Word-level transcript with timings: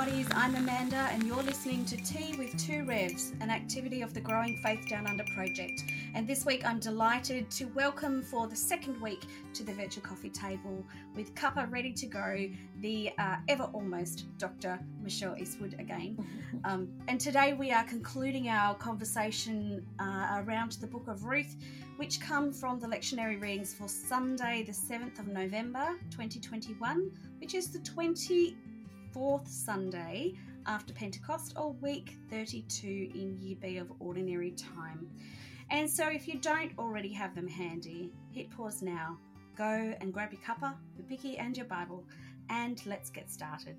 Potties. 0.00 0.32
I'm 0.34 0.54
Amanda, 0.54 1.08
and 1.12 1.24
you're 1.24 1.42
listening 1.42 1.84
to 1.84 1.96
Tea 1.98 2.34
with 2.38 2.56
Two 2.56 2.84
Revs, 2.84 3.34
an 3.42 3.50
activity 3.50 4.00
of 4.00 4.14
the 4.14 4.20
Growing 4.22 4.56
Faith 4.64 4.88
Down 4.88 5.06
Under 5.06 5.24
project. 5.34 5.84
And 6.14 6.26
this 6.26 6.46
week, 6.46 6.64
I'm 6.64 6.78
delighted 6.78 7.50
to 7.50 7.66
welcome 7.74 8.22
for 8.22 8.46
the 8.46 8.56
second 8.56 8.98
week 9.02 9.20
to 9.52 9.62
the 9.62 9.74
virtual 9.74 10.02
coffee 10.02 10.30
table 10.30 10.86
with 11.14 11.34
cuppa 11.34 11.70
ready 11.70 11.92
to 11.92 12.06
go, 12.06 12.48
the 12.78 13.10
uh, 13.18 13.36
ever 13.48 13.64
almost 13.74 14.24
Dr. 14.38 14.80
Michelle 15.02 15.36
Eastwood 15.36 15.76
again. 15.78 16.16
Um, 16.64 16.88
and 17.08 17.18
today, 17.18 17.54
we 17.54 17.70
are 17.70 17.84
concluding 17.84 18.48
our 18.48 18.74
conversation 18.74 19.86
uh, 19.98 20.42
around 20.44 20.72
the 20.72 20.86
Book 20.86 21.08
of 21.08 21.24
Ruth, 21.24 21.56
which 21.96 22.20
come 22.20 22.52
from 22.52 22.78
the 22.78 22.86
lectionary 22.86 23.40
readings 23.40 23.72
for 23.72 23.88
Sunday, 23.88 24.62
the 24.62 24.72
7th 24.72 25.18
of 25.18 25.26
November 25.26 25.96
2021, 26.10 27.10
which 27.38 27.54
is 27.54 27.68
the 27.68 27.78
20 27.78 28.56
fourth 29.12 29.48
Sunday 29.48 30.34
after 30.66 30.92
Pentecost, 30.92 31.54
or 31.56 31.72
week 31.80 32.16
32 32.30 33.10
in 33.14 33.36
Year 33.40 33.56
B 33.60 33.78
of 33.78 33.92
Ordinary 33.98 34.52
Time. 34.52 35.08
And 35.70 35.88
so, 35.88 36.08
if 36.08 36.28
you 36.28 36.38
don't 36.38 36.72
already 36.78 37.12
have 37.12 37.34
them 37.34 37.48
handy, 37.48 38.12
hit 38.32 38.50
pause 38.50 38.82
now, 38.82 39.18
go 39.56 39.94
and 40.00 40.12
grab 40.12 40.32
your 40.32 40.40
cuppa, 40.42 40.74
your 40.96 41.06
bicky, 41.08 41.38
and 41.38 41.56
your 41.56 41.66
Bible, 41.66 42.04
and 42.48 42.80
let's 42.86 43.10
get 43.10 43.30
started. 43.30 43.76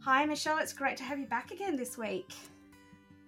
Hi, 0.00 0.24
Michelle, 0.26 0.58
it's 0.58 0.72
great 0.72 0.96
to 0.98 1.04
have 1.04 1.18
you 1.18 1.26
back 1.26 1.50
again 1.50 1.76
this 1.76 1.96
week. 1.96 2.32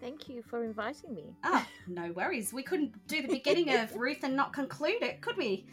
Thank 0.01 0.29
you 0.29 0.43
for 0.43 0.65
inviting 0.65 1.15
me. 1.15 1.35
Oh, 1.45 1.65
no 1.87 2.13
worries. 2.13 2.53
We 2.53 2.63
couldn't 2.63 3.07
do 3.07 3.23
the 3.23 3.29
beginning 3.29 3.73
of 3.75 3.95
Ruth 3.97 4.23
and 4.23 4.37
not 4.37 4.53
conclude 4.53 5.03
it, 5.03 5.21
could 5.23 5.37
we? 5.37 5.67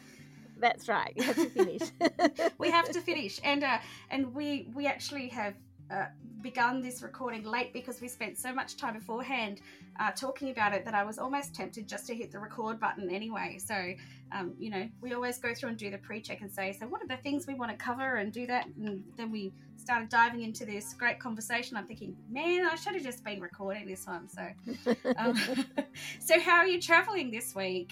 That's 0.62 0.88
right. 0.88 1.14
You 1.16 1.24
have 1.24 1.36
to 1.36 1.50
finish. 1.50 1.82
we 2.58 2.70
have 2.70 2.90
to 2.92 3.02
finish, 3.10 3.40
and 3.44 3.64
uh, 3.64 3.80
and 4.10 4.34
we 4.34 4.70
we 4.74 4.86
actually 4.86 5.28
have 5.30 5.56
uh, 5.92 6.06
begun 6.42 6.82
this 6.82 7.02
recording 7.02 7.44
late 7.44 7.74
because 7.74 8.02
we 8.02 8.08
spent 8.08 8.38
so 8.38 8.54
much 8.54 8.78
time 8.78 8.94
beforehand 8.94 9.62
uh, 10.00 10.12
talking 10.12 10.50
about 10.50 10.74
it 10.74 10.86
that 10.86 10.94
I 10.94 11.04
was 11.04 11.20
almost 11.20 11.54
tempted 11.54 11.88
just 11.88 12.08
to 12.08 12.16
hit 12.16 12.32
the 12.32 12.40
record 12.40 12.80
button 12.80 13.12
anyway. 13.12 13.60
So, 13.60 13.94
um, 14.32 14.54
you 14.58 14.70
know, 14.70 14.90
we 15.02 15.14
always 15.14 15.38
go 15.38 15.54
through 15.54 15.70
and 15.70 15.78
do 15.78 15.92
the 15.92 15.98
pre-check 15.98 16.42
and 16.42 16.52
say, 16.52 16.76
so 16.80 16.88
what 16.88 17.02
are 17.04 17.08
the 17.08 17.18
things 17.18 17.46
we 17.46 17.54
want 17.54 17.72
to 17.72 17.78
cover 17.78 18.16
and 18.16 18.32
do 18.32 18.48
that, 18.48 18.68
and 18.78 19.04
then 19.18 19.32
we 19.32 19.54
started 19.78 20.10
diving 20.10 20.42
into 20.42 20.66
this 20.66 20.94
great 20.94 21.20
conversation. 21.20 21.76
I'm 21.76 21.86
thinking, 21.86 22.16
man, 22.30 22.68
I 22.72 22.76
should 22.76 22.94
have 22.94 23.04
just 23.04 23.24
been 23.24 23.42
recording 23.42 23.88
this 23.88 24.06
one. 24.08 24.30
So, 24.30 24.96
um, 25.18 25.36
so 26.20 26.40
how 26.40 26.58
are 26.58 26.68
you 26.68 26.80
traveling 26.80 27.32
this 27.32 27.54
week? 27.56 27.92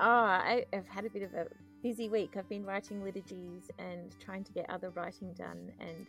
Oh, 0.00 0.24
I, 0.24 0.64
have 0.72 0.88
had 0.88 1.04
a 1.04 1.10
bit 1.10 1.22
of 1.22 1.34
a 1.34 1.46
busy 1.82 2.08
week. 2.08 2.36
I've 2.36 2.48
been 2.48 2.64
writing 2.64 3.04
liturgies 3.04 3.70
and 3.78 4.14
trying 4.18 4.44
to 4.44 4.52
get 4.52 4.68
other 4.70 4.90
writing 4.90 5.34
done 5.34 5.70
and 5.78 6.06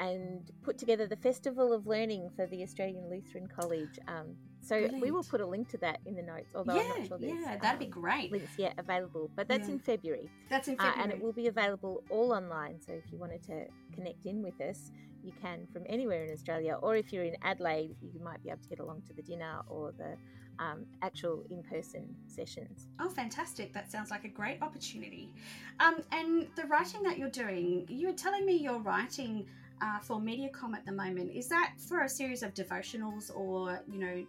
and 0.00 0.50
put 0.62 0.78
together 0.78 1.06
the 1.06 1.16
Festival 1.16 1.74
of 1.74 1.86
Learning 1.86 2.30
for 2.34 2.46
the 2.46 2.62
Australian 2.62 3.10
Lutheran 3.10 3.46
College. 3.46 3.98
Um, 4.08 4.34
so 4.62 4.78
Brilliant. 4.78 5.02
we 5.02 5.10
will 5.10 5.22
put 5.22 5.42
a 5.42 5.46
link 5.46 5.68
to 5.70 5.78
that 5.78 6.00
in 6.06 6.16
the 6.16 6.22
notes, 6.22 6.54
although 6.54 6.74
yeah, 6.74 6.82
I'm 6.82 6.88
not 7.00 7.08
sure 7.08 7.18
there's 7.18 7.32
yeah, 7.42 7.56
that'd 7.58 7.72
um, 7.72 7.78
be 7.78 7.86
great. 7.86 8.32
links 8.32 8.52
yet 8.56 8.74
available. 8.78 9.30
But 9.36 9.46
that's 9.46 9.68
yeah. 9.68 9.74
in 9.74 9.78
February. 9.78 10.30
That's 10.48 10.68
in 10.68 10.76
February. 10.76 10.98
Uh, 10.98 11.02
and 11.02 11.12
it 11.12 11.22
will 11.22 11.34
be 11.34 11.48
available 11.48 12.02
all 12.08 12.32
online. 12.32 12.80
So 12.80 12.92
if 12.94 13.12
you 13.12 13.18
wanted 13.18 13.42
to 13.44 13.66
connect 13.94 14.24
in 14.24 14.42
with 14.42 14.58
us, 14.62 14.90
you 15.22 15.32
can 15.42 15.66
from 15.70 15.82
anywhere 15.86 16.24
in 16.24 16.32
Australia. 16.32 16.78
Or 16.80 16.96
if 16.96 17.12
you're 17.12 17.24
in 17.24 17.36
Adelaide, 17.42 17.94
you 18.00 18.20
might 18.20 18.42
be 18.42 18.48
able 18.48 18.62
to 18.62 18.68
get 18.68 18.80
along 18.80 19.02
to 19.08 19.12
the 19.12 19.22
dinner 19.22 19.60
or 19.68 19.92
the 19.92 20.16
um, 20.60 20.84
actual 21.02 21.42
in 21.50 21.62
person 21.62 22.14
sessions. 22.26 22.86
Oh, 23.00 23.08
fantastic. 23.08 23.72
That 23.72 23.90
sounds 23.90 24.10
like 24.10 24.24
a 24.24 24.28
great 24.28 24.62
opportunity. 24.62 25.32
Um, 25.80 26.02
and 26.12 26.46
the 26.54 26.64
writing 26.64 27.02
that 27.02 27.18
you're 27.18 27.30
doing, 27.30 27.86
you 27.88 28.08
were 28.08 28.14
telling 28.14 28.44
me 28.44 28.56
you're 28.56 28.78
writing 28.78 29.46
uh, 29.82 29.98
for 30.00 30.18
Mediacom 30.20 30.74
at 30.74 30.84
the 30.84 30.92
moment. 30.92 31.32
Is 31.34 31.48
that 31.48 31.72
for 31.88 32.02
a 32.02 32.08
series 32.08 32.42
of 32.42 32.52
devotionals 32.52 33.34
or, 33.34 33.82
you 33.90 33.98
know, 33.98 34.24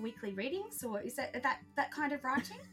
weekly 0.00 0.32
readings, 0.32 0.82
or 0.84 1.02
is 1.02 1.16
that 1.16 1.42
that, 1.42 1.58
that 1.76 1.90
kind 1.90 2.12
of 2.12 2.24
writing? 2.24 2.58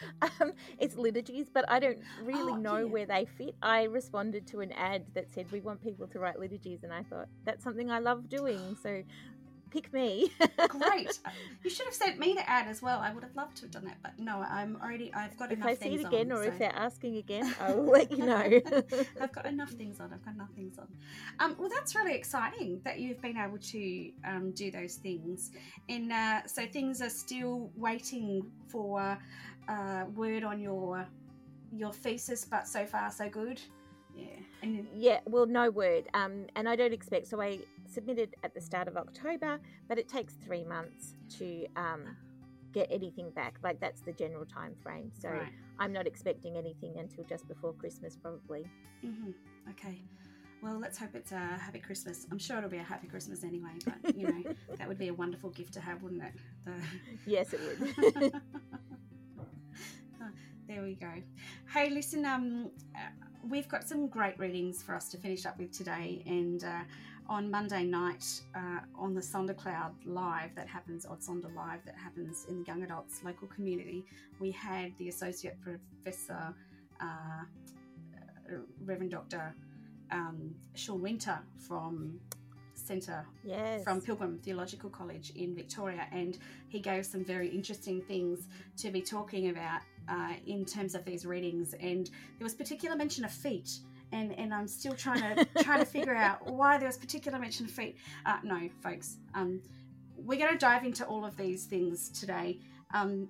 Um, 0.40 0.52
it's 0.78 0.96
liturgies, 0.96 1.48
but 1.52 1.64
I 1.68 1.78
don't 1.78 1.98
really 2.22 2.52
oh, 2.52 2.56
know 2.56 2.78
yeah. 2.78 2.84
where 2.84 3.06
they 3.06 3.26
fit. 3.36 3.54
I 3.62 3.84
responded 3.84 4.46
to 4.48 4.60
an 4.60 4.72
ad 4.72 5.04
that 5.14 5.32
said 5.32 5.50
we 5.52 5.60
want 5.60 5.82
people 5.82 6.06
to 6.08 6.18
write 6.18 6.38
liturgies, 6.38 6.84
and 6.84 6.92
I 6.92 7.02
thought 7.02 7.28
that's 7.44 7.62
something 7.62 7.90
I 7.90 7.98
love 7.98 8.28
doing. 8.28 8.76
So 8.82 9.02
pick 9.70 9.92
me. 9.92 10.32
Great. 10.68 11.18
You 11.62 11.68
should 11.68 11.84
have 11.86 11.94
sent 11.94 12.18
me 12.18 12.32
the 12.32 12.48
ad 12.48 12.68
as 12.68 12.80
well. 12.80 13.00
I 13.00 13.12
would 13.12 13.22
have 13.22 13.36
loved 13.36 13.56
to 13.58 13.62
have 13.64 13.70
done 13.70 13.84
that, 13.84 13.98
but 14.02 14.18
no, 14.18 14.40
I'm 14.40 14.78
already. 14.82 15.12
I've 15.12 15.36
got 15.36 15.52
if 15.52 15.58
enough. 15.58 15.72
If 15.72 15.82
I 15.82 15.84
see 15.84 15.94
it 15.96 16.06
again, 16.06 16.32
on, 16.32 16.38
or 16.38 16.44
so. 16.44 16.48
if 16.50 16.58
they're 16.58 16.74
asking 16.74 17.16
again, 17.18 17.54
I 17.60 17.72
will 17.74 17.84
let 17.84 18.10
you 18.10 18.24
know. 18.24 18.60
I've 19.20 19.32
got 19.32 19.44
enough 19.44 19.70
things 19.70 20.00
on. 20.00 20.10
I've 20.12 20.24
got 20.24 20.34
enough 20.34 20.50
things 20.56 20.78
on. 20.78 20.88
Um, 21.38 21.56
well, 21.58 21.68
that's 21.68 21.94
really 21.94 22.14
exciting 22.14 22.80
that 22.84 22.98
you've 22.98 23.20
been 23.20 23.36
able 23.36 23.58
to 23.58 24.10
um, 24.24 24.52
do 24.52 24.70
those 24.70 24.94
things, 24.94 25.50
and 25.88 26.10
uh, 26.10 26.46
so 26.46 26.66
things 26.66 27.02
are 27.02 27.10
still 27.10 27.70
waiting 27.76 28.50
for 28.68 29.18
uh, 29.68 30.04
word 30.14 30.44
on 30.44 30.60
your 30.60 31.06
your 31.76 31.92
thesis, 31.92 32.44
but 32.44 32.66
so 32.66 32.86
far 32.86 33.10
so 33.10 33.28
good. 33.28 33.60
Yeah. 34.14 34.26
And 34.62 34.86
yeah, 34.94 35.20
well, 35.26 35.46
no 35.46 35.70
word. 35.70 36.08
Um, 36.14 36.46
and 36.56 36.68
I 36.68 36.76
don't 36.76 36.92
expect. 36.92 37.28
So 37.28 37.40
I 37.40 37.60
submitted 37.90 38.34
at 38.44 38.54
the 38.54 38.60
start 38.60 38.88
of 38.88 38.96
October, 38.96 39.60
but 39.88 39.98
it 39.98 40.08
takes 40.08 40.34
three 40.34 40.64
months 40.64 41.14
to 41.38 41.66
um, 41.76 42.16
get 42.72 42.88
anything 42.90 43.30
back. 43.30 43.58
Like 43.62 43.80
that's 43.80 44.00
the 44.00 44.12
general 44.12 44.44
time 44.44 44.74
frame. 44.82 45.10
So 45.18 45.28
right. 45.28 45.52
I'm 45.78 45.92
not 45.92 46.06
expecting 46.06 46.56
anything 46.56 46.98
until 46.98 47.24
just 47.24 47.46
before 47.48 47.72
Christmas, 47.72 48.16
probably. 48.16 48.66
Mm-hmm. 49.04 49.30
Okay. 49.70 50.02
Well, 50.62 50.78
let's 50.78 50.98
hope 50.98 51.10
it's 51.14 51.32
a 51.32 51.38
happy 51.38 51.78
Christmas. 51.78 52.26
I'm 52.30 52.38
sure 52.38 52.58
it'll 52.58 52.68
be 52.68 52.76
a 52.76 52.82
happy 52.82 53.06
Christmas 53.06 53.44
anyway, 53.44 53.70
but 53.84 54.14
you 54.14 54.26
know, 54.26 54.42
that 54.76 54.86
would 54.86 54.98
be 54.98 55.08
a 55.08 55.14
wonderful 55.14 55.50
gift 55.50 55.72
to 55.74 55.80
have, 55.80 56.02
wouldn't 56.02 56.22
it? 56.22 56.32
The... 56.64 56.72
Yes, 57.26 57.54
it 57.54 57.60
would. 57.60 58.32
there 60.68 60.82
we 60.82 60.94
go. 60.96 61.10
Hey, 61.72 61.88
listen, 61.88 62.26
um, 62.26 62.70
we've 63.48 63.68
got 63.68 63.88
some 63.88 64.06
great 64.06 64.38
readings 64.38 64.82
for 64.82 64.94
us 64.94 65.08
to 65.10 65.16
finish 65.16 65.46
up 65.46 65.58
with 65.58 65.72
today, 65.72 66.22
and 66.26 66.62
uh, 66.62 66.82
on 67.30 67.48
Monday 67.48 67.84
night 67.84 68.42
uh, 68.56 68.80
on 68.98 69.14
the 69.14 69.20
Sondercloud 69.20 69.92
Live 70.04 70.52
that 70.56 70.66
happens, 70.66 71.06
or 71.06 71.16
Sonder 71.16 71.54
Live 71.54 71.78
that 71.86 71.94
happens 71.94 72.44
in 72.48 72.58
the 72.58 72.64
young 72.66 72.82
adults 72.82 73.22
local 73.24 73.46
community, 73.46 74.04
we 74.40 74.50
had 74.50 74.92
the 74.98 75.08
Associate 75.08 75.56
Professor, 75.62 76.52
uh, 77.00 77.04
uh 77.04 78.56
Reverend 78.84 79.12
Dr. 79.12 79.54
Um, 80.10 80.52
Sean 80.74 81.00
Winter 81.00 81.38
from 81.56 82.18
Centre 82.74 83.24
yes. 83.44 83.84
from 83.84 84.00
Pilgrim 84.00 84.40
Theological 84.42 84.90
College 84.90 85.30
in 85.36 85.54
Victoria, 85.54 86.08
and 86.10 86.36
he 86.68 86.80
gave 86.80 87.06
some 87.06 87.24
very 87.24 87.48
interesting 87.48 88.02
things 88.02 88.48
to 88.78 88.90
be 88.90 89.00
talking 89.00 89.50
about 89.50 89.82
uh, 90.08 90.32
in 90.46 90.64
terms 90.64 90.96
of 90.96 91.04
these 91.04 91.24
readings. 91.24 91.74
And 91.74 92.10
there 92.38 92.44
was 92.44 92.54
particular 92.54 92.96
mention 92.96 93.24
of 93.24 93.30
feet, 93.30 93.78
and 94.12 94.32
and 94.38 94.52
I'm 94.52 94.68
still 94.68 94.94
trying 94.94 95.20
to 95.20 95.44
trying 95.62 95.80
to 95.80 95.86
figure 95.86 96.14
out 96.14 96.46
why 96.50 96.78
there 96.78 96.86
was 96.86 96.96
particular 96.96 97.38
mention 97.38 97.66
of 97.66 97.72
feet. 97.72 97.96
Uh, 98.26 98.38
no, 98.42 98.68
folks, 98.82 99.16
um, 99.34 99.60
we're 100.16 100.38
going 100.38 100.52
to 100.52 100.58
dive 100.58 100.84
into 100.84 101.04
all 101.04 101.24
of 101.24 101.36
these 101.36 101.64
things 101.64 102.08
today. 102.08 102.58
Um, 102.92 103.28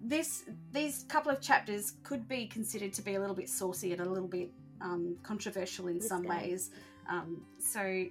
this 0.00 0.44
these 0.72 1.04
couple 1.08 1.32
of 1.32 1.40
chapters 1.40 1.94
could 2.02 2.28
be 2.28 2.46
considered 2.46 2.92
to 2.94 3.02
be 3.02 3.16
a 3.16 3.20
little 3.20 3.34
bit 3.34 3.48
saucy 3.48 3.92
and 3.92 4.00
a 4.00 4.08
little 4.08 4.28
bit 4.28 4.50
um, 4.80 5.16
controversial 5.22 5.88
in 5.88 6.00
some 6.00 6.22
ways. 6.22 6.70
Um, 7.08 7.42
so 7.58 8.04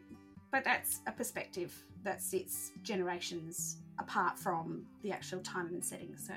but 0.52 0.64
that's 0.64 1.02
a 1.08 1.12
perspective 1.12 1.74
that 2.04 2.22
sits 2.22 2.72
generations 2.84 3.78
apart 4.00 4.40
from 4.40 4.86
the 5.02 5.12
actual 5.12 5.40
time 5.42 5.68
and 5.68 5.84
setting. 5.84 6.16
So, 6.16 6.34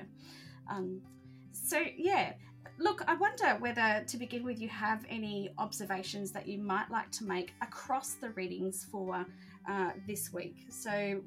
um, 0.69 1.01
so 1.51 1.81
yeah. 1.97 2.33
Look, 2.77 3.03
I 3.07 3.15
wonder 3.15 3.57
whether 3.59 4.03
to 4.07 4.17
begin 4.17 4.43
with, 4.43 4.59
you 4.59 4.69
have 4.69 5.05
any 5.09 5.51
observations 5.57 6.31
that 6.31 6.47
you 6.47 6.57
might 6.57 6.89
like 6.89 7.11
to 7.11 7.25
make 7.25 7.53
across 7.61 8.13
the 8.13 8.29
readings 8.31 8.87
for 8.89 9.25
uh, 9.69 9.91
this 10.07 10.33
week. 10.33 10.65
So 10.69 11.21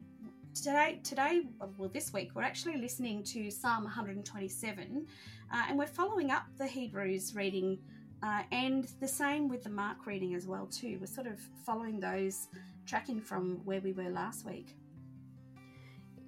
today, 0.55 1.01
today, 1.05 1.43
well, 1.79 1.91
this 1.93 2.13
week, 2.13 2.31
we're 2.35 2.43
actually 2.43 2.79
listening 2.79 3.23
to 3.25 3.51
Psalm 3.51 3.85
127, 3.85 5.07
uh, 5.53 5.63
and 5.69 5.79
we're 5.79 5.87
following 5.87 6.31
up 6.31 6.45
the 6.59 6.67
Hebrews 6.67 7.35
reading, 7.35 7.79
uh, 8.23 8.43
and 8.51 8.89
the 9.01 9.09
same 9.09 9.49
with 9.49 9.63
the 9.63 9.71
Mark 9.71 10.07
reading 10.07 10.35
as 10.35 10.47
well 10.47 10.67
too. 10.67 10.99
We're 11.01 11.07
sort 11.07 11.27
of 11.27 11.39
following 11.65 12.01
those 12.01 12.49
tracking 12.87 13.21
from 13.21 13.61
where 13.65 13.81
we 13.81 13.93
were 13.93 14.11
last 14.11 14.45
week. 14.45 14.77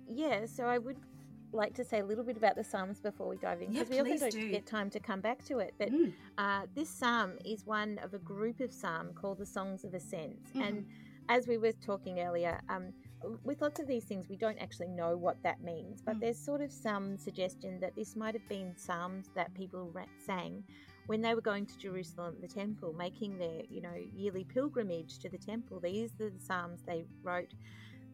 Yeah, 0.08 0.46
so 0.46 0.66
I 0.66 0.78
would 0.78 0.98
like 1.52 1.74
to 1.74 1.84
say 1.84 2.00
a 2.00 2.04
little 2.04 2.24
bit 2.24 2.36
about 2.36 2.56
the 2.56 2.64
Psalms 2.64 3.00
before 3.00 3.28
we 3.28 3.36
dive 3.36 3.62
in 3.62 3.72
because 3.72 3.88
yeah, 3.88 4.02
we 4.02 4.12
often 4.12 4.30
don't 4.30 4.40
do. 4.40 4.50
get 4.50 4.66
time 4.66 4.90
to 4.90 5.00
come 5.00 5.20
back 5.20 5.44
to 5.46 5.58
it. 5.58 5.74
But 5.78 5.92
mm. 5.92 6.12
uh, 6.38 6.62
this 6.74 6.88
Psalm 6.88 7.32
is 7.44 7.64
one 7.66 7.98
of 8.02 8.14
a 8.14 8.18
group 8.18 8.60
of 8.60 8.72
Psalms 8.72 9.12
called 9.14 9.38
the 9.38 9.46
Songs 9.46 9.84
of 9.84 9.94
Ascent. 9.94 10.54
Mm. 10.54 10.68
And 10.68 10.86
as 11.28 11.46
we 11.46 11.58
were 11.58 11.72
talking 11.72 12.20
earlier, 12.20 12.60
um, 12.68 12.92
with 13.44 13.60
lots 13.62 13.80
of 13.80 13.86
these 13.86 14.04
things, 14.04 14.28
we 14.28 14.36
don't 14.36 14.58
actually 14.58 14.88
know 14.88 15.16
what 15.16 15.42
that 15.42 15.62
means, 15.62 16.00
but 16.00 16.16
mm. 16.16 16.20
there's 16.20 16.38
sort 16.38 16.60
of 16.60 16.70
some 16.70 17.16
suggestion 17.16 17.80
that 17.80 17.96
this 17.96 18.14
might 18.14 18.34
have 18.34 18.48
been 18.48 18.74
Psalms 18.76 19.30
that 19.34 19.52
people 19.54 19.92
sang 20.24 20.62
when 21.06 21.22
they 21.22 21.34
were 21.34 21.40
going 21.40 21.66
to 21.66 21.78
Jerusalem, 21.78 22.36
the 22.40 22.48
temple, 22.48 22.92
making 22.92 23.38
their 23.38 23.62
you 23.68 23.80
know 23.80 23.94
yearly 24.14 24.44
pilgrimage 24.44 25.18
to 25.20 25.28
the 25.28 25.38
temple. 25.38 25.80
These 25.80 26.10
are 26.20 26.30
the 26.30 26.44
psalms 26.44 26.82
they 26.86 27.04
wrote. 27.22 27.52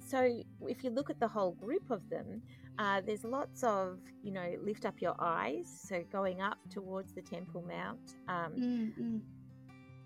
So 0.07 0.43
if 0.63 0.85
you 0.85 0.91
look 0.91 1.11
at 1.11 1.21
the 1.21 1.29
whole 1.29 1.53
group 1.53 1.91
of 1.91 2.09
them, 2.11 2.43
uh, 2.79 3.01
there's 3.07 3.25
lots 3.25 3.63
of 3.63 3.99
you 4.23 4.33
know 4.33 4.55
lift 4.63 4.85
up 4.87 5.01
your 5.01 5.15
eyes, 5.19 5.67
so 5.89 6.03
going 6.13 6.41
up 6.41 6.59
towards 6.71 7.13
the 7.13 7.23
Temple 7.23 7.65
Mount. 7.69 8.15
Um, 8.29 8.53
Mm-mm. 8.59 9.21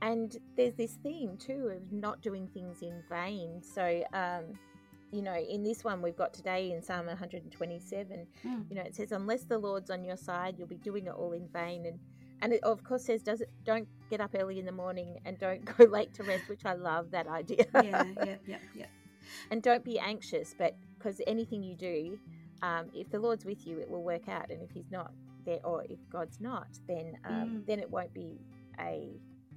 and 0.03 0.37
there's 0.57 0.75
this 0.75 0.99
theme 1.03 1.37
too 1.37 1.73
of 1.75 1.93
not 1.93 2.21
doing 2.23 2.49
things 2.49 2.83
in 2.83 3.03
vain. 3.11 3.63
So 3.63 4.05
um, 4.13 4.45
you 5.13 5.23
know, 5.23 5.37
in 5.37 5.63
this 5.63 5.85
one 5.85 6.03
we've 6.03 6.17
got 6.17 6.35
today 6.35 6.73
in 6.73 6.83
Psalm 6.83 7.07
127, 7.07 8.27
Mm. 8.45 8.65
you 8.69 8.77
know, 8.77 8.83
it 8.83 8.95
says, 8.95 9.13
"Unless 9.13 9.45
the 9.45 9.59
Lord's 9.59 9.91
on 9.91 10.05
your 10.05 10.17
side, 10.17 10.57
you'll 10.59 10.69
be 10.69 10.77
doing 10.77 11.07
it 11.07 11.13
all 11.15 11.33
in 11.33 11.49
vain." 11.49 11.87
And 11.87 11.99
and 12.43 12.53
it 12.53 12.63
of 12.65 12.83
course 12.85 13.05
says, 13.07 13.23
"Does 13.23 13.41
it? 13.41 13.51
Don't 13.65 13.89
get 14.11 14.21
up 14.21 14.33
early 14.39 14.59
in 14.59 14.67
the 14.67 14.73
morning 14.73 15.19
and 15.25 15.39
don't 15.39 15.65
go 15.79 15.85
late 15.85 16.13
to 16.15 16.25
rest," 16.25 16.49
which 16.49 16.65
I 16.67 16.75
love 16.75 17.11
that 17.13 17.27
idea. 17.29 17.65
Yeah, 17.73 18.05
yeah, 18.21 18.37
yeah, 18.47 18.59
yeah. 18.75 18.87
and 19.51 19.63
don't 19.63 19.85
be 19.85 19.99
anxious, 19.99 20.55
but 20.59 20.77
because 20.99 21.21
anything 21.27 21.63
you 21.63 21.77
do, 21.77 22.19
um, 22.63 22.87
if 22.95 23.11
the 23.11 23.19
Lord's 23.19 23.45
with 23.45 23.67
you, 23.67 23.79
it 23.79 23.89
will 23.91 24.03
work 24.03 24.29
out, 24.29 24.51
and 24.51 24.63
if 24.63 24.71
He's 24.71 24.91
not 24.91 25.13
there, 25.45 25.61
or 25.65 25.85
if 25.89 25.99
God's 26.11 26.41
not, 26.41 26.69
then 26.89 27.17
um, 27.25 27.33
Mm. 27.35 27.67
then 27.67 27.79
it 27.81 27.91
won't 27.91 28.13
be 28.15 28.41
a 28.81 29.11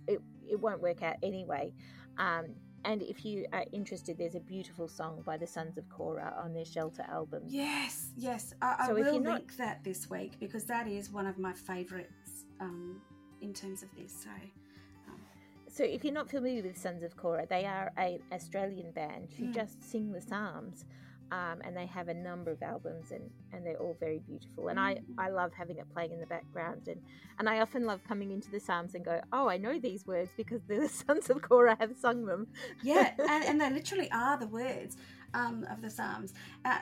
it, 0.07 0.22
it 0.50 0.60
won't 0.60 0.81
work 0.81 1.04
out 1.04 1.16
anyway. 1.24 1.72
Um, 2.18 2.46
and 2.86 3.01
if 3.01 3.25
you 3.25 3.46
are 3.51 3.66
interested, 3.74 4.18
there's 4.18 4.36
a 4.36 4.40
beautiful 4.40 4.88
song 4.88 5.22
by 5.25 5.36
the 5.38 5.46
Sons 5.46 5.78
of 5.78 5.88
Korah 5.90 6.34
on 6.42 6.54
their 6.54 6.63
Shelter 6.66 7.06
album. 7.10 7.44
Yes, 7.48 8.12
yes. 8.16 8.54
I, 8.62 8.75
I 8.80 8.88
So 8.88 8.96
if 8.96 9.06
will 9.06 9.19
not- 9.19 9.34
link 9.36 9.57
that 9.57 9.84
this 9.84 10.10
week 10.10 10.40
because 10.40 10.63
that 10.66 10.88
is 10.88 11.12
one 11.12 11.28
of 11.28 11.38
my 11.38 11.54
favourites 11.54 12.45
um, 12.62 13.02
in 13.42 13.54
terms 13.54 13.84
of 13.84 13.90
this. 13.98 14.13
So, 14.24 14.30
um, 15.10 15.19
So 15.68 15.84
if 15.84 16.04
you're 16.06 16.13
not 16.13 16.30
familiar 16.30 16.63
with 16.63 16.78
Sons 16.78 17.04
of 17.04 17.16
Korah, 17.18 17.45
they 17.50 17.66
are 17.66 17.92
an 17.98 18.19
Australian 18.31 18.92
band 18.92 19.34
who 19.38 19.45
Mm. 19.48 19.54
just 19.54 19.84
sing 19.84 20.12
the 20.12 20.22
Psalms. 20.22 20.86
Um, 21.31 21.62
and 21.64 21.78
they 21.78 21.86
have 21.86 22.08
a 22.08 22.14
number 22.14 22.52
of 22.52 22.62
albums 22.64 23.12
and, 23.12 23.30
and 23.54 23.66
they're 23.66 23.78
all 23.78 23.96
very 24.00 24.20
beautiful 24.28 24.70
and 24.70 24.80
I, 24.80 24.96
Mm. 24.96 25.04
I 25.20 25.30
love 25.30 25.52
having 25.54 25.78
it 25.78 25.86
playing 25.94 26.12
in 26.12 26.20
the 26.20 26.26
background 26.26 26.88
and, 26.88 27.00
and 27.38 27.48
I 27.48 27.60
often 27.60 27.86
love 27.86 28.00
coming 28.08 28.31
into 28.31 28.50
the 28.50 28.60
Psalms 28.60 28.96
and 28.96 29.06
go 29.06 29.22
oh 29.31 29.48
I 29.48 29.58
know 29.58 29.80
these 29.80 30.08
words 30.08 30.31
because 30.36 30.62
the 30.68 30.88
Sons 31.08 31.30
of 31.30 31.42
Korah 31.42 31.78
have 31.80 31.96
sung 31.96 32.26
them 32.26 32.48
yeah, 32.84 33.12
and, 33.20 33.44
and 33.46 33.62
they 33.62 33.70
literally 33.70 34.10
are 34.12 34.38
the 34.38 34.48
words 34.48 34.98
um, 35.34 35.66
of 35.72 35.81
the 35.81 35.90
Psalms. 35.90 36.34
Uh, 36.66 36.80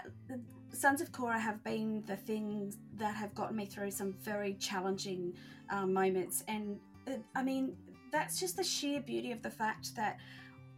the 0.69 0.75
Sons 0.75 1.01
of 1.01 1.11
Korah 1.11 1.39
have 1.39 1.63
been 1.63 2.03
the 2.05 2.15
things 2.15 2.77
that 2.97 3.15
have 3.15 3.33
gotten 3.35 3.55
me 3.55 3.65
through 3.65 3.91
some 3.91 4.13
very 4.23 4.53
challenging 4.55 5.33
um, 5.69 5.93
moments, 5.93 6.43
and 6.47 6.79
uh, 7.07 7.13
I 7.35 7.43
mean 7.43 7.75
that's 8.11 8.39
just 8.39 8.57
the 8.57 8.63
sheer 8.63 9.01
beauty 9.01 9.31
of 9.31 9.41
the 9.41 9.49
fact 9.49 9.95
that 9.95 10.17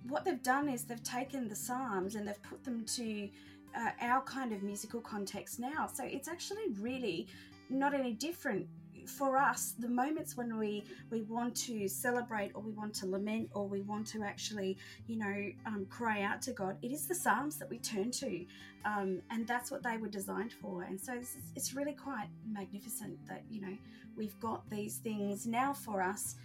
what 0.07 0.25
they've 0.25 0.41
done 0.41 0.69
is 0.69 0.83
they've 0.83 1.03
taken 1.03 1.47
the 1.47 1.55
Psalms 1.55 2.15
and 2.15 2.27
they've 2.27 2.41
put 2.41 2.63
them 2.63 2.85
to 2.85 3.29
uh, 3.77 3.91
our 4.01 4.21
kind 4.21 4.53
of 4.53 4.63
musical 4.63 5.01
context 5.01 5.59
now. 5.59 5.87
So 5.91 6.03
it's 6.03 6.27
actually 6.27 6.69
really 6.79 7.27
not 7.69 7.93
any 7.93 8.13
different 8.13 8.67
for 9.05 9.37
us. 9.37 9.73
The 9.79 9.87
moments 9.87 10.37
when 10.37 10.57
we 10.57 10.83
we 11.09 11.21
want 11.23 11.55
to 11.67 11.87
celebrate 11.87 12.51
or 12.53 12.61
we 12.61 12.71
want 12.71 12.93
to 12.95 13.07
lament 13.07 13.49
or 13.53 13.67
we 13.67 13.81
want 13.81 14.05
to 14.07 14.23
actually 14.23 14.77
you 15.07 15.17
know, 15.17 15.51
um, 15.65 15.85
cry 15.89 16.21
out 16.21 16.41
to 16.43 16.51
God, 16.51 16.77
it 16.81 16.91
is 16.91 17.07
the 17.07 17.15
Psalms 17.15 17.57
that 17.57 17.69
we 17.69 17.79
turn 17.79 18.11
to. 18.11 18.45
Um, 18.85 19.21
and 19.31 19.47
that's 19.47 19.71
what 19.71 19.83
they 19.83 19.97
were 19.97 20.07
designed 20.07 20.53
for. 20.53 20.83
And 20.83 20.99
so 20.99 21.13
it's, 21.13 21.35
it's 21.55 21.73
really 21.73 21.93
quite 21.93 22.27
magnificent 22.47 23.17
that, 23.27 23.43
you 23.49 23.61
know, 23.61 23.75
we've 24.15 24.39
got 24.39 24.69
these 24.69 24.97
things 24.97 25.47
now 25.47 25.73
for 25.73 26.01
us 26.01 26.35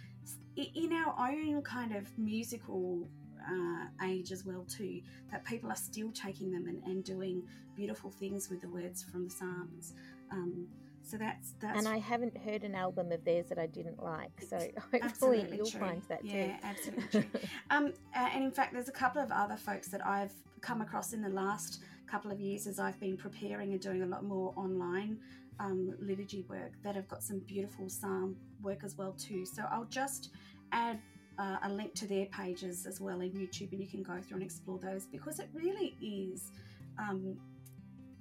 in 0.55 0.91
our 0.93 1.15
own 1.29 1.61
kind 1.61 1.95
of 1.95 2.05
musical 2.17 3.07
uh, 3.49 4.05
age 4.05 4.31
as 4.31 4.45
well 4.45 4.65
too 4.67 5.01
that 5.31 5.43
people 5.45 5.69
are 5.71 5.75
still 5.75 6.11
taking 6.11 6.51
them 6.51 6.67
and, 6.67 6.81
and 6.83 7.03
doing 7.03 7.43
beautiful 7.75 8.09
things 8.09 8.49
with 8.49 8.61
the 8.61 8.69
words 8.69 9.03
from 9.03 9.25
the 9.25 9.29
psalms 9.29 9.93
um, 10.31 10.67
so 11.05 11.17
that's 11.17 11.53
that's 11.59 11.77
and 11.77 11.87
I 11.87 11.97
haven't 11.99 12.35
heard 12.37 12.63
an 12.63 12.73
album 12.73 13.11
of 13.11 13.23
theirs 13.23 13.47
that 13.49 13.59
I 13.59 13.67
didn't 13.67 14.01
like 14.01 14.31
so 14.49 14.57
hopefully 14.91 15.47
you'll 15.53 15.69
true. 15.69 15.79
find 15.79 16.01
that 16.09 16.25
yeah, 16.25 16.47
too 16.47 16.53
absolutely 16.63 17.21
true. 17.21 17.25
Um, 17.69 17.93
and 18.15 18.43
in 18.43 18.51
fact, 18.51 18.73
there's 18.73 18.89
a 18.89 18.93
couple 18.93 19.21
of 19.21 19.31
other 19.31 19.55
folks 19.55 19.87
that 19.89 20.05
I've 20.05 20.33
come 20.61 20.81
across 20.81 21.13
in 21.13 21.21
the 21.21 21.29
last 21.29 21.81
couple 22.07 22.31
of 22.31 22.39
years 22.39 22.65
as 22.65 22.79
I've 22.79 22.99
been 22.99 23.17
preparing 23.17 23.71
and 23.71 23.81
doing 23.81 24.03
a 24.03 24.05
lot 24.05 24.23
more 24.23 24.53
online 24.55 25.17
um, 25.59 25.95
liturgy 25.99 26.43
work 26.49 26.71
that 26.83 26.95
have 26.95 27.07
got 27.07 27.23
some 27.23 27.39
beautiful 27.39 27.89
psalm 27.89 28.35
work 28.61 28.83
as 28.83 28.97
well 28.97 29.13
too. 29.13 29.45
So 29.45 29.63
I'll 29.71 29.85
just 29.85 30.29
add 30.71 30.99
uh, 31.37 31.57
a 31.63 31.69
link 31.69 31.93
to 31.95 32.07
their 32.07 32.25
pages 32.27 32.85
as 32.85 32.99
well 33.01 33.21
in 33.21 33.31
YouTube, 33.31 33.71
and 33.71 33.81
you 33.81 33.87
can 33.87 34.03
go 34.03 34.19
through 34.21 34.37
and 34.37 34.43
explore 34.43 34.79
those 34.79 35.05
because 35.05 35.39
it 35.39 35.49
really 35.53 35.95
is. 36.01 36.51
Um, 36.97 37.37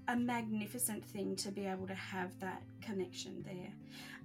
a 0.08 0.16
magnificent 0.16 1.04
thing 1.04 1.34
to 1.36 1.50
be 1.50 1.66
able 1.66 1.86
to 1.86 1.94
have 1.94 2.38
that 2.40 2.62
connection 2.80 3.42
there. 3.46 3.72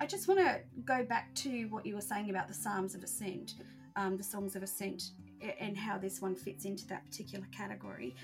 I 0.01 0.05
just 0.05 0.27
want 0.27 0.39
to 0.39 0.59
go 0.83 1.03
back 1.03 1.33
to 1.35 1.65
what 1.65 1.85
you 1.85 1.95
were 1.95 2.01
saying 2.01 2.29
about 2.29 2.47
the 2.47 2.53
Psalms 2.53 2.95
of 2.95 3.03
Ascent, 3.03 3.55
um, 3.95 4.17
the 4.17 4.23
Songs 4.23 4.55
of 4.55 4.63
Ascent, 4.63 5.11
and 5.59 5.77
how 5.77 5.97
this 5.97 6.21
one 6.21 6.35
fits 6.35 6.65
into 6.65 6.85
that 6.87 7.05
particular 7.05 7.45
category. 7.51 8.15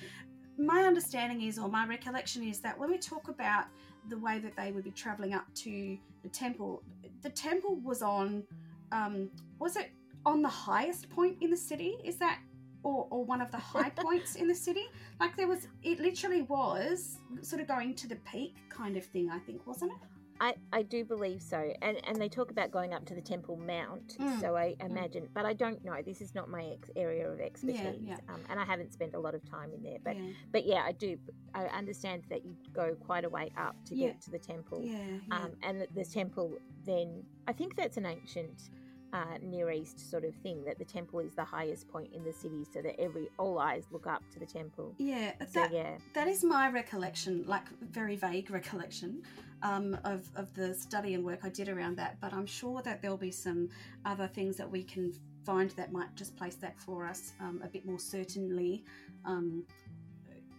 My 0.57 0.83
understanding 0.83 1.41
is, 1.41 1.57
or 1.57 1.69
my 1.69 1.85
recollection 1.85 2.43
is, 2.43 2.59
that 2.59 2.77
when 2.77 2.89
we 2.89 2.97
talk 2.97 3.29
about 3.29 3.65
the 4.09 4.17
way 4.17 4.39
that 4.39 4.55
they 4.55 4.71
would 4.71 4.83
be 4.83 4.91
traveling 4.91 5.33
up 5.33 5.45
to 5.55 5.97
the 6.23 6.29
temple, 6.29 6.83
the 7.21 7.29
temple 7.29 7.77
was 7.77 8.01
on, 8.01 8.43
um, 8.91 9.29
was 9.59 9.75
it 9.75 9.91
on 10.25 10.41
the 10.41 10.49
highest 10.49 11.09
point 11.09 11.37
in 11.41 11.49
the 11.51 11.57
city? 11.57 11.97
Is 12.03 12.17
that 12.17 12.39
or, 12.83 13.07
or 13.09 13.25
one 13.25 13.41
of 13.41 13.49
the 13.51 13.57
high 13.73 13.89
points 13.89 14.35
in 14.35 14.47
the 14.47 14.53
city. 14.55 14.85
Like 15.19 15.35
there 15.35 15.47
was, 15.47 15.67
it 15.83 15.99
literally 15.99 16.43
was 16.43 17.17
sort 17.41 17.59
of 17.61 17.67
going 17.67 17.95
to 17.95 18.07
the 18.07 18.17
peak 18.17 18.55
kind 18.69 18.95
of 18.95 19.03
thing. 19.03 19.29
I 19.31 19.39
think 19.39 19.65
wasn't 19.65 19.91
it? 19.93 19.97
I, 20.41 20.53
I 20.73 20.81
do 20.81 21.05
believe 21.05 21.41
so, 21.41 21.71
and 21.81 21.97
and 22.05 22.17
they 22.21 22.27
talk 22.27 22.51
about 22.51 22.69
going 22.69 22.93
up 22.93 23.05
to 23.05 23.15
the 23.15 23.21
Temple 23.21 23.55
Mount. 23.55 24.17
Mm, 24.19 24.41
So 24.41 24.57
I 24.57 24.75
imagine, 24.81 25.29
but 25.33 25.45
I 25.45 25.53
don't 25.53 25.83
know. 25.85 25.95
This 26.05 26.19
is 26.19 26.35
not 26.35 26.49
my 26.49 26.63
ex- 26.73 26.89
area 26.97 27.25
of 27.29 27.39
expertise, 27.39 28.01
yeah. 28.03 28.17
Um, 28.27 28.41
and 28.49 28.59
I 28.59 28.65
haven't 28.65 28.91
spent 28.91 29.13
a 29.15 29.19
lot 29.19 29.33
of 29.33 29.49
time 29.49 29.71
in 29.73 29.81
there. 29.81 29.97
But 30.03 30.17
yeah, 30.17 30.29
but 30.51 30.65
yeah, 30.65 30.83
I 30.85 30.91
do. 30.91 31.17
I 31.53 31.67
understand 31.67 32.23
that 32.29 32.45
you 32.45 32.53
go 32.73 32.95
quite 32.95 33.23
a 33.23 33.29
way 33.29 33.49
up 33.57 33.77
to 33.85 33.95
Yeah. 33.95 34.07
get 34.07 34.21
to 34.23 34.31
the 34.31 34.39
temple, 34.39 34.81
yeah, 34.83 34.97
yeah. 35.29 35.37
um, 35.37 35.51
and 35.63 35.79
that 35.79 35.95
the 35.95 36.03
temple. 36.03 36.57
Then 36.85 37.23
I 37.47 37.53
think 37.53 37.77
that's 37.77 37.95
an 37.95 38.05
ancient. 38.05 38.69
Uh, 39.15 39.37
Near 39.41 39.71
East 39.71 40.09
sort 40.11 40.25
of 40.25 40.35
thing 40.43 40.61
that 40.65 40.77
the 40.77 40.83
temple 40.83 41.19
is 41.19 41.33
the 41.35 41.43
highest 41.45 41.87
point 41.87 42.11
in 42.11 42.21
the 42.25 42.33
city, 42.33 42.65
so 42.73 42.81
that 42.81 42.99
every 42.99 43.29
all 43.39 43.59
eyes 43.59 43.85
look 43.89 44.07
up 44.07 44.21
to 44.33 44.39
the 44.39 44.45
temple. 44.45 44.93
yeah, 44.97 45.31
So 45.39 45.61
that 45.61 45.71
yeah, 45.71 45.95
that 46.13 46.27
is 46.27 46.43
my 46.43 46.69
recollection, 46.69 47.45
like 47.47 47.63
very 47.79 48.17
vague 48.17 48.51
recollection 48.51 49.23
um, 49.63 49.97
of 50.03 50.29
of 50.35 50.53
the 50.53 50.75
study 50.75 51.13
and 51.13 51.23
work 51.23 51.39
I 51.43 51.49
did 51.49 51.69
around 51.69 51.95
that. 51.95 52.19
But 52.19 52.33
I'm 52.33 52.45
sure 52.45 52.81
that 52.81 53.01
there'll 53.01 53.15
be 53.15 53.31
some 53.31 53.69
other 54.03 54.27
things 54.27 54.57
that 54.57 54.69
we 54.69 54.83
can 54.83 55.13
find 55.45 55.69
that 55.71 55.93
might 55.93 56.13
just 56.17 56.35
place 56.35 56.55
that 56.55 56.77
for 56.77 57.05
us 57.05 57.31
um, 57.39 57.61
a 57.63 57.69
bit 57.69 57.85
more 57.85 57.99
certainly. 57.99 58.83
Um, 59.23 59.63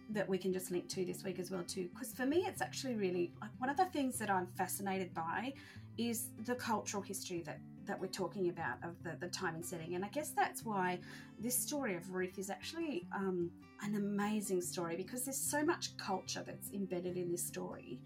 that 0.09 0.27
we 0.27 0.37
can 0.37 0.53
just 0.53 0.71
link 0.71 0.87
to 0.87 1.03
this 1.03 1.23
week 1.25 1.37
as 1.37 1.51
well 1.51 1.63
too 1.67 1.89
because 1.93 2.13
for 2.13 2.25
me 2.25 2.45
it's 2.47 2.61
actually 2.61 2.95
really 2.95 3.33
like 3.41 3.49
one 3.57 3.69
of 3.69 3.75
the 3.75 3.83
things 3.87 4.17
that 4.17 4.29
i'm 4.29 4.47
fascinated 4.55 5.13
by 5.13 5.53
is 5.97 6.29
the 6.45 6.55
cultural 6.55 7.03
history 7.03 7.43
that 7.45 7.59
that 7.87 7.99
we're 7.99 8.07
talking 8.07 8.49
about 8.49 8.77
of 8.83 9.01
the, 9.03 9.17
the 9.19 9.27
time 9.27 9.55
and 9.55 9.65
setting. 9.65 9.95
And 9.95 10.03
i 10.05 10.09
guess 10.09 10.29
that's 10.29 10.63
why 10.63 10.99
this 11.39 11.57
story 11.57 11.95
of 11.95 12.13
ruth 12.13 12.37
is 12.37 12.49
actually 12.49 13.07
um, 13.15 13.49
an 13.81 13.95
amazing 13.95 14.61
story 14.61 14.95
because 14.95 15.25
there's 15.25 15.37
so 15.37 15.63
much 15.63 15.95
culture 15.97 16.43
that's 16.45 16.71
embedded 16.71 17.17
in 17.17 17.31
this 17.31 17.45
story 17.45 17.99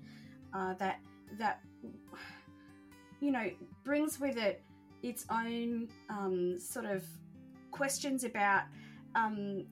uh, 0.54 0.74
that 0.76 1.00
that 1.40 1.62
you 3.20 3.32
know 3.32 3.50
brings 3.84 4.20
with 4.20 4.38
it 4.38 4.64
its 5.02 5.26
own 5.32 5.88
um, 6.10 6.60
sort 6.60 6.86
of 6.86 7.04
questions 7.72 8.24
about 8.24 8.64
um, 9.16 9.66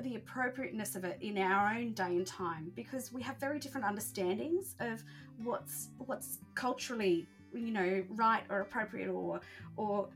the 0.00 0.16
appropriateness 0.16 0.96
of 0.96 1.04
it 1.04 1.18
in 1.20 1.38
our 1.38 1.72
own 1.74 1.92
day 1.92 2.16
and 2.16 2.26
time 2.26 2.72
because 2.74 3.12
we 3.12 3.22
have 3.22 3.38
very 3.38 3.58
different 3.58 3.86
understandings 3.86 4.74
of 4.80 5.02
what's 5.42 5.90
what's 5.98 6.38
culturally 6.54 7.26
you 7.54 7.70
know 7.70 8.04
right 8.10 8.42
or 8.50 8.60
appropriate 8.60 9.08
or 9.08 9.40
or 9.76 10.08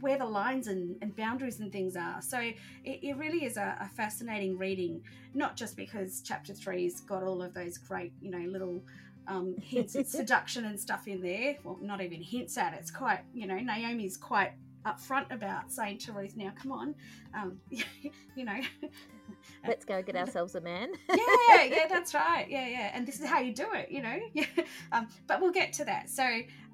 where 0.00 0.18
the 0.18 0.24
lines 0.24 0.68
and, 0.68 0.96
and 1.02 1.16
boundaries 1.16 1.58
and 1.60 1.72
things 1.72 1.96
are. 1.96 2.22
So 2.22 2.38
it, 2.38 2.56
it 2.84 3.16
really 3.16 3.44
is 3.44 3.56
a, 3.56 3.76
a 3.80 3.88
fascinating 3.88 4.56
reading 4.56 5.02
not 5.34 5.56
just 5.56 5.76
because 5.76 6.22
chapter 6.24 6.54
three's 6.54 7.00
got 7.00 7.22
all 7.22 7.42
of 7.42 7.54
those 7.54 7.78
great 7.78 8.12
you 8.20 8.30
know 8.30 8.48
little 8.50 8.82
um, 9.26 9.56
hints 9.60 9.96
at 9.96 10.06
seduction 10.18 10.64
and 10.64 10.78
stuff 10.78 11.06
in 11.08 11.20
there. 11.20 11.56
Well 11.64 11.78
not 11.80 12.00
even 12.00 12.22
hints 12.22 12.56
at 12.58 12.74
it. 12.74 12.80
It's 12.80 12.90
quite 12.90 13.20
you 13.34 13.46
know 13.46 13.58
naomi's 13.58 14.16
quite 14.16 14.52
upfront 14.88 15.32
about 15.32 15.70
saying 15.70 15.98
to 15.98 16.12
Ruth, 16.12 16.36
now 16.36 16.52
come 16.60 16.72
on, 16.72 16.94
um, 17.34 17.60
you 17.70 18.44
know, 18.44 18.60
let's 19.66 19.84
go 19.84 20.02
get 20.02 20.16
ourselves 20.16 20.54
a 20.54 20.60
man. 20.60 20.92
yeah, 21.08 21.64
yeah, 21.64 21.86
that's 21.88 22.14
right. 22.14 22.46
Yeah, 22.48 22.66
yeah. 22.66 22.90
And 22.94 23.06
this 23.06 23.20
is 23.20 23.26
how 23.26 23.40
you 23.40 23.52
do 23.52 23.66
it, 23.74 23.90
you 23.90 24.02
know. 24.02 24.18
Yeah. 24.32 24.46
Um, 24.92 25.08
but 25.26 25.40
we'll 25.40 25.52
get 25.52 25.72
to 25.74 25.84
that. 25.84 26.08
So 26.10 26.24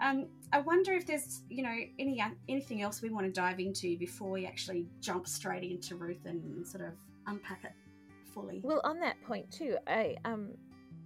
um, 0.02 0.26
I 0.52 0.60
wonder 0.60 0.92
if 0.92 1.06
there's, 1.06 1.42
you 1.48 1.62
know, 1.62 1.76
any 1.98 2.22
anything 2.48 2.82
else 2.82 3.02
we 3.02 3.10
want 3.10 3.26
to 3.26 3.32
dive 3.32 3.58
into 3.58 3.96
before 3.98 4.30
we 4.30 4.46
actually 4.46 4.86
jump 5.00 5.26
straight 5.26 5.62
into 5.62 5.96
Ruth 5.96 6.24
and 6.26 6.66
sort 6.66 6.84
of 6.84 6.92
unpack 7.26 7.64
it 7.64 7.72
fully. 8.32 8.60
Well, 8.62 8.80
on 8.84 9.00
that 9.00 9.20
point 9.22 9.50
too, 9.50 9.76
I 9.86 10.16
um. 10.24 10.50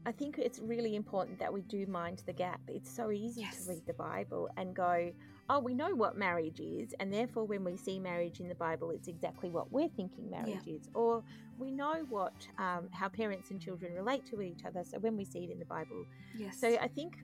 I 0.06 0.12
think 0.12 0.38
it's 0.38 0.58
really 0.60 0.96
important 0.96 1.38
that 1.38 1.52
we 1.52 1.60
do 1.62 1.84
mind 1.84 2.22
the 2.24 2.32
gap. 2.32 2.60
It's 2.66 2.90
so 2.90 3.10
easy 3.10 3.42
yes. 3.42 3.66
to 3.66 3.72
read 3.72 3.84
the 3.84 3.92
Bible 3.92 4.48
and 4.56 4.74
go, 4.74 5.12
oh, 5.50 5.58
we 5.60 5.74
know 5.74 5.94
what 5.94 6.16
marriage 6.16 6.60
is, 6.60 6.94
and 7.00 7.12
therefore 7.12 7.44
when 7.44 7.64
we 7.64 7.76
see 7.76 7.98
marriage 7.98 8.40
in 8.40 8.48
the 8.48 8.54
Bible, 8.54 8.90
it's 8.90 9.08
exactly 9.08 9.50
what 9.50 9.72
we're 9.72 9.88
thinking 9.88 10.30
marriage 10.30 10.60
yeah. 10.66 10.74
is. 10.74 10.88
Or 10.94 11.22
we 11.58 11.70
know 11.70 12.04
what 12.08 12.34
um, 12.58 12.88
how 12.92 13.08
parents 13.08 13.50
and 13.50 13.60
children 13.60 13.94
relate 13.94 14.26
to 14.26 14.42
each 14.42 14.64
other, 14.66 14.84
so 14.84 14.98
when 14.98 15.16
we 15.16 15.24
see 15.24 15.44
it 15.44 15.50
in 15.50 15.58
the 15.58 15.64
Bible. 15.64 16.04
Yes. 16.36 16.60
So 16.60 16.76
I 16.80 16.88
think 16.88 17.18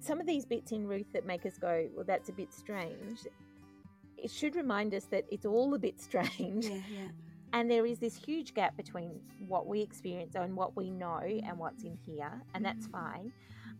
some 0.00 0.20
of 0.20 0.26
these 0.26 0.44
bits 0.44 0.72
in 0.72 0.86
Ruth 0.86 1.12
that 1.12 1.26
make 1.26 1.46
us 1.46 1.58
go, 1.58 1.88
well, 1.94 2.04
that's 2.06 2.28
a 2.28 2.32
bit 2.32 2.52
strange. 2.52 3.20
It 4.16 4.30
should 4.30 4.56
remind 4.56 4.94
us 4.94 5.04
that 5.06 5.24
it's 5.30 5.46
all 5.46 5.72
a 5.74 5.78
bit 5.78 6.00
strange. 6.02 6.66
Yeah, 6.66 6.74
yeah. 6.74 7.08
And 7.52 7.68
there 7.68 7.84
is 7.84 7.98
this 7.98 8.14
huge 8.14 8.54
gap 8.54 8.76
between 8.76 9.20
what 9.48 9.66
we 9.66 9.80
experience 9.80 10.36
and 10.36 10.54
what 10.54 10.76
we 10.76 10.90
know 10.90 11.20
and 11.20 11.58
what's 11.58 11.82
in 11.82 11.98
here, 12.06 12.40
and 12.54 12.64
that's 12.64 12.86
mm-hmm. 12.86 13.12
fine. 13.12 13.32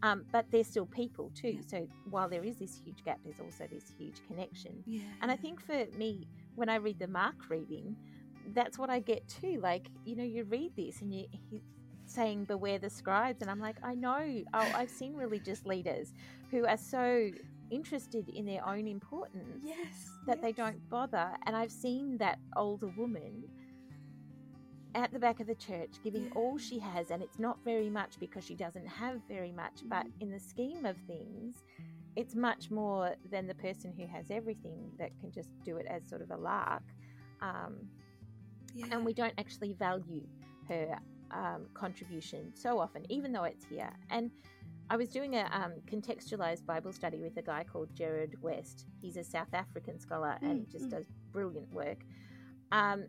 Um, 0.03 0.25
but 0.33 0.47
they're 0.51 0.65
still 0.65 0.87
people 0.87 1.31
too. 1.35 1.57
Yeah. 1.57 1.61
So 1.67 1.89
while 2.09 2.29
there 2.29 2.43
is 2.43 2.57
this 2.57 2.81
huge 2.85 3.05
gap, 3.05 3.19
there's 3.25 3.41
also 3.41 3.67
this 3.71 3.93
huge 3.99 4.27
connection. 4.27 4.83
Yeah. 4.87 5.03
And 5.21 5.31
I 5.31 5.37
think 5.37 5.65
for 5.65 5.87
me, 5.97 6.27
when 6.55 6.69
I 6.69 6.77
read 6.77 6.99
the 6.99 7.07
Mark 7.07 7.51
reading, 7.51 7.97
that's 8.55 8.79
what 8.79 8.91
I 8.91 9.01
get 9.01 9.29
too. 9.29 9.61
Like, 9.63 9.89
you 10.05 10.17
know, 10.17 10.25
you 10.25 10.45
read 10.45 10.73
this 10.77 11.03
and 11.03 11.15
you, 11.15 11.27
he's 11.51 11.61
saying, 12.07 12.45
Beware 12.45 12.79
the 12.79 12.91
scribes. 12.91 13.43
And 13.43 13.51
I'm 13.51 13.61
like, 13.61 13.77
I 13.83 13.95
know. 13.95 14.43
Oh, 14.55 14.73
I've 14.75 14.91
seen 14.91 15.15
religious 15.15 15.65
leaders 15.67 16.15
who 16.51 16.67
are 16.67 16.79
so 16.79 17.31
interested 17.71 18.29
in 18.29 18.45
their 18.45 18.67
own 18.67 18.89
importance 18.89 19.63
yes, 19.65 19.77
that 20.27 20.39
yes. 20.39 20.43
they 20.43 20.53
don't 20.53 20.89
bother. 20.91 21.31
And 21.47 21.57
I've 21.57 21.71
seen 21.71 22.19
that 22.19 22.39
older 22.57 22.89
woman 22.97 23.45
at 24.95 25.13
the 25.13 25.19
back 25.19 25.41
of 25.41 25.47
the 25.47 25.55
church, 25.55 25.91
giving 26.03 26.31
all 26.35 26.59
she 26.59 26.79
has, 26.79 27.11
and 27.11 27.23
it's 27.23 27.39
not 27.39 27.59
very 27.65 27.89
much 27.89 28.19
because 28.19 28.45
she 28.45 28.55
doesn't 28.55 28.87
have 28.87 29.21
very 29.29 29.53
much, 29.53 29.83
but 29.89 30.07
in 30.21 30.31
the 30.31 30.39
scheme 30.39 30.85
of 30.85 30.97
things, 31.07 31.65
it's 32.17 32.35
much 32.35 32.71
more 32.71 33.15
than 33.31 33.47
the 33.47 33.55
person 33.55 33.93
who 33.97 34.07
has 34.07 34.31
everything 34.31 34.91
that 34.99 35.11
can 35.21 35.31
just 35.31 35.51
do 35.65 35.77
it 35.77 35.87
as 35.87 36.09
sort 36.09 36.23
of 36.23 36.31
a 36.31 36.37
lark. 36.37 36.83
Um, 37.41 37.89
yeah. 38.75 38.87
And 38.91 39.05
we 39.05 39.15
don't 39.15 39.35
actually 39.39 39.75
value 39.75 40.27
her 40.69 40.99
um, 41.31 41.67
contribution 41.75 42.53
so 42.55 42.79
often, 42.79 43.05
even 43.11 43.33
though 43.33 43.45
it's 43.45 43.65
here. 43.65 43.93
And 44.11 44.31
I 44.89 44.97
was 44.97 45.09
doing 45.09 45.37
a 45.37 45.49
um, 45.53 45.75
contextualized 45.87 46.67
Bible 46.67 46.93
study 46.93 47.19
with 47.19 47.37
a 47.37 47.43
guy 47.43 47.65
called 47.65 47.95
Gerald 47.95 48.35
West. 48.43 48.87
He's 49.01 49.17
a 49.17 49.23
South 49.23 49.55
African 49.55 50.01
scholar 50.01 50.37
mm, 50.43 50.51
and 50.51 50.71
just 50.71 50.87
mm. 50.87 50.91
does 50.91 51.07
brilliant 51.33 51.73
work. 51.73 51.99
Um, 52.73 53.07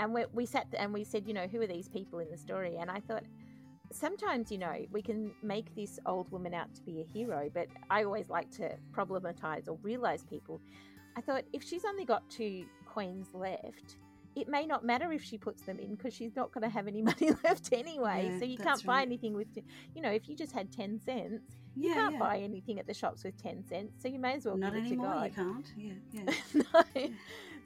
and 0.00 0.14
we, 0.14 0.24
we 0.32 0.46
sat 0.46 0.66
and 0.76 0.92
we 0.92 1.04
said, 1.04 1.26
you 1.26 1.34
know, 1.34 1.46
who 1.46 1.60
are 1.60 1.66
these 1.66 1.88
people 1.88 2.18
in 2.18 2.30
the 2.30 2.36
story? 2.36 2.76
And 2.80 2.90
I 2.90 3.00
thought, 3.00 3.22
sometimes, 3.92 4.50
you 4.50 4.56
know, 4.56 4.74
we 4.90 5.02
can 5.02 5.30
make 5.42 5.74
this 5.76 6.00
old 6.06 6.32
woman 6.32 6.54
out 6.54 6.74
to 6.74 6.82
be 6.82 7.02
a 7.02 7.04
hero, 7.04 7.50
but 7.52 7.68
I 7.90 8.04
always 8.04 8.30
like 8.30 8.50
to 8.52 8.72
problematize 8.92 9.68
or 9.68 9.78
realize 9.82 10.24
people. 10.24 10.60
I 11.16 11.20
thought 11.20 11.44
if 11.52 11.62
she's 11.62 11.84
only 11.84 12.06
got 12.06 12.28
two 12.30 12.64
queens 12.86 13.28
left, 13.34 13.96
it 14.36 14.48
may 14.48 14.64
not 14.64 14.86
matter 14.86 15.12
if 15.12 15.22
she 15.22 15.36
puts 15.36 15.62
them 15.64 15.78
in 15.78 15.96
because 15.96 16.14
she's 16.14 16.34
not 16.34 16.50
going 16.50 16.62
to 16.62 16.70
have 16.70 16.88
any 16.88 17.02
money 17.10 17.32
left 17.44 17.70
anyway. 17.72 18.30
Yeah, 18.32 18.38
so 18.38 18.44
you 18.46 18.56
can't 18.56 18.84
buy 18.86 18.98
right. 18.98 19.06
anything 19.06 19.34
with, 19.34 19.48
you 19.94 20.00
know, 20.00 20.10
if 20.10 20.30
you 20.30 20.34
just 20.34 20.52
had 20.52 20.72
10 20.72 20.98
cents, 20.98 21.42
you 21.80 21.88
yeah, 21.88 21.94
can't 21.94 22.12
yeah. 22.14 22.18
buy 22.18 22.38
anything 22.38 22.78
at 22.78 22.86
the 22.86 22.94
shops 22.94 23.24
with 23.24 23.40
10 23.42 23.64
cents. 23.64 24.02
So 24.02 24.08
you 24.08 24.18
may 24.18 24.34
as 24.34 24.44
well 24.44 24.56
not 24.56 24.74
give 24.74 24.84
anymore, 24.84 25.24
it 25.24 25.34
to 25.34 25.36
God. 25.36 25.62
You 25.76 25.90
can't. 25.90 26.04
Yeah, 26.14 26.32
yeah. 26.54 26.62
no. 26.94 27.08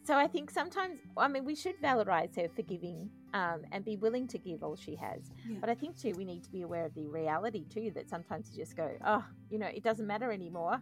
So 0.05 0.15
I 0.15 0.27
think 0.27 0.51
sometimes, 0.51 0.99
I 1.17 1.29
mean, 1.29 1.47
we 1.47 1.55
should 1.55 1.81
valorize 1.81 2.37
her 2.37 2.49
for 2.55 2.61
giving 2.61 3.09
um, 3.33 3.63
and 3.73 3.85
be 3.85 3.97
willing 3.97 4.29
to 4.29 4.39
give 4.39 4.63
all 4.63 4.77
she 4.77 4.95
has. 4.97 5.31
But 5.61 5.71
I 5.71 5.75
think 5.75 5.99
too, 5.99 6.13
we 6.15 6.27
need 6.27 6.45
to 6.45 6.51
be 6.51 6.61
aware 6.61 6.85
of 6.85 6.95
the 6.95 7.07
reality 7.07 7.65
too 7.65 7.91
that 7.95 8.11
sometimes 8.11 8.51
you 8.53 8.63
just 8.63 8.77
go, 8.77 8.91
oh, 9.07 9.25
you 9.51 9.59
know, 9.59 9.67
it 9.67 9.83
doesn't 9.83 10.07
matter 10.07 10.31
anymore 10.31 10.81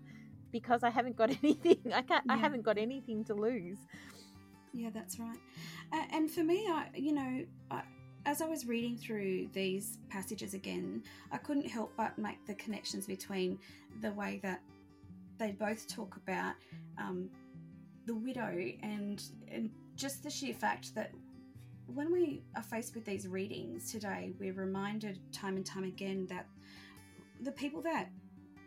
because 0.50 0.82
I 0.82 0.90
haven't 0.90 1.16
got 1.16 1.30
anything. 1.42 1.78
I 1.94 2.02
can't. 2.02 2.24
I 2.28 2.36
haven't 2.36 2.62
got 2.62 2.78
anything 2.78 3.24
to 3.24 3.34
lose. 3.34 3.78
Yeah, 4.72 4.90
that's 4.92 5.18
right. 5.20 5.38
Uh, 5.92 6.02
and 6.12 6.30
for 6.30 6.42
me, 6.42 6.66
I, 6.68 6.88
you 6.94 7.12
know, 7.12 7.44
I, 7.70 7.82
as 8.24 8.40
I 8.40 8.46
was 8.46 8.66
reading 8.66 8.96
through 8.96 9.48
these 9.52 9.98
passages 10.08 10.54
again, 10.54 11.02
I 11.30 11.38
couldn't 11.38 11.68
help 11.68 11.92
but 11.96 12.16
make 12.18 12.44
the 12.46 12.54
connections 12.54 13.06
between 13.06 13.58
the 14.00 14.12
way 14.12 14.40
that 14.42 14.60
they 15.38 15.52
both 15.52 15.88
talk 15.88 16.16
about 16.16 16.54
um, 16.98 17.28
the 18.06 18.14
widow 18.14 18.70
and 18.82 19.22
and 19.50 19.70
just 19.96 20.22
the 20.22 20.30
sheer 20.30 20.54
fact 20.54 20.94
that 20.94 21.12
when 21.86 22.10
we 22.12 22.42
are 22.56 22.62
faced 22.62 22.94
with 22.94 23.04
these 23.04 23.28
readings 23.28 23.90
today, 23.90 24.32
we're 24.38 24.54
reminded 24.54 25.18
time 25.32 25.56
and 25.56 25.66
time 25.66 25.84
again 25.84 26.26
that 26.28 26.46
the 27.40 27.52
people 27.52 27.82
that 27.82 28.08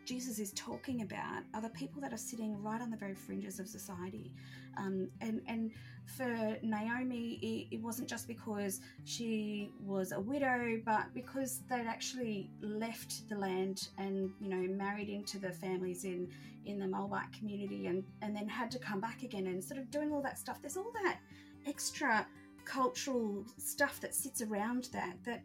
Jesus 0.06 0.38
is 0.38 0.52
talking 0.52 1.02
about 1.02 1.42
are 1.52 1.60
the 1.60 1.68
people 1.70 2.00
that 2.00 2.12
are 2.12 2.18
sitting 2.18 2.62
right 2.62 2.80
on 2.80 2.90
the 2.90 2.96
very 2.96 3.14
fringes 3.14 3.58
of 3.58 3.66
society. 3.66 4.32
Um, 4.78 5.08
and, 5.20 5.42
and 5.48 5.72
for 6.16 6.56
Naomi, 6.62 7.38
it, 7.42 7.74
it, 7.74 7.82
wasn't 7.82 8.08
just 8.08 8.28
because 8.28 8.80
she 9.04 9.72
was 9.84 10.12
a 10.12 10.20
widow, 10.20 10.80
but 10.84 11.12
because 11.12 11.62
they'd 11.68 11.86
actually 11.88 12.48
left 12.60 13.28
the 13.28 13.36
land 13.36 13.88
and, 13.98 14.30
you 14.40 14.48
know, 14.48 14.72
married 14.74 15.08
into 15.08 15.38
the 15.38 15.50
families 15.50 16.04
in, 16.04 16.28
in 16.66 16.78
the 16.78 16.86
Moabite 16.86 17.32
community 17.36 17.86
and, 17.86 18.04
and 18.22 18.36
then 18.36 18.48
had 18.48 18.70
to 18.70 18.78
come 18.78 19.00
back 19.00 19.24
again 19.24 19.46
and 19.48 19.62
sort 19.62 19.80
of 19.80 19.90
doing 19.90 20.12
all 20.12 20.22
that 20.22 20.38
stuff. 20.38 20.60
There's 20.60 20.76
all 20.76 20.92
that 21.02 21.18
extra 21.66 22.24
cultural 22.64 23.44
stuff 23.58 24.00
that 24.00 24.14
sits 24.14 24.40
around 24.42 24.88
that, 24.92 25.16
that 25.24 25.42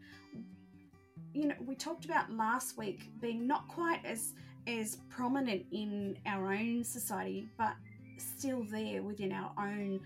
you 1.32 1.46
know 1.46 1.54
we 1.64 1.74
talked 1.74 2.04
about 2.04 2.30
last 2.30 2.76
week 2.76 3.10
being 3.20 3.46
not 3.46 3.66
quite 3.68 4.04
as 4.04 4.34
as 4.66 4.96
prominent 5.08 5.64
in 5.72 6.16
our 6.26 6.52
own 6.52 6.84
society, 6.84 7.46
but 7.58 7.74
still 8.16 8.64
there 8.64 9.02
within 9.02 9.32
our 9.32 9.52
own 9.58 10.00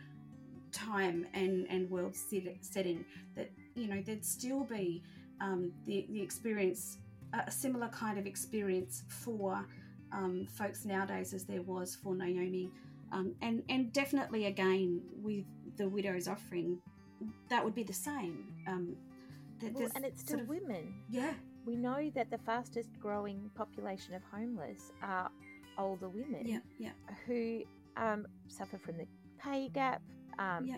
time 0.73 1.27
and, 1.35 1.67
and 1.69 1.91
world 1.91 2.15
setting. 2.15 3.05
That, 3.35 3.51
you 3.75 3.89
know, 3.89 4.03
there'd 4.05 4.25
still 4.25 4.65
be 4.65 5.03
um, 5.41 5.73
the, 5.85 6.07
the 6.11 6.21
experience, 6.21 6.99
a 7.33 7.51
similar 7.51 7.89
kind 7.89 8.19
of 8.19 8.27
experience 8.27 9.03
for 9.09 9.65
um, 10.13 10.47
folks 10.47 10.85
nowadays 10.85 11.35
as 11.35 11.45
there 11.45 11.63
was 11.63 11.95
for 11.95 12.15
Naomi. 12.15 12.71
Um, 13.13 13.35
and, 13.43 13.63
and 13.69 13.93
definitely 13.93 14.47
again 14.47 15.03
with 15.23 15.45
the 15.77 15.89
widow's 15.89 16.29
offering, 16.29 16.79
that 17.49 17.65
would 17.65 17.75
be 17.75 17.83
the 17.83 17.93
same. 17.93 18.47
Um, 18.67 18.97
well, 19.63 19.89
and 19.95 20.05
it's 20.05 20.21
still 20.23 20.39
sort 20.39 20.43
of, 20.43 20.49
women. 20.49 20.95
Yeah, 21.11 21.33
we 21.67 21.77
know 21.77 22.11
that 22.15 22.31
the 22.31 22.39
fastest 22.39 22.91
growing 23.01 23.51
population 23.55 24.15
of 24.15 24.23
homeless 24.33 24.93
are 25.03 25.31
older 25.79 26.09
women 26.09 26.47
yeah, 26.47 26.59
yeah. 26.79 26.91
who 27.27 27.63
um, 27.97 28.27
suffer 28.49 28.79
from 28.79 28.97
the 28.97 29.07
pay 29.39 29.69
gap, 29.69 30.01
um, 30.39 30.67
yeah. 30.67 30.77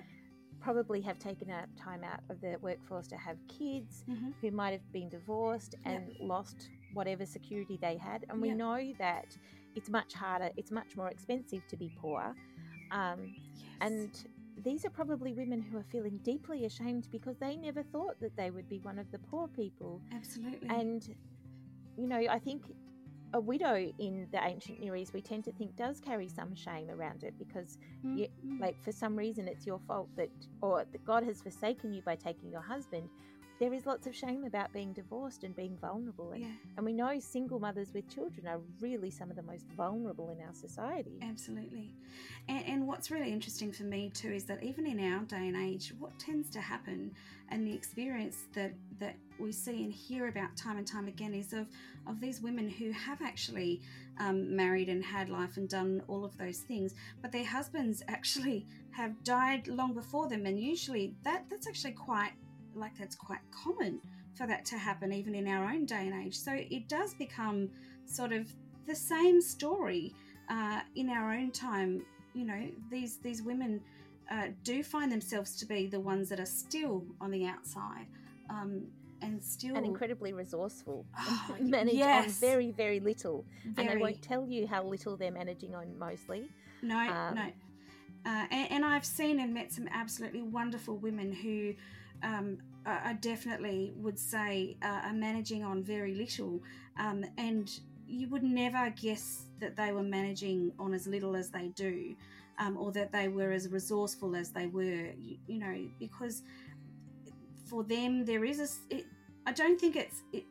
probably 0.60 1.00
have 1.00 1.18
taken 1.18 1.50
a 1.50 1.66
time 1.80 2.02
out 2.02 2.20
of 2.30 2.40
the 2.40 2.56
workforce 2.62 3.06
to 3.08 3.16
have 3.16 3.36
kids, 3.48 4.04
mm-hmm. 4.08 4.30
who 4.40 4.50
might 4.50 4.72
have 4.72 4.92
been 4.92 5.08
divorced 5.08 5.74
and 5.84 6.10
lost 6.20 6.70
whatever 6.94 7.26
security 7.26 7.78
they 7.80 7.96
had. 7.96 8.24
And 8.30 8.40
we 8.40 8.50
know 8.50 8.92
that 8.98 9.36
it's 9.74 9.90
much 9.90 10.14
harder, 10.14 10.50
it's 10.56 10.70
much 10.70 10.96
more 10.96 11.08
expensive 11.08 11.66
to 11.68 11.76
be 11.76 11.92
poor. 12.00 12.34
Um, 12.90 13.34
yes. 13.54 13.64
And 13.80 14.10
these 14.64 14.84
are 14.84 14.90
probably 14.90 15.32
women 15.32 15.60
who 15.60 15.78
are 15.78 15.84
feeling 15.84 16.18
deeply 16.22 16.64
ashamed 16.64 17.08
because 17.10 17.36
they 17.38 17.56
never 17.56 17.82
thought 17.82 18.20
that 18.20 18.36
they 18.36 18.50
would 18.50 18.68
be 18.68 18.78
one 18.80 18.98
of 18.98 19.10
the 19.10 19.18
poor 19.18 19.48
people. 19.48 20.00
Absolutely. 20.14 20.68
And, 20.68 21.14
you 21.96 22.06
know, 22.06 22.20
I 22.30 22.38
think 22.38 22.62
a 23.34 23.40
widow 23.40 23.92
in 23.98 24.26
the 24.32 24.42
ancient 24.42 24.80
Near 24.80 24.96
East, 24.96 25.12
we 25.12 25.20
tend 25.20 25.44
to 25.44 25.52
think 25.52 25.76
does 25.76 26.00
carry 26.00 26.28
some 26.28 26.54
shame 26.54 26.88
around 26.90 27.24
it 27.24 27.34
because, 27.38 27.78
mm-hmm. 28.04 28.18
you, 28.18 28.28
like, 28.60 28.82
for 28.82 28.92
some 28.92 29.14
reason 29.14 29.46
it's 29.46 29.66
your 29.66 29.80
fault 29.86 30.08
that, 30.16 30.30
or 30.62 30.84
that 30.90 31.04
God 31.04 31.24
has 31.24 31.42
forsaken 31.42 31.92
you 31.92 32.02
by 32.02 32.16
taking 32.16 32.50
your 32.50 32.62
husband 32.62 33.08
there 33.58 33.72
is 33.74 33.86
lots 33.86 34.06
of 34.06 34.14
shame 34.14 34.44
about 34.44 34.72
being 34.72 34.92
divorced 34.92 35.42
and 35.42 35.54
being 35.56 35.76
vulnerable. 35.80 36.30
And, 36.30 36.42
yeah. 36.42 36.48
and 36.76 36.86
we 36.86 36.92
know 36.92 37.18
single 37.18 37.58
mothers 37.58 37.92
with 37.92 38.08
children 38.08 38.46
are 38.46 38.60
really 38.80 39.10
some 39.10 39.30
of 39.30 39.36
the 39.36 39.42
most 39.42 39.64
vulnerable 39.76 40.30
in 40.30 40.40
our 40.46 40.54
society. 40.54 41.18
Absolutely. 41.22 41.92
And, 42.48 42.64
and 42.66 42.86
what's 42.86 43.10
really 43.10 43.32
interesting 43.32 43.72
for 43.72 43.82
me 43.82 44.10
too 44.14 44.30
is 44.30 44.44
that 44.44 44.62
even 44.62 44.86
in 44.86 45.12
our 45.12 45.24
day 45.24 45.48
and 45.48 45.56
age, 45.56 45.92
what 45.98 46.16
tends 46.18 46.50
to 46.50 46.60
happen 46.60 47.10
and 47.50 47.66
the 47.66 47.72
experience 47.72 48.44
that, 48.54 48.74
that 49.00 49.16
we 49.38 49.50
see 49.50 49.82
and 49.82 49.92
hear 49.92 50.28
about 50.28 50.56
time 50.56 50.78
and 50.78 50.86
time 50.86 51.08
again 51.08 51.34
is 51.34 51.52
of, 51.52 51.66
of 52.06 52.20
these 52.20 52.40
women 52.40 52.68
who 52.68 52.92
have 52.92 53.20
actually 53.22 53.80
um, 54.20 54.54
married 54.54 54.88
and 54.88 55.02
had 55.02 55.28
life 55.28 55.56
and 55.56 55.68
done 55.68 56.02
all 56.08 56.24
of 56.24 56.36
those 56.38 56.58
things, 56.58 56.94
but 57.22 57.32
their 57.32 57.44
husbands 57.44 58.02
actually 58.08 58.66
have 58.90 59.24
died 59.24 59.66
long 59.66 59.94
before 59.94 60.28
them. 60.28 60.46
And 60.46 60.60
usually 60.60 61.14
that, 61.24 61.44
that's 61.50 61.66
actually 61.66 61.92
quite 61.92 62.32
like 62.78 62.96
that's 62.98 63.16
quite 63.16 63.40
common 63.50 64.00
for 64.34 64.46
that 64.46 64.64
to 64.66 64.78
happen 64.78 65.12
even 65.12 65.34
in 65.34 65.48
our 65.48 65.64
own 65.64 65.84
day 65.84 66.06
and 66.06 66.24
age. 66.26 66.36
So 66.38 66.52
it 66.54 66.88
does 66.88 67.14
become 67.14 67.68
sort 68.06 68.32
of 68.32 68.48
the 68.86 68.94
same 68.94 69.40
story 69.40 70.14
uh, 70.48 70.80
in 70.96 71.10
our 71.10 71.32
own 71.32 71.50
time. 71.50 72.04
You 72.34 72.44
know, 72.46 72.68
these 72.90 73.18
these 73.18 73.42
women 73.42 73.80
uh, 74.30 74.48
do 74.62 74.82
find 74.82 75.10
themselves 75.10 75.56
to 75.56 75.66
be 75.66 75.86
the 75.86 76.00
ones 76.00 76.28
that 76.28 76.38
are 76.40 76.46
still 76.46 77.04
on 77.20 77.30
the 77.30 77.46
outside. 77.46 78.06
Um, 78.50 78.86
and 79.20 79.42
still 79.42 79.74
and 79.74 79.84
incredibly 79.84 80.32
resourceful 80.32 81.04
Oh, 81.18 81.56
and 81.58 81.68
manage 81.72 81.94
yes. 81.94 82.24
on 82.24 82.30
very 82.48 82.70
very 82.70 83.00
little 83.00 83.44
and 83.76 83.88
they 83.88 83.96
won't 83.96 84.22
tell 84.22 84.46
you 84.46 84.64
how 84.64 84.84
little 84.84 85.16
they're 85.16 85.32
managing 85.32 85.74
on 85.74 85.98
mostly 85.98 86.48
No, 86.82 86.96
Um, 86.96 87.34
no. 87.34 87.42
Uh, 88.24 88.46
and, 88.52 88.70
and 88.70 88.84
I've 88.84 89.04
seen 89.04 89.40
and 89.40 89.52
met 89.52 89.72
some 89.72 89.88
absolutely 89.92 90.42
wonderful 90.42 90.98
women 90.98 91.32
who 91.32 91.74
um, 92.22 92.58
are 92.86 93.14
definitely 93.20 93.92
would 93.96 94.18
say 94.18 94.76
uh, 94.82 95.00
are 95.04 95.12
managing 95.12 95.64
on 95.64 95.82
very 95.82 96.14
little, 96.14 96.62
um, 96.98 97.24
and 97.36 97.80
you 98.06 98.28
would 98.28 98.42
never 98.42 98.90
guess 99.00 99.46
that 99.60 99.76
they 99.76 99.92
were 99.92 100.02
managing 100.02 100.72
on 100.78 100.94
as 100.94 101.06
little 101.06 101.36
as 101.36 101.50
they 101.50 101.68
do, 101.68 102.14
um, 102.58 102.76
or 102.76 102.90
that 102.92 103.12
they 103.12 103.28
were 103.28 103.52
as 103.52 103.68
resourceful 103.68 104.34
as 104.34 104.50
they 104.50 104.66
were. 104.66 105.12
You, 105.18 105.36
you 105.46 105.58
know, 105.58 105.88
because 105.98 106.42
for 107.68 107.84
them 107.84 108.24
there 108.24 108.44
is 108.44 108.60
a. 108.60 108.94
It, 108.96 109.06
I 109.46 109.52
don't 109.52 109.78
think 109.78 109.96
it's. 109.96 110.22
It, 110.32 110.44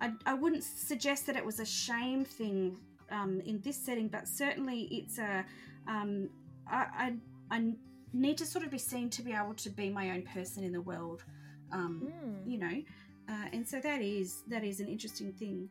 I, 0.00 0.12
I 0.26 0.34
wouldn't 0.34 0.64
suggest 0.64 1.26
that 1.26 1.36
it 1.36 1.44
was 1.44 1.60
a 1.60 1.66
shame 1.66 2.24
thing 2.24 2.76
um, 3.10 3.40
in 3.46 3.60
this 3.60 3.76
setting, 3.76 4.08
but 4.08 4.26
certainly 4.26 4.88
it's 4.90 5.18
a. 5.18 5.44
Um, 5.86 6.30
I, 6.66 7.12
I, 7.50 7.56
I 7.56 7.72
need 8.14 8.38
to 8.38 8.46
sort 8.46 8.64
of 8.64 8.70
be 8.70 8.78
seen 8.78 9.10
to 9.10 9.22
be 9.22 9.32
able 9.32 9.54
to 9.54 9.70
be 9.70 9.90
my 9.90 10.10
own 10.10 10.22
person 10.22 10.64
in 10.64 10.72
the 10.72 10.80
world, 10.80 11.24
um, 11.72 12.10
Mm. 12.12 12.50
you 12.50 12.58
know, 12.58 12.82
uh, 13.28 13.46
and 13.52 13.66
so 13.68 13.80
that 13.80 14.00
is 14.00 14.42
that 14.48 14.64
is 14.64 14.80
an 14.80 14.88
interesting 14.88 15.32
thing, 15.32 15.68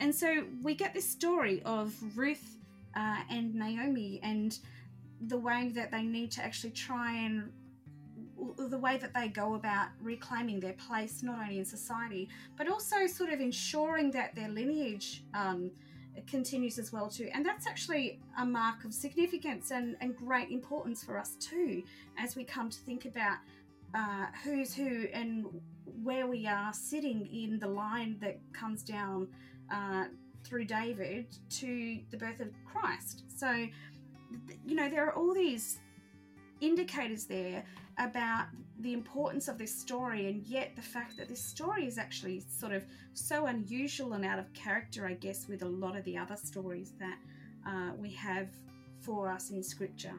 and 0.00 0.14
so 0.14 0.44
we 0.62 0.74
get 0.74 0.94
this 0.94 1.08
story 1.08 1.62
of 1.64 1.94
Ruth 2.16 2.56
uh, 2.96 3.22
and 3.30 3.54
Naomi 3.54 4.20
and 4.22 4.58
the 5.20 5.38
way 5.38 5.68
that 5.74 5.90
they 5.90 6.02
need 6.02 6.30
to 6.32 6.44
actually 6.44 6.70
try 6.72 7.12
and 7.12 7.52
the 8.58 8.78
way 8.78 8.96
that 8.98 9.12
they 9.14 9.28
go 9.28 9.54
about 9.54 9.88
reclaiming 10.00 10.60
their 10.60 10.74
place 10.74 11.22
not 11.22 11.38
only 11.40 11.58
in 11.58 11.64
society 11.64 12.28
but 12.58 12.68
also 12.68 13.06
sort 13.06 13.30
of 13.32 13.40
ensuring 13.40 14.10
that 14.10 14.34
their 14.34 14.48
lineage 14.48 15.24
um, 15.34 15.70
continues 16.26 16.78
as 16.78 16.92
well 16.92 17.08
too 17.08 17.28
and 17.34 17.44
that's 17.44 17.66
actually 17.66 18.20
a 18.38 18.44
mark 18.44 18.84
of 18.84 18.94
significance 18.94 19.70
and, 19.70 19.96
and 20.00 20.16
great 20.16 20.50
importance 20.50 21.02
for 21.02 21.18
us 21.18 21.36
too 21.40 21.82
as 22.18 22.36
we 22.36 22.44
come 22.44 22.70
to 22.70 22.78
think 22.80 23.04
about 23.04 23.38
uh, 23.94 24.26
who's 24.42 24.74
who 24.74 25.06
and 25.12 25.46
where 26.02 26.26
we 26.26 26.46
are 26.46 26.72
sitting 26.72 27.28
in 27.32 27.58
the 27.58 27.66
line 27.66 28.16
that 28.20 28.38
comes 28.52 28.82
down 28.82 29.28
uh, 29.72 30.04
through 30.44 30.64
David 30.64 31.26
to 31.48 31.98
the 32.10 32.16
birth 32.16 32.40
of 32.40 32.48
Christ. 32.64 33.22
So, 33.28 33.50
you 34.66 34.74
know, 34.74 34.88
there 34.88 35.06
are 35.06 35.14
all 35.14 35.32
these 35.32 35.78
indicators 36.60 37.24
there 37.24 37.64
about 37.98 38.46
the 38.80 38.92
importance 38.92 39.48
of 39.48 39.58
this 39.58 39.74
story, 39.74 40.26
and 40.28 40.44
yet 40.46 40.74
the 40.76 40.82
fact 40.82 41.16
that 41.16 41.28
this 41.28 41.42
story 41.42 41.86
is 41.86 41.98
actually 41.98 42.44
sort 42.48 42.72
of 42.72 42.84
so 43.12 43.46
unusual 43.46 44.14
and 44.14 44.24
out 44.24 44.38
of 44.38 44.52
character, 44.52 45.06
I 45.06 45.14
guess, 45.14 45.46
with 45.48 45.62
a 45.62 45.68
lot 45.68 45.96
of 45.96 46.04
the 46.04 46.16
other 46.18 46.36
stories 46.36 46.92
that 46.98 47.18
uh, 47.66 47.92
we 47.96 48.10
have 48.12 48.48
for 49.00 49.30
us 49.30 49.50
in 49.50 49.62
Scripture. 49.62 50.14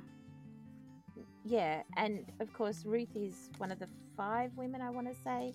yeah 1.43 1.83
and 1.97 2.25
of 2.39 2.51
course 2.53 2.83
ruth 2.85 3.15
is 3.15 3.49
one 3.59 3.71
of 3.71 3.79
the 3.79 3.87
five 4.17 4.51
women 4.57 4.81
i 4.81 4.89
want 4.89 5.07
to 5.07 5.15
say 5.23 5.53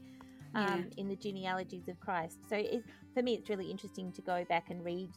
um, 0.55 0.89
in 0.97 1.09
the 1.09 1.17
genealogies 1.17 1.89
of 1.89 1.99
christ 2.01 2.39
so 2.49 2.57
it, 2.57 2.83
for 3.15 3.23
me 3.23 3.35
it's 3.35 3.49
really 3.49 3.71
interesting 3.71 4.11
to 4.13 4.23
go 4.23 4.45
back 4.49 4.71
and 4.71 4.85
read 4.85 5.11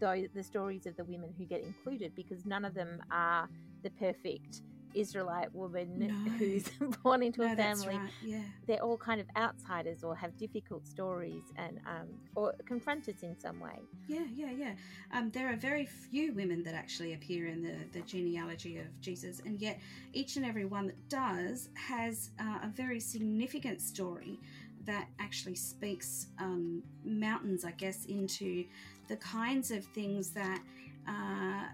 those, 0.00 0.26
the 0.34 0.42
stories 0.42 0.86
of 0.86 0.96
the 0.96 1.04
women 1.04 1.32
who 1.38 1.44
get 1.44 1.62
included 1.62 2.14
because 2.14 2.44
none 2.44 2.64
of 2.64 2.74
them 2.74 3.00
are 3.10 3.48
the 3.82 3.90
perfect 3.90 4.62
israelite 4.94 5.54
woman 5.54 5.98
No. 5.98 6.30
who's 6.38 6.68
born 7.02 7.22
into 7.22 7.40
no, 7.42 7.52
a 7.52 7.56
family 7.56 7.96
right. 7.96 8.10
Yeah. 8.22 8.40
they're 8.66 8.82
all 8.82 8.96
kind 8.96 9.20
of 9.20 9.26
outsiders 9.36 10.02
or 10.04 10.14
have 10.16 10.36
difficult 10.36 10.86
stories 10.86 11.42
and 11.56 11.78
um, 11.86 12.08
or 12.34 12.54
confront 12.66 13.08
us 13.08 13.22
in 13.22 13.38
some 13.38 13.60
way 13.60 13.78
Yeah, 14.08 14.24
yeah, 14.34 14.50
yeah. 14.50 14.74
Um, 15.12 15.30
there 15.30 15.50
are 15.52 15.56
very 15.56 15.86
few 15.86 16.32
women 16.32 16.62
that 16.64 16.74
actually 16.74 17.14
appear 17.14 17.46
in 17.48 17.62
the, 17.62 17.74
the 17.92 18.02
genealogy 18.06 18.78
of 18.78 18.86
Jesus, 19.00 19.40
and 19.44 19.60
yet 19.60 19.80
each 20.12 20.36
and 20.36 20.44
every 20.46 20.64
one 20.64 20.86
that 20.86 21.08
does 21.08 21.68
has 21.74 22.30
uh, 22.40 22.58
a 22.62 22.68
very 22.68 23.00
significant 23.00 23.80
story 23.80 24.38
that 24.84 25.08
actually 25.18 25.56
speaks 25.56 26.28
um, 26.38 26.82
mountains, 27.04 27.64
I 27.64 27.72
guess, 27.72 28.04
into 28.06 28.64
the 29.08 29.16
kinds 29.16 29.70
of 29.70 29.84
things 29.86 30.30
that 30.30 30.60
uh, 31.08 31.64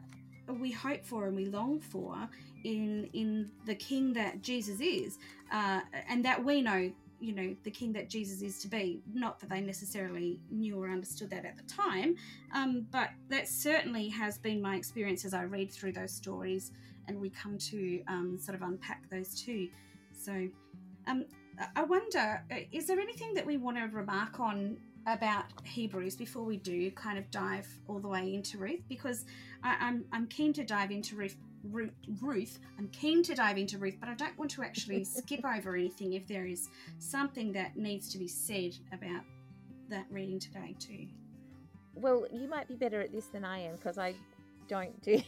we 0.48 0.70
hope 0.70 1.04
for 1.04 1.26
and 1.26 1.36
we 1.36 1.46
long 1.46 1.80
for 1.80 2.28
in 2.64 3.08
in 3.12 3.50
the 3.66 3.74
King 3.74 4.12
that 4.14 4.42
Jesus 4.42 4.80
is, 4.80 5.18
uh, 5.52 5.80
and 6.08 6.24
that 6.24 6.44
we 6.44 6.62
know 6.62 6.92
you 7.20 7.32
know 7.32 7.54
the 7.62 7.70
king 7.70 7.92
that 7.92 8.10
jesus 8.10 8.42
is 8.42 8.58
to 8.62 8.68
be. 8.68 9.00
Not 9.14 9.38
that 9.40 9.48
they 9.50 9.60
necessarily 9.60 10.40
knew 10.50 10.76
or 10.82 10.90
understood 10.90 11.30
that 11.30 11.44
at 11.44 11.56
the 11.56 11.62
time 11.72 12.16
um, 12.52 12.86
but 12.90 13.10
that 13.28 13.46
certainly 13.48 14.08
has 14.08 14.38
been 14.38 14.60
my 14.60 14.74
experience 14.74 15.24
as 15.24 15.32
i 15.32 15.42
read 15.42 15.70
through 15.70 15.92
those 15.92 16.12
stories 16.12 16.72
and 17.08 17.20
we 17.20 17.30
come 17.30 17.58
to 17.58 18.02
um, 18.08 18.38
sort 18.38 18.54
of 18.54 18.62
unpack 18.62 19.08
those 19.10 19.34
too. 19.40 19.68
So 20.16 20.48
um, 21.06 21.24
I- 21.76 21.82
wonder 21.82 22.44
uh, 22.50 22.56
is 22.70 22.86
there 22.86 23.00
anything 23.00 23.34
that 23.34 23.46
we 23.46 23.56
want 23.56 23.76
to 23.76 23.84
remark 23.84 24.40
on 24.40 24.76
about 25.06 25.44
hebrews 25.64 26.14
before 26.14 26.44
we 26.44 26.56
do 26.58 26.90
kind 26.92 27.18
of 27.18 27.28
dive 27.30 27.66
all 27.88 27.98
the 27.98 28.08
way 28.08 28.34
into 28.34 28.58
ruth? 28.58 28.82
Because 28.88 29.24
I, 29.62 29.76
I'm, 29.80 30.04
I'm 30.12 30.26
keen 30.26 30.52
to 30.54 30.64
dive 30.64 30.90
into 30.90 31.16
ruth 31.16 31.36
Ruth, 31.64 31.92
Ruth. 32.20 32.58
I'm 32.76 32.88
keen 32.88 33.22
to 33.22 33.36
dive 33.36 33.56
into 33.56 33.78
Ruth, 33.78 33.96
but 34.00 34.08
I 34.08 34.14
don't 34.14 34.36
want 34.36 34.50
to 34.52 34.64
actually 34.64 35.04
skip 35.18 35.44
over 35.44 35.76
anything 35.76 36.14
if 36.14 36.26
there 36.26 36.44
is 36.44 36.68
something 36.98 37.52
that 37.52 37.76
needs 37.76 38.08
to 38.10 38.18
be 38.18 38.26
said 38.26 38.72
about 38.92 39.22
that 39.88 40.06
reading 40.10 40.40
today 40.40 40.74
too. 40.80 41.06
well 41.94 42.26
you 42.32 42.48
might 42.48 42.66
be 42.66 42.74
better 42.74 43.00
at 43.00 43.12
this 43.12 43.26
than 43.26 43.44
i 43.44 43.58
am 43.58 43.76
because 43.76 43.98
i 43.98 44.14
don't 44.68 45.02
do 45.02 45.20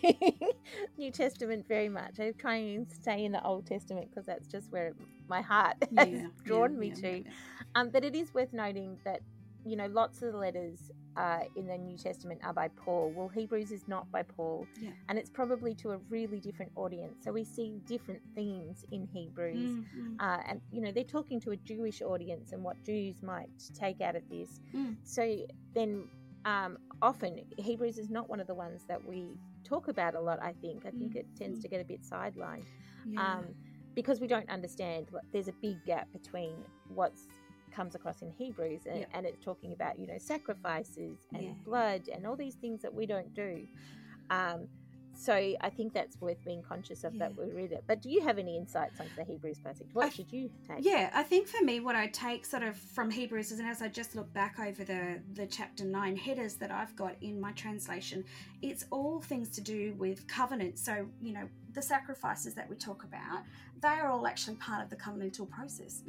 new 0.99 1.11
testament 1.11 1.67
very 1.69 1.89
much 1.89 2.19
i 2.19 2.31
try 2.33 2.55
and 2.55 2.91
stay 2.91 3.25
in 3.27 3.33
the 3.33 3.45
old 3.45 3.67
testament 3.67 4.09
because 4.11 4.25
that's 4.25 4.47
just 4.49 4.73
where 4.73 4.95
my 5.29 5.43
heart 5.43 5.77
has 5.99 6.23
drawn 6.45 6.79
me 6.79 6.91
to 6.91 7.23
Um, 7.75 7.91
but 7.91 8.05
it 8.05 8.15
is 8.15 8.33
worth 8.33 8.53
noting 8.53 8.99
that, 9.05 9.21
you 9.67 9.77
know, 9.77 9.87
lots 9.87 10.23
of 10.23 10.33
the 10.33 10.39
letters 10.39 10.91
uh, 11.17 11.41
in 11.57 11.67
the 11.67 11.79
New 11.79 11.97
Testament 11.97 12.41
are 12.45 12.53
by 12.53 12.69
Paul. 12.69 13.13
Well, 13.15 13.29
Hebrews 13.29 13.71
is 13.71 13.87
not 13.89 14.11
by 14.11 14.23
Paul, 14.23 14.67
Yeah. 14.81 14.91
and 15.09 15.19
it's 15.19 15.31
probably 15.31 15.75
to 15.77 15.93
a 15.93 15.99
really 16.09 16.41
different 16.41 16.73
audience. 16.77 17.23
So 17.25 17.33
we 17.33 17.45
see 17.45 17.81
different 17.87 18.23
themes 18.35 18.85
in 18.91 19.07
Hebrews. 19.07 19.71
Mm, 19.71 19.85
mm, 19.97 20.17
Uh, 20.21 20.43
and, 20.49 20.61
you 20.71 20.81
know, 20.81 20.93
they're 20.93 21.05
talking 21.05 21.41
to 21.41 21.51
a 21.53 21.57
Jewish 21.57 22.03
audience 22.03 22.53
and 22.53 22.63
what 22.63 22.83
Jews 22.85 23.23
might 23.23 23.51
take 23.75 24.01
out 24.01 24.17
of 24.17 24.23
this. 24.29 24.61
Mm. 24.75 24.97
So 25.05 25.47
then 25.75 26.09
um, 26.45 26.79
often 27.03 27.41
Hebrews 27.59 27.99
is 27.99 28.11
not 28.11 28.29
one 28.29 28.41
of 28.41 28.47
the 28.47 28.55
ones 28.55 28.85
that 28.89 29.05
we 29.05 29.39
talk 29.65 29.89
about 29.89 30.15
a 30.15 30.21
lot, 30.21 30.39
I 30.43 30.53
think. 30.61 30.85
I 30.87 30.91
think 30.91 31.13
Mm, 31.15 31.17
it 31.17 31.27
tends 31.37 31.59
mm. 31.59 31.63
to 31.63 31.69
get 31.69 31.81
a 31.81 31.85
bit 31.85 32.03
sidelined 32.03 32.67
yeah. 33.07 33.39
um, 33.39 33.55
because 33.95 34.21
we 34.21 34.27
don't 34.27 34.49
understand 34.51 35.09
there's 35.33 35.49
a 35.49 35.55
big 35.63 35.83
gap 35.87 36.13
between 36.13 36.55
what's 36.89 37.27
comes 37.75 37.95
across 37.95 38.23
in 38.23 38.31
Hebrews 38.31 38.83
and, 38.87 39.01
Yeah. 39.01 39.07
and 39.15 39.27
it's 39.27 39.43
talking 39.45 39.73
about 39.73 39.99
you 39.99 40.07
know 40.07 40.19
sacrifices 40.19 41.19
and 41.33 41.43
Yeah. 41.43 41.53
blood 41.65 42.09
and 42.13 42.27
all 42.27 42.37
these 42.37 42.55
things 42.57 42.83
that 42.83 42.95
we 42.95 43.07
don't 43.07 43.35
do. 43.35 43.67
Um, 44.31 44.69
so 45.17 45.35
I 45.35 45.71
think 45.71 45.93
that's 45.93 46.21
worth 46.21 46.43
being 46.45 46.63
conscious 46.63 47.05
of 47.05 47.19
that 47.19 47.33
Yeah. 47.37 47.45
we 47.45 47.53
read 47.53 47.73
it. 47.73 47.85
But 47.87 48.03
do 48.03 48.11
you 48.11 48.23
have 48.23 48.39
any 48.39 48.57
insights 48.57 49.01
onto 49.01 49.15
the 49.15 49.25
Hebrews 49.25 49.59
passage? 49.61 49.89
What 49.93 50.07
I- 50.07 50.09
should 50.11 50.33
you 50.33 50.51
take? 50.69 50.85
Yeah, 50.85 51.11
I 51.15 51.23
think 51.23 51.47
for 51.49 51.63
me, 51.65 51.81
what 51.81 51.97
I 51.97 52.07
take 52.09 52.45
sort 52.45 52.63
of 52.63 52.77
from 52.77 53.11
Hebrews 53.11 53.53
is, 53.53 53.59
and 53.59 53.69
as 53.69 53.81
I 53.83 53.89
just 53.89 54.15
look 54.15 54.33
back 54.33 54.59
over 54.59 54.85
the 54.85 55.21
the 55.35 55.47
chapter 55.47 55.85
nine 55.85 56.17
headers 56.17 56.57
that 56.57 56.71
I've 56.71 56.95
got 56.97 57.17
in 57.23 57.41
my 57.41 57.53
translation, 57.53 58.25
it's 58.63 58.87
all 58.91 59.21
things 59.21 59.49
to 59.51 59.61
do 59.61 59.95
with 59.95 60.27
covenant. 60.27 60.79
So 60.79 61.09
you 61.23 61.33
know, 61.33 61.49
the 61.73 61.83
sacrifices 61.83 62.55
that 62.55 62.69
we 62.71 62.77
talk 62.77 63.05
about, 63.05 63.43
they 63.81 63.89
are 63.89 64.09
all 64.09 64.27
actually 64.27 64.57
part 64.57 64.83
of 64.83 64.91
the 64.91 64.97
covenantal 64.97 65.49
process 65.49 66.03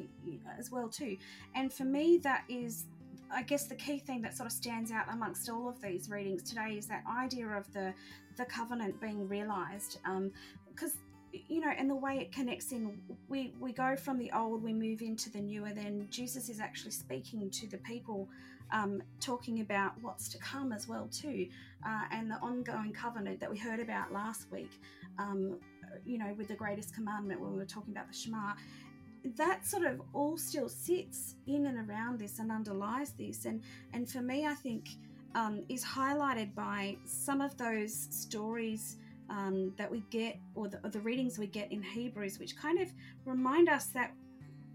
as 0.58 0.72
well 0.72 0.88
too. 0.90 1.18
And 1.54 1.72
for 1.72 1.86
me, 1.86 2.18
that 2.20 2.44
is. 2.50 2.86
I 3.32 3.42
guess 3.42 3.66
the 3.66 3.76
key 3.76 3.98
thing 3.98 4.22
that 4.22 4.38
sort 4.38 4.46
of 4.46 4.54
stands 4.54 4.92
out 4.92 5.12
amongst 5.12 5.50
all 5.50 5.68
of 5.68 5.82
these 5.82 6.12
readings 6.12 6.44
today 6.44 6.78
is 6.78 6.86
that 6.88 7.04
idea 7.10 7.48
of 7.48 7.70
the 7.74 7.92
the 8.38 8.46
covenant 8.46 9.00
being 9.00 9.28
realized, 9.28 10.00
because 10.70 10.94
you 11.50 11.60
know, 11.60 11.72
and 11.78 11.90
the 11.90 11.96
way 11.96 12.18
it 12.20 12.32
connects 12.32 12.72
in, 12.72 12.98
we 13.28 13.54
we 13.60 13.74
go 13.74 13.96
from 13.96 14.18
the 14.18 14.32
old, 14.32 14.64
we 14.64 14.74
move 14.74 15.02
into 15.02 15.30
the 15.30 15.40
new, 15.40 15.66
and 15.66 15.76
then 15.76 16.08
Jesus 16.10 16.48
is 16.50 16.60
actually 16.60 16.92
speaking 16.92 17.50
to 17.50 17.68
the 17.68 17.78
people, 17.80 18.30
um, 18.72 19.02
talking 19.20 19.60
about 19.60 19.92
what's 20.02 20.30
to 20.30 20.38
come 20.38 20.72
as 20.72 20.88
well 20.88 21.10
too, 21.12 21.48
uh, 21.86 22.04
and 22.12 22.32
the 22.32 22.36
ongoing 22.36 22.94
covenant 22.94 23.40
that 23.42 23.52
we 23.52 23.58
heard 23.58 23.82
about 23.82 24.14
last 24.14 24.50
week, 24.52 24.72
um, 25.20 25.60
you 26.06 26.18
know, 26.18 26.34
with 26.38 26.48
the 26.48 26.56
greatest 26.56 26.94
commandment 26.94 27.42
when 27.42 27.52
we 27.52 27.58
were 27.58 27.66
talking 27.66 27.94
about 27.94 28.08
the 28.08 28.14
Shema. 28.14 28.54
that 29.36 29.66
sort 29.66 29.84
of 29.86 30.02
all 30.14 30.38
still 30.38 30.70
sits 30.70 31.36
in 31.48 31.66
and 31.66 31.90
around 31.90 32.20
this 32.20 32.40
and 32.40 32.52
underlies 32.52 33.12
this. 33.12 33.46
And, 33.46 33.62
and 33.94 34.10
for 34.10 34.22
me, 34.22 34.46
I 34.46 34.54
think 34.54 34.90
um, 35.36 35.64
is 35.70 35.84
highlighted 35.84 36.56
by 36.56 36.98
some 37.06 37.42
of 37.42 37.56
those 37.58 38.08
stories 38.10 38.98
um, 39.30 39.74
that 39.78 39.92
we 39.92 40.04
get, 40.10 40.40
or 40.56 40.68
the, 40.68 40.80
or 40.84 40.90
the 40.90 41.00
readings 41.00 41.38
we 41.38 41.48
get 41.48 41.72
in 41.72 41.84
Hebrews, 41.84 42.40
which 42.40 42.56
kind 42.56 42.80
of 42.80 42.92
remind 43.26 43.70
us 43.70 43.88
that 43.88 44.14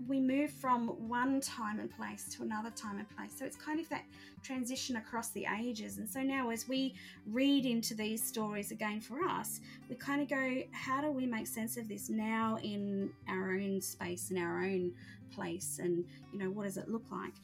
we 0.08 0.18
move 0.18 0.50
from 0.50 0.88
one 1.08 1.40
time 1.40 1.78
and 1.78 1.90
place 1.90 2.34
to 2.34 2.42
another 2.42 2.70
time 2.70 2.98
and 2.98 3.08
place. 3.16 3.32
So 3.38 3.44
it's 3.44 3.56
kind 3.56 3.78
of 3.78 3.88
that 3.90 4.04
transition 4.42 4.96
across 4.96 5.30
the 5.30 5.46
ages. 5.60 5.98
And 5.98 6.08
so 6.08 6.20
now, 6.20 6.50
as 6.50 6.66
we 6.68 6.94
read 7.26 7.66
into 7.66 7.94
these 7.94 8.22
stories 8.22 8.70
again 8.70 9.00
for 9.00 9.24
us, 9.24 9.60
we 9.88 9.96
kind 9.96 10.22
of 10.22 10.28
go, 10.28 10.62
how 10.72 11.00
do 11.00 11.10
we 11.10 11.26
make 11.26 11.46
sense 11.46 11.76
of 11.76 11.86
this 11.86 12.08
now 12.08 12.58
in 12.62 13.10
our 13.28 13.52
own 13.52 13.80
space, 13.80 14.30
in 14.30 14.38
our 14.38 14.62
own 14.62 14.92
place? 15.32 15.78
And, 15.82 16.04
you 16.32 16.38
know, 16.38 16.50
what 16.50 16.64
does 16.64 16.76
it 16.76 16.88
look 16.88 17.04
like? 17.10 17.34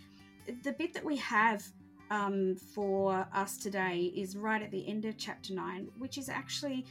The 0.62 0.72
bit 0.72 0.94
that 0.94 1.04
we 1.04 1.16
have 1.18 1.62
um, 2.10 2.56
for 2.56 3.26
us 3.32 3.56
today 3.56 4.12
is 4.14 4.36
right 4.36 4.62
at 4.62 4.70
the 4.70 4.86
end 4.88 5.04
of 5.04 5.16
chapter 5.16 5.54
9, 5.54 5.88
which 5.98 6.18
is 6.18 6.28
actually 6.28 6.84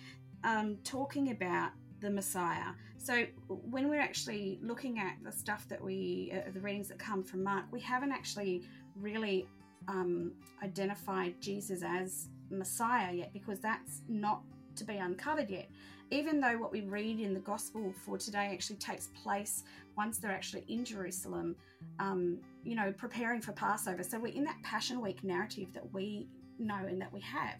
um, 0.43 0.77
talking 0.83 1.31
about 1.31 1.71
the 2.01 2.09
Messiah. 2.09 2.73
So 2.97 3.25
when 3.47 3.89
we're 3.89 4.01
actually 4.01 4.59
looking 4.61 4.99
at 4.99 5.15
the 5.23 5.31
stuff 5.31 5.67
that 5.69 5.81
we, 5.83 6.33
uh, 6.33 6.51
the 6.51 6.59
readings 6.59 6.87
that 6.87 6.99
come 6.99 7.23
from 7.23 7.43
Mark, 7.43 7.65
we 7.71 7.79
haven't 7.79 8.11
actually 8.11 8.63
really 8.95 9.47
um, 9.87 10.31
identified 10.63 11.39
Jesus 11.39 11.83
as 11.83 12.29
Messiah 12.49 13.13
yet 13.13 13.33
because 13.33 13.59
that's 13.59 14.01
not 14.07 14.41
to 14.75 14.83
be 14.83 14.97
uncovered 14.97 15.49
yet. 15.49 15.69
Even 16.11 16.39
though 16.39 16.57
what 16.57 16.71
we 16.71 16.81
read 16.81 17.19
in 17.19 17.33
the 17.33 17.39
gospel 17.39 17.93
for 18.05 18.17
today 18.17 18.49
actually 18.53 18.77
takes 18.77 19.09
place 19.23 19.63
once 19.97 20.17
they're 20.17 20.31
actually 20.31 20.63
in 20.67 20.85
Jerusalem, 20.85 21.55
um, 21.99 22.37
you 22.63 22.75
know, 22.75 22.91
preparing 22.91 23.41
for 23.41 23.53
Passover. 23.53 24.03
So 24.03 24.19
we're 24.19 24.33
in 24.33 24.43
that 24.43 24.61
Passion 24.63 25.01
Week 25.01 25.23
narrative 25.23 25.73
that 25.73 25.93
we 25.93 26.27
know 26.59 26.85
and 26.87 27.01
that 27.01 27.11
we 27.11 27.21
have. 27.21 27.55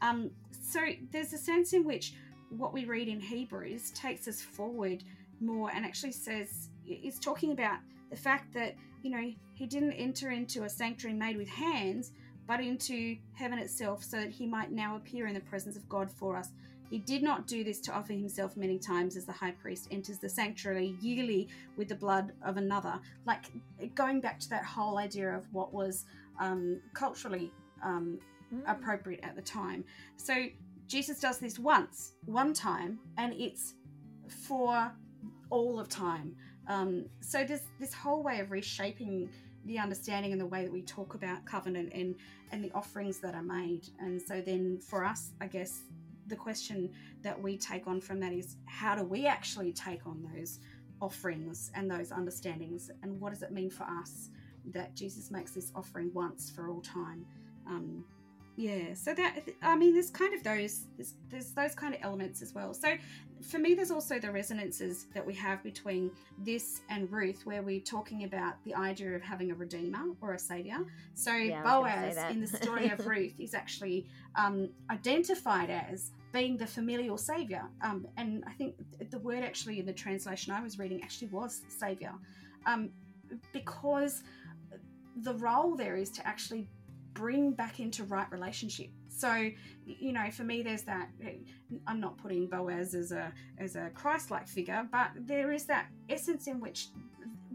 Um, 0.00 0.30
so 0.50 0.80
there's 1.10 1.32
a 1.32 1.38
sense 1.38 1.74
in 1.74 1.84
which 1.84 2.14
what 2.50 2.72
we 2.72 2.84
read 2.84 3.08
in 3.08 3.20
Hebrews 3.20 3.90
takes 3.92 4.26
us 4.26 4.40
forward 4.40 5.04
more 5.40 5.70
and 5.74 5.84
actually 5.84 6.12
says, 6.12 6.68
is 6.86 7.18
talking 7.18 7.52
about 7.52 7.78
the 8.10 8.16
fact 8.16 8.52
that, 8.54 8.74
you 9.02 9.10
know, 9.10 9.32
he 9.54 9.66
didn't 9.66 9.92
enter 9.92 10.30
into 10.30 10.64
a 10.64 10.68
sanctuary 10.68 11.16
made 11.16 11.36
with 11.36 11.48
hands, 11.48 12.12
but 12.46 12.60
into 12.60 13.16
heaven 13.34 13.58
itself, 13.58 14.02
so 14.02 14.16
that 14.18 14.30
he 14.30 14.46
might 14.46 14.72
now 14.72 14.96
appear 14.96 15.26
in 15.26 15.34
the 15.34 15.40
presence 15.40 15.76
of 15.76 15.88
God 15.88 16.10
for 16.10 16.36
us. 16.36 16.50
He 16.92 16.98
did 16.98 17.22
not 17.22 17.46
do 17.46 17.64
this 17.64 17.80
to 17.80 17.92
offer 17.92 18.12
himself 18.12 18.54
many 18.54 18.78
times 18.78 19.16
as 19.16 19.24
the 19.24 19.32
high 19.32 19.52
priest 19.52 19.88
enters 19.90 20.18
the 20.18 20.28
sanctuary 20.28 20.94
yearly 21.00 21.48
with 21.78 21.88
the 21.88 21.94
blood 21.94 22.34
of 22.44 22.58
another. 22.58 23.00
Like 23.26 23.46
going 23.94 24.20
back 24.20 24.38
to 24.40 24.50
that 24.50 24.62
whole 24.62 24.98
idea 24.98 25.34
of 25.34 25.46
what 25.52 25.72
was 25.72 26.04
um, 26.38 26.82
culturally 26.92 27.50
um, 27.82 28.18
mm. 28.54 28.60
appropriate 28.66 29.20
at 29.22 29.36
the 29.36 29.40
time. 29.40 29.84
So 30.18 30.34
Jesus 30.86 31.18
does 31.18 31.38
this 31.38 31.58
once, 31.58 32.12
one 32.26 32.52
time, 32.52 32.98
and 33.16 33.32
it's 33.32 33.72
for 34.28 34.92
all 35.48 35.80
of 35.80 35.88
time. 35.88 36.36
Um, 36.68 37.06
so 37.20 37.42
there's 37.42 37.68
this 37.80 37.94
whole 37.94 38.22
way 38.22 38.40
of 38.40 38.50
reshaping 38.50 39.30
the 39.64 39.78
understanding 39.78 40.32
and 40.32 40.40
the 40.40 40.46
way 40.46 40.62
that 40.64 40.72
we 40.72 40.82
talk 40.82 41.14
about 41.14 41.46
covenant 41.46 41.90
and 41.94 42.16
and 42.50 42.62
the 42.62 42.70
offerings 42.72 43.18
that 43.20 43.34
are 43.34 43.42
made. 43.42 43.88
And 43.98 44.20
so 44.20 44.42
then 44.42 44.78
for 44.78 45.06
us, 45.06 45.30
I 45.40 45.46
guess 45.46 45.84
the 46.26 46.36
question 46.36 46.90
that 47.22 47.40
we 47.40 47.56
take 47.56 47.86
on 47.86 48.00
from 48.00 48.20
that 48.20 48.32
is 48.32 48.56
how 48.66 48.94
do 48.94 49.04
we 49.04 49.26
actually 49.26 49.72
take 49.72 50.06
on 50.06 50.26
those 50.34 50.60
offerings 51.00 51.70
and 51.74 51.90
those 51.90 52.12
understandings 52.12 52.90
and 53.02 53.20
what 53.20 53.32
does 53.32 53.42
it 53.42 53.50
mean 53.50 53.70
for 53.70 53.84
us 53.84 54.30
that 54.66 54.94
Jesus 54.94 55.30
makes 55.30 55.52
this 55.52 55.72
offering 55.74 56.10
once 56.14 56.50
for 56.50 56.68
all 56.68 56.80
time? 56.80 57.26
Um, 57.66 58.04
yeah 58.56 58.92
so 58.94 59.14
that 59.14 59.48
i 59.62 59.74
mean 59.74 59.94
there's 59.94 60.10
kind 60.10 60.34
of 60.34 60.42
those 60.42 60.82
there's, 60.96 61.14
there's 61.30 61.50
those 61.52 61.74
kind 61.74 61.94
of 61.94 62.00
elements 62.02 62.42
as 62.42 62.54
well. 62.54 62.74
So 62.74 62.94
for 63.42 63.58
me 63.58 63.74
there's 63.74 63.90
also 63.90 64.18
the 64.18 64.30
resonances 64.30 65.06
that 65.14 65.26
we 65.26 65.34
have 65.34 65.62
between 65.62 66.10
this 66.38 66.82
and 66.88 67.10
ruth 67.10 67.44
where 67.44 67.62
we're 67.62 67.80
talking 67.80 68.24
about 68.24 68.54
the 68.64 68.74
idea 68.74 69.10
of 69.14 69.22
having 69.22 69.50
a 69.50 69.54
redeemer 69.54 70.04
or 70.20 70.34
a 70.34 70.38
savior. 70.38 70.78
So 71.14 71.34
yeah, 71.34 71.62
boaz 71.62 72.16
in 72.30 72.40
the 72.40 72.46
story 72.46 72.90
of 72.90 73.04
ruth 73.14 73.34
is 73.38 73.54
actually 73.54 74.06
um, 74.36 74.68
identified 74.90 75.70
as 75.70 76.10
being 76.32 76.56
the 76.56 76.66
familial 76.66 77.18
savior. 77.18 77.64
Um, 77.82 78.06
and 78.16 78.44
i 78.46 78.52
think 78.52 78.74
the 79.10 79.18
word 79.18 79.42
actually 79.42 79.80
in 79.80 79.86
the 79.86 79.92
translation 79.92 80.52
i 80.52 80.62
was 80.62 80.78
reading 80.78 81.02
actually 81.02 81.28
was 81.28 81.62
savior. 81.68 82.12
Um, 82.66 82.90
because 83.52 84.22
the 85.16 85.34
role 85.34 85.74
there 85.74 85.96
is 85.96 86.10
to 86.10 86.26
actually 86.26 86.68
bring 87.14 87.52
back 87.52 87.80
into 87.80 88.04
right 88.04 88.30
relationship. 88.30 88.90
So, 89.08 89.50
you 89.86 90.12
know, 90.12 90.30
for 90.30 90.44
me, 90.44 90.62
there's 90.62 90.82
that. 90.82 91.08
I'm 91.86 92.00
not 92.00 92.18
putting 92.18 92.46
Boaz 92.46 92.94
as 92.94 93.12
a 93.12 93.32
as 93.58 93.76
a 93.76 93.90
Christ-like 93.90 94.48
figure, 94.48 94.86
but 94.90 95.10
there 95.16 95.52
is 95.52 95.64
that 95.66 95.86
essence 96.08 96.46
in 96.46 96.60
which 96.60 96.88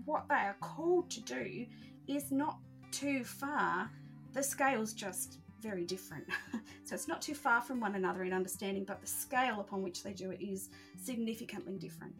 what 0.05 0.27
they 0.29 0.35
are 0.35 0.55
called 0.61 1.09
to 1.11 1.21
do 1.21 1.65
is 2.07 2.31
not 2.31 2.57
too 2.91 3.23
far. 3.23 3.89
The 4.33 4.43
scale's 4.43 4.93
just 4.93 5.39
very 5.61 5.83
different. 5.83 6.25
so 6.83 6.95
it's 6.95 7.07
not 7.07 7.21
too 7.21 7.33
far 7.33 7.61
from 7.61 7.79
one 7.79 7.95
another 7.95 8.23
in 8.23 8.33
understanding, 8.33 8.85
but 8.85 9.01
the 9.01 9.07
scale 9.07 9.59
upon 9.59 9.81
which 9.81 10.03
they 10.03 10.13
do 10.13 10.31
it 10.31 10.41
is 10.41 10.69
significantly 11.01 11.77
different. 11.77 12.13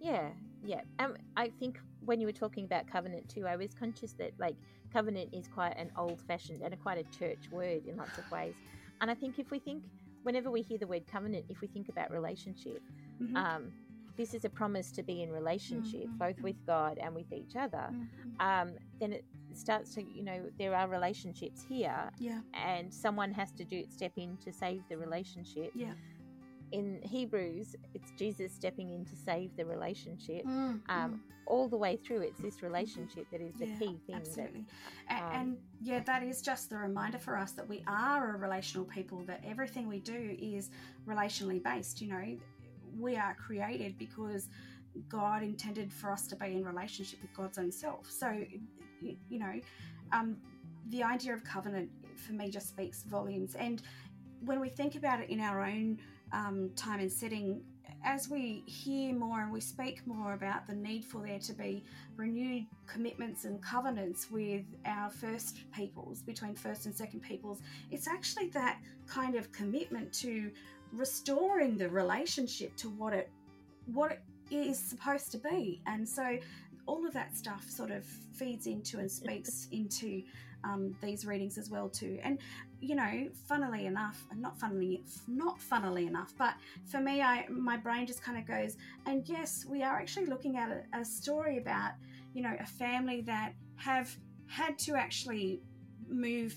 Yeah, 0.00 0.30
yeah. 0.64 0.80
Um, 0.98 1.16
I 1.36 1.48
think 1.60 1.78
when 2.04 2.20
you 2.20 2.26
were 2.26 2.32
talking 2.32 2.64
about 2.64 2.86
covenant 2.86 3.28
too, 3.28 3.46
I 3.46 3.56
was 3.56 3.74
conscious 3.74 4.12
that 4.14 4.32
like 4.38 4.56
covenant 4.92 5.30
is 5.32 5.48
quite 5.48 5.76
an 5.78 5.90
old 5.96 6.20
fashioned 6.26 6.62
and 6.62 6.74
a 6.74 6.76
quite 6.76 6.98
a 6.98 7.18
church 7.18 7.50
word 7.50 7.86
in 7.86 7.96
lots 7.96 8.18
of 8.18 8.30
ways. 8.30 8.54
And 9.00 9.10
I 9.10 9.14
think 9.14 9.38
if 9.38 9.50
we 9.50 9.58
think, 9.58 9.84
whenever 10.22 10.50
we 10.50 10.62
hear 10.62 10.78
the 10.78 10.86
word 10.86 11.04
covenant, 11.10 11.46
if 11.48 11.60
we 11.60 11.68
think 11.68 11.88
about 11.88 12.10
relationship, 12.10 12.80
mm-hmm. 13.20 13.36
um, 13.36 13.72
this 14.16 14.34
is 14.34 14.44
a 14.44 14.50
promise 14.50 14.92
to 14.92 15.02
be 15.02 15.22
in 15.22 15.32
relationship 15.32 16.06
mm-hmm. 16.06 16.18
both 16.18 16.40
with 16.40 16.56
God 16.66 16.98
and 17.02 17.14
with 17.14 17.32
each 17.32 17.56
other. 17.56 17.88
Mm-hmm. 17.90 18.40
Um, 18.40 18.74
then 19.00 19.12
it 19.12 19.24
starts 19.54 19.94
to, 19.94 20.02
you 20.02 20.22
know, 20.22 20.42
there 20.58 20.74
are 20.74 20.88
relationships 20.88 21.64
here, 21.68 22.10
yeah, 22.18 22.40
and 22.54 22.92
someone 22.92 23.32
has 23.32 23.50
to 23.52 23.64
do 23.64 23.84
step 23.88 24.12
in 24.16 24.36
to 24.38 24.52
save 24.52 24.82
the 24.88 24.96
relationship, 24.96 25.72
yeah 25.74 25.92
in 26.72 27.00
Hebrews, 27.02 27.76
it's 27.94 28.10
Jesus 28.12 28.52
stepping 28.52 28.90
in 28.90 29.04
to 29.04 29.16
save 29.16 29.56
the 29.56 29.64
relationship. 29.64 30.44
Mm, 30.44 30.50
um, 30.50 30.82
mm. 30.88 31.18
All 31.46 31.68
the 31.68 31.76
way 31.76 31.96
through, 31.96 32.22
it's 32.22 32.40
this 32.40 32.62
relationship 32.62 33.26
that 33.30 33.40
is 33.40 33.54
the 33.54 33.66
yeah, 33.66 33.78
key 33.78 34.00
thing. 34.06 34.14
Absolutely. 34.14 34.64
That, 35.08 35.22
um, 35.22 35.30
and, 35.32 35.40
and 35.48 35.56
yeah, 35.80 36.00
that 36.00 36.22
is 36.22 36.40
just 36.40 36.70
the 36.70 36.78
reminder 36.78 37.18
for 37.18 37.36
us 37.36 37.52
that 37.52 37.68
we 37.68 37.82
are 37.86 38.34
a 38.34 38.38
relational 38.38 38.86
people, 38.86 39.22
that 39.26 39.42
everything 39.46 39.88
we 39.88 39.98
do 39.98 40.36
is 40.40 40.70
relationally 41.06 41.62
based. 41.62 42.00
You 42.00 42.08
know, 42.08 42.36
we 42.98 43.16
are 43.16 43.34
created 43.34 43.98
because 43.98 44.48
God 45.08 45.42
intended 45.42 45.92
for 45.92 46.10
us 46.10 46.26
to 46.28 46.36
be 46.36 46.46
in 46.46 46.64
relationship 46.64 47.20
with 47.22 47.34
God's 47.34 47.58
own 47.58 47.72
self. 47.72 48.10
So, 48.10 48.44
you 49.00 49.38
know, 49.38 49.60
um, 50.12 50.36
the 50.88 51.02
idea 51.02 51.34
of 51.34 51.44
covenant 51.44 51.90
for 52.16 52.32
me 52.34 52.50
just 52.50 52.68
speaks 52.68 53.02
volumes. 53.02 53.54
And 53.54 53.82
when 54.44 54.60
we 54.60 54.68
think 54.68 54.94
about 54.94 55.20
it 55.20 55.30
in 55.30 55.40
our 55.40 55.62
own 55.62 55.98
um, 56.32 56.70
time 56.76 57.00
and 57.00 57.12
setting, 57.12 57.60
as 58.04 58.28
we 58.28 58.62
hear 58.66 59.14
more 59.14 59.42
and 59.42 59.52
we 59.52 59.60
speak 59.60 60.06
more 60.06 60.32
about 60.34 60.66
the 60.66 60.74
need 60.74 61.04
for 61.04 61.24
there 61.26 61.38
to 61.38 61.52
be 61.52 61.82
renewed 62.16 62.66
commitments 62.86 63.44
and 63.44 63.62
covenants 63.62 64.30
with 64.30 64.64
our 64.86 65.10
first 65.10 65.58
peoples, 65.72 66.22
between 66.22 66.54
first 66.54 66.86
and 66.86 66.94
second 66.94 67.20
peoples, 67.20 67.60
it's 67.90 68.08
actually 68.08 68.48
that 68.48 68.78
kind 69.06 69.34
of 69.34 69.52
commitment 69.52 70.12
to 70.12 70.50
restoring 70.92 71.76
the 71.76 71.88
relationship 71.88 72.76
to 72.76 72.88
what 72.90 73.12
it 73.12 73.30
what 73.86 74.12
it 74.12 74.20
is 74.50 74.78
supposed 74.78 75.32
to 75.32 75.38
be. 75.38 75.80
And 75.86 76.08
so 76.08 76.38
all 76.86 77.06
of 77.06 77.12
that 77.14 77.36
stuff 77.36 77.68
sort 77.68 77.90
of 77.90 78.04
feeds 78.04 78.66
into 78.66 78.98
and 78.98 79.10
speaks 79.10 79.68
into 79.72 80.22
um, 80.64 80.94
these 81.02 81.24
readings 81.24 81.58
as 81.58 81.70
well 81.70 81.88
too. 81.88 82.18
And 82.22 82.38
you 82.80 82.94
know, 82.96 83.28
funnily 83.46 83.86
enough, 83.86 84.24
not 84.36 84.58
funnily, 84.58 85.04
not 85.28 85.60
funnily 85.60 86.06
enough, 86.06 86.34
but 86.36 86.54
for 86.90 87.00
me, 87.00 87.22
I 87.22 87.46
my 87.48 87.76
brain 87.76 88.06
just 88.06 88.22
kind 88.22 88.38
of 88.38 88.46
goes, 88.46 88.76
and 89.06 89.28
yes, 89.28 89.64
we 89.68 89.82
are 89.82 89.98
actually 89.98 90.26
looking 90.26 90.56
at 90.56 90.68
a, 90.70 91.00
a 91.00 91.04
story 91.04 91.58
about 91.58 91.92
you 92.34 92.42
know 92.42 92.54
a 92.58 92.66
family 92.66 93.20
that 93.22 93.54
have 93.76 94.14
had 94.46 94.78
to 94.78 94.94
actually 94.94 95.60
move 96.08 96.54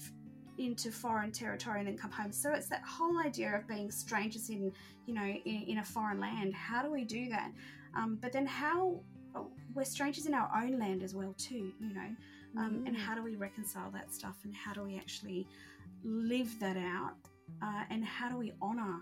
into 0.57 0.91
foreign 0.91 1.31
territory 1.31 1.79
and 1.79 1.87
then 1.87 1.97
come 1.97 2.11
home. 2.11 2.31
So 2.31 2.53
it's 2.53 2.67
that 2.69 2.83
whole 2.83 3.19
idea 3.19 3.55
of 3.55 3.67
being 3.67 3.91
strangers 3.91 4.49
in, 4.49 4.71
you 5.05 5.13
know, 5.13 5.25
in, 5.25 5.65
in 5.67 5.77
a 5.79 5.83
foreign 5.83 6.19
land. 6.19 6.53
How 6.53 6.81
do 6.81 6.91
we 6.91 7.03
do 7.03 7.29
that? 7.29 7.51
Um, 7.95 8.17
but 8.21 8.31
then 8.31 8.45
how 8.45 9.01
we're 9.73 9.83
strangers 9.83 10.25
in 10.25 10.33
our 10.33 10.49
own 10.55 10.79
land 10.79 11.03
as 11.03 11.13
well 11.13 11.33
too, 11.37 11.73
you 11.79 11.93
know. 11.93 12.15
Um, 12.57 12.83
mm. 12.83 12.87
And 12.87 12.97
how 12.97 13.15
do 13.15 13.23
we 13.23 13.35
reconcile 13.35 13.91
that 13.91 14.13
stuff? 14.13 14.35
And 14.43 14.53
how 14.55 14.73
do 14.73 14.83
we 14.83 14.97
actually 14.97 15.47
live 16.03 16.59
that 16.59 16.77
out? 16.77 17.13
Uh, 17.61 17.83
and 17.89 18.03
how 18.03 18.29
do 18.29 18.37
we 18.37 18.53
honour 18.61 19.01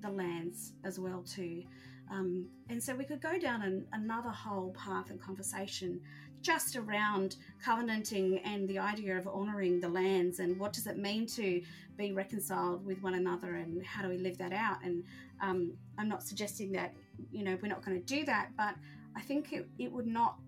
the 0.00 0.10
lands 0.10 0.72
as 0.84 0.98
well 0.98 1.22
too? 1.22 1.62
Um, 2.10 2.48
and 2.68 2.82
so 2.82 2.94
we 2.94 3.04
could 3.04 3.20
go 3.20 3.38
down 3.38 3.62
an, 3.62 3.86
another 3.92 4.30
whole 4.30 4.74
path 4.76 5.10
and 5.10 5.20
conversation 5.20 6.00
just 6.42 6.74
around 6.74 7.36
covenanting 7.62 8.38
and 8.44 8.68
the 8.68 8.78
idea 8.78 9.16
of 9.16 9.28
honouring 9.28 9.78
the 9.78 9.88
lands 9.88 10.40
and 10.40 10.58
what 10.58 10.72
does 10.72 10.86
it 10.86 10.96
mean 10.96 11.26
to 11.26 11.62
be 11.96 12.12
reconciled 12.12 12.84
with 12.84 13.00
one 13.02 13.14
another 13.14 13.56
and 13.56 13.84
how 13.84 14.02
do 14.02 14.08
we 14.08 14.18
live 14.18 14.38
that 14.38 14.52
out. 14.52 14.82
And 14.82 15.04
um, 15.42 15.74
I'm 15.98 16.08
not 16.08 16.22
suggesting 16.22 16.72
that, 16.72 16.94
you 17.30 17.44
know, 17.44 17.56
we're 17.60 17.68
not 17.68 17.84
going 17.84 18.00
to 18.00 18.06
do 18.06 18.24
that, 18.24 18.50
but 18.56 18.74
I 19.14 19.20
think 19.20 19.52
it, 19.52 19.68
it 19.78 19.92
would 19.92 20.06
not 20.06 20.38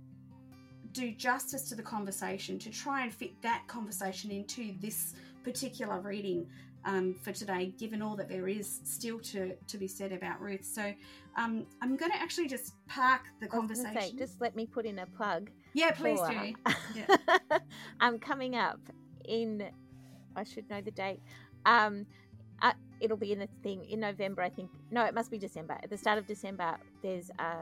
do 0.93 1.13
justice 1.13 1.69
to 1.69 1.75
the 1.75 1.83
conversation 1.83 2.59
to 2.59 2.71
try 2.71 3.03
and 3.03 3.13
fit 3.13 3.41
that 3.43 3.65
conversation 3.67 4.31
into 4.31 4.75
this 4.81 5.15
particular 5.45 6.01
reading 6.01 6.47
um, 6.85 7.15
for 7.15 7.33
today, 7.33 7.73
given 7.79 8.03
all 8.03 8.17
that 8.17 8.29
there 8.29 8.49
is 8.49 8.81
still 8.85 9.19
to, 9.21 9.55
to 9.55 9.79
be 9.79 9.87
said 9.87 10.13
about 10.13 10.41
Ruth. 10.41 10.65
So 10.65 10.93
um, 11.37 11.67
I'm 11.81 11.97
going 11.97 12.11
to 12.11 12.21
actually 12.21 12.49
just 12.49 12.75
park 12.87 13.23
the 13.41 13.47
conversation. 13.47 13.95
Say, 13.95 14.13
just 14.17 14.41
let 14.41 14.57
me 14.57 14.67
put 14.67 14.85
in 14.85 14.99
a 14.99 15.07
plug. 15.07 15.51
Yeah, 15.75 15.93
please 15.93 16.21
for, 16.21 16.31
do. 16.31 16.55
Yeah. 16.95 17.59
I'm 18.01 18.19
coming 18.19 18.57
up 18.57 18.81
in, 19.25 19.71
I 20.37 20.45
should 20.45 20.69
know 20.69 20.81
the 20.81 20.91
date. 20.91 21.21
Um, 21.65 22.07
uh, 22.61 22.73
it'll 23.01 23.17
be 23.17 23.33
in 23.33 23.39
the 23.39 23.49
thing 23.63 23.85
in 23.85 24.01
November, 24.01 24.43
I 24.43 24.51
think. 24.51 24.71
No, 24.91 25.05
it 25.05 25.15
must 25.15 25.31
be 25.31 25.39
December. 25.39 25.79
At 25.83 25.91
the 25.91 25.97
start 25.97 26.19
of 26.19 26.27
December, 26.27 26.77
there's 27.03 27.31
a 27.39 27.55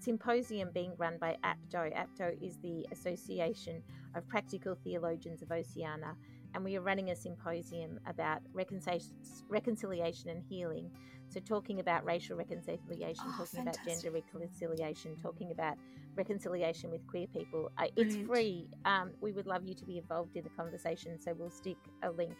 symposium 0.00 0.70
being 0.72 0.92
run 0.98 1.18
by 1.18 1.36
APTO. 1.44 1.90
APTO 1.94 2.32
is 2.40 2.56
the 2.58 2.86
Association 2.90 3.82
of 4.14 4.26
Practical 4.28 4.76
Theologians 4.82 5.42
of 5.42 5.52
Oceania 5.52 6.16
and 6.54 6.64
we 6.64 6.76
are 6.76 6.80
running 6.80 7.10
a 7.10 7.16
symposium 7.16 7.98
about 8.06 8.40
reconciliation 8.52 10.30
and 10.30 10.42
healing. 10.48 10.90
So, 11.28 11.38
talking 11.38 11.78
about 11.78 12.04
racial 12.04 12.36
reconciliation, 12.36 13.24
oh, 13.24 13.30
talking 13.38 13.64
fantastic. 13.64 13.84
about 13.84 14.02
gender 14.02 14.10
reconciliation, 14.10 15.16
talking 15.22 15.52
about 15.52 15.76
reconciliation 16.16 16.90
with 16.90 17.06
queer 17.06 17.28
people. 17.28 17.70
Uh, 17.78 17.86
it's 17.94 18.16
free. 18.26 18.66
Um, 18.84 19.12
we 19.20 19.30
would 19.30 19.46
love 19.46 19.64
you 19.64 19.74
to 19.74 19.84
be 19.84 19.98
involved 19.98 20.36
in 20.36 20.42
the 20.42 20.50
conversation. 20.50 21.20
So, 21.20 21.32
we'll 21.34 21.50
stick 21.50 21.76
a 22.02 22.10
link 22.10 22.34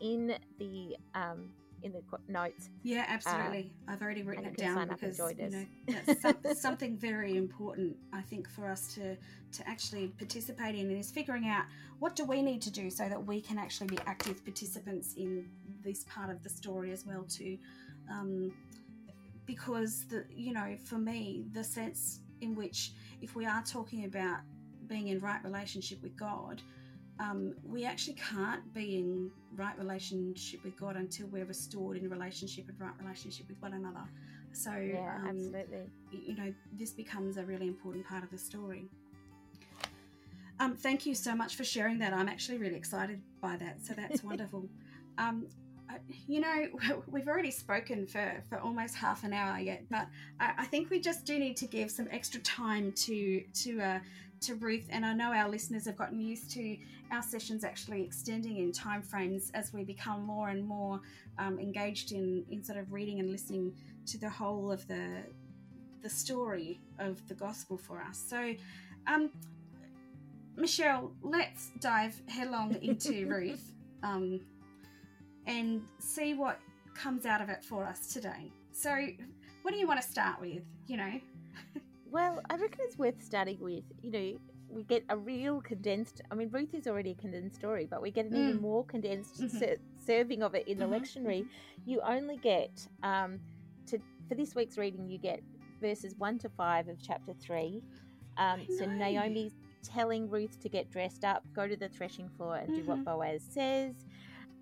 in 0.00 0.34
the 0.58 0.96
um, 1.14 1.48
in 1.86 1.92
the 1.92 2.02
notes. 2.28 2.68
Yeah, 2.82 3.04
absolutely. 3.08 3.72
Uh, 3.88 3.92
I've 3.92 4.02
already 4.02 4.22
written 4.22 4.44
it 4.44 4.56
down 4.56 4.88
because 4.88 5.18
you 5.18 5.48
know, 5.48 5.64
that's 6.06 6.20
some, 6.20 6.36
something 6.54 6.96
very 6.96 7.36
important. 7.36 7.96
I 8.12 8.20
think 8.20 8.48
for 8.48 8.68
us 8.68 8.92
to 8.94 9.16
to 9.16 9.68
actually 9.68 10.08
participate 10.18 10.74
in 10.74 10.90
is 10.90 11.10
figuring 11.10 11.48
out 11.48 11.64
what 11.98 12.14
do 12.14 12.24
we 12.24 12.42
need 12.42 12.60
to 12.62 12.70
do 12.70 12.90
so 12.90 13.08
that 13.08 13.24
we 13.24 13.40
can 13.40 13.58
actually 13.58 13.86
be 13.86 13.98
active 14.06 14.44
participants 14.44 15.14
in 15.16 15.48
this 15.82 16.04
part 16.04 16.30
of 16.30 16.42
the 16.42 16.50
story 16.50 16.92
as 16.92 17.06
well 17.06 17.24
too. 17.24 17.56
Um, 18.10 18.52
because 19.46 20.04
the 20.08 20.24
you 20.34 20.52
know 20.52 20.76
for 20.84 20.98
me 20.98 21.46
the 21.52 21.64
sense 21.64 22.20
in 22.40 22.54
which 22.54 22.92
if 23.22 23.34
we 23.34 23.46
are 23.46 23.62
talking 23.62 24.04
about 24.04 24.40
being 24.86 25.08
in 25.08 25.20
right 25.20 25.42
relationship 25.42 26.02
with 26.02 26.16
God 26.16 26.60
um, 27.18 27.54
we 27.64 27.84
actually 27.84 28.14
can't 28.14 28.72
be 28.74 28.96
in 28.96 29.30
right 29.54 29.76
relationship 29.78 30.62
with 30.64 30.78
God 30.78 30.96
until 30.96 31.26
we're 31.28 31.46
restored 31.46 31.96
in 31.96 32.10
relationship 32.10 32.68
and 32.68 32.78
right 32.80 32.92
relationship 33.00 33.48
with 33.48 33.60
one 33.60 33.72
another. 33.72 34.04
So, 34.52 34.72
yeah, 34.72 35.18
um, 35.22 35.28
absolutely. 35.28 35.90
You 36.12 36.36
know, 36.36 36.54
this 36.78 36.92
becomes 36.92 37.36
a 37.36 37.44
really 37.44 37.68
important 37.68 38.06
part 38.06 38.22
of 38.22 38.30
the 38.30 38.38
story. 38.38 38.88
Um, 40.58 40.74
thank 40.74 41.04
you 41.04 41.14
so 41.14 41.34
much 41.34 41.56
for 41.56 41.64
sharing 41.64 41.98
that. 41.98 42.12
I'm 42.12 42.28
actually 42.28 42.58
really 42.58 42.76
excited 42.76 43.20
by 43.40 43.56
that. 43.56 43.84
So 43.84 43.94
that's 43.94 44.22
wonderful. 44.24 44.68
Um, 45.18 45.46
you 46.26 46.40
know, 46.40 46.68
we've 47.06 47.28
already 47.28 47.50
spoken 47.50 48.06
for, 48.06 48.42
for 48.48 48.58
almost 48.58 48.94
half 48.94 49.24
an 49.24 49.32
hour 49.32 49.58
yet, 49.58 49.84
but 49.90 50.06
I, 50.40 50.52
I 50.58 50.64
think 50.64 50.90
we 50.90 51.00
just 51.00 51.24
do 51.24 51.38
need 51.38 51.56
to 51.58 51.66
give 51.66 51.90
some 51.90 52.08
extra 52.10 52.40
time 52.40 52.92
to 52.92 53.42
to 53.42 53.80
uh, 53.80 53.98
to 54.42 54.54
Ruth, 54.54 54.86
and 54.90 55.04
I 55.04 55.12
know 55.12 55.32
our 55.32 55.48
listeners 55.48 55.86
have 55.86 55.96
gotten 55.96 56.20
used 56.20 56.50
to 56.52 56.76
our 57.12 57.22
sessions 57.22 57.64
actually 57.64 58.02
extending 58.02 58.58
in 58.58 58.72
time 58.72 59.02
frames 59.02 59.50
as 59.54 59.72
we 59.72 59.84
become 59.84 60.22
more 60.22 60.48
and 60.48 60.66
more 60.66 61.00
um, 61.38 61.58
engaged 61.58 62.12
in, 62.12 62.44
in 62.50 62.62
sort 62.62 62.78
of 62.78 62.92
reading 62.92 63.20
and 63.20 63.30
listening 63.30 63.72
to 64.06 64.18
the 64.18 64.28
whole 64.28 64.70
of 64.70 64.86
the 64.88 65.22
the 66.02 66.10
story 66.10 66.78
of 67.00 67.26
the 67.26 67.34
gospel 67.34 67.76
for 67.76 68.00
us. 68.00 68.16
So, 68.16 68.54
um, 69.08 69.30
Michelle, 70.56 71.10
let's 71.22 71.70
dive 71.80 72.20
headlong 72.28 72.76
into 72.82 73.26
Ruth 73.26 73.72
um, 74.02 74.40
and 75.46 75.82
see 75.98 76.34
what 76.34 76.60
comes 76.94 77.26
out 77.26 77.40
of 77.40 77.48
it 77.48 77.64
for 77.64 77.84
us 77.84 78.12
today. 78.12 78.52
So, 78.72 78.94
what 79.62 79.72
do 79.72 79.78
you 79.78 79.86
want 79.86 80.00
to 80.00 80.08
start 80.08 80.40
with? 80.40 80.62
You 80.86 80.96
know. 80.96 81.20
Well, 82.10 82.40
I 82.48 82.56
reckon 82.56 82.80
it's 82.82 82.98
worth 82.98 83.22
starting 83.22 83.58
with, 83.60 83.84
you 84.02 84.10
know, 84.10 84.38
we 84.68 84.84
get 84.84 85.04
a 85.08 85.16
real 85.16 85.60
condensed. 85.60 86.20
I 86.30 86.34
mean, 86.34 86.50
Ruth 86.50 86.74
is 86.74 86.86
already 86.86 87.12
a 87.12 87.14
condensed 87.14 87.56
story, 87.56 87.86
but 87.88 88.02
we 88.02 88.10
get 88.10 88.26
an 88.26 88.32
mm. 88.32 88.48
even 88.48 88.60
more 88.60 88.84
condensed 88.84 89.40
mm-hmm. 89.40 89.58
ser- 89.58 89.76
serving 90.04 90.42
of 90.42 90.54
it 90.54 90.66
in 90.68 90.78
the 90.78 90.84
mm-hmm. 90.84 90.94
lectionary. 90.94 91.42
Mm-hmm. 91.42 91.90
You 91.90 92.00
only 92.06 92.36
get 92.36 92.86
um, 93.02 93.38
to 93.86 93.98
for 94.28 94.34
this 94.34 94.54
week's 94.54 94.76
reading. 94.76 95.08
You 95.08 95.18
get 95.18 95.42
verses 95.80 96.14
one 96.16 96.38
to 96.40 96.48
five 96.48 96.88
of 96.88 96.96
chapter 97.00 97.32
three. 97.32 97.82
Um, 98.38 98.62
so 98.78 98.84
Naomi's 98.84 99.54
telling 99.82 100.28
Ruth 100.28 100.60
to 100.60 100.68
get 100.68 100.90
dressed 100.90 101.24
up, 101.24 101.42
go 101.54 101.66
to 101.66 101.76
the 101.76 101.88
threshing 101.88 102.28
floor, 102.36 102.56
and 102.56 102.74
do 102.74 102.82
what 102.84 102.98
mm-hmm. 102.98 103.04
Boaz 103.04 103.42
says. 103.48 103.94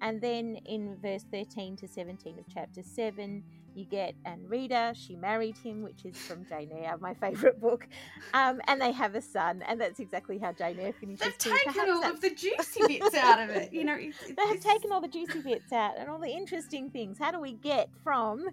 And 0.00 0.20
then 0.20 0.56
in 0.66 0.96
verse 1.00 1.24
13 1.32 1.76
to 1.78 1.88
17 1.88 2.38
of 2.38 2.44
chapter 2.52 2.82
7, 2.82 3.42
you 3.74 3.84
get 3.84 4.14
and 4.24 4.48
Reader, 4.48 4.92
she 4.94 5.16
married 5.16 5.56
him, 5.58 5.82
which 5.82 6.04
is 6.04 6.16
from 6.16 6.44
Jane 6.46 6.70
Eyre, 6.72 6.96
my 6.98 7.14
favourite 7.14 7.60
book, 7.60 7.86
um, 8.32 8.60
and 8.66 8.80
they 8.80 8.92
have 8.92 9.14
a 9.14 9.22
son, 9.22 9.62
and 9.66 9.80
that's 9.80 10.00
exactly 10.00 10.38
how 10.38 10.52
Jane 10.52 10.78
Eyre 10.78 10.92
finishes. 10.92 11.20
They've 11.20 11.38
too. 11.38 11.50
taken 11.50 11.72
Perhaps 11.72 11.90
all 11.90 12.04
of 12.04 12.20
the 12.20 12.30
juicy 12.30 12.80
bits 12.86 13.14
out 13.14 13.40
of 13.40 13.50
it, 13.50 13.72
you 13.72 13.84
know. 13.84 13.96
they 13.96 14.48
have 14.48 14.60
taken 14.60 14.92
all 14.92 15.00
the 15.00 15.08
juicy 15.08 15.40
bits 15.40 15.72
out 15.72 15.98
and 15.98 16.08
all 16.08 16.18
the 16.18 16.30
interesting 16.30 16.90
things. 16.90 17.18
How 17.18 17.30
do 17.30 17.40
we 17.40 17.54
get 17.54 17.88
from 18.02 18.48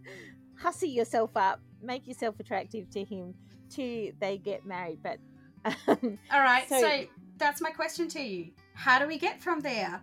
hussy 0.58 0.90
yourself 0.90 1.32
up, 1.36 1.60
make 1.82 2.08
yourself 2.08 2.40
attractive 2.40 2.90
to 2.92 3.04
him, 3.04 3.34
to 3.72 4.12
they 4.20 4.38
get 4.38 4.66
married? 4.66 5.00
But 5.04 5.20
um, 5.88 6.18
all 6.32 6.42
right, 6.42 6.68
so, 6.68 6.82
so 6.82 7.06
that's 7.38 7.62
my 7.62 7.72
question 7.72 8.08
to 8.10 8.22
you. 8.22 8.52
How 8.74 9.00
do 9.00 9.08
we 9.08 9.18
get 9.18 9.42
from 9.42 9.60
there? 9.60 10.02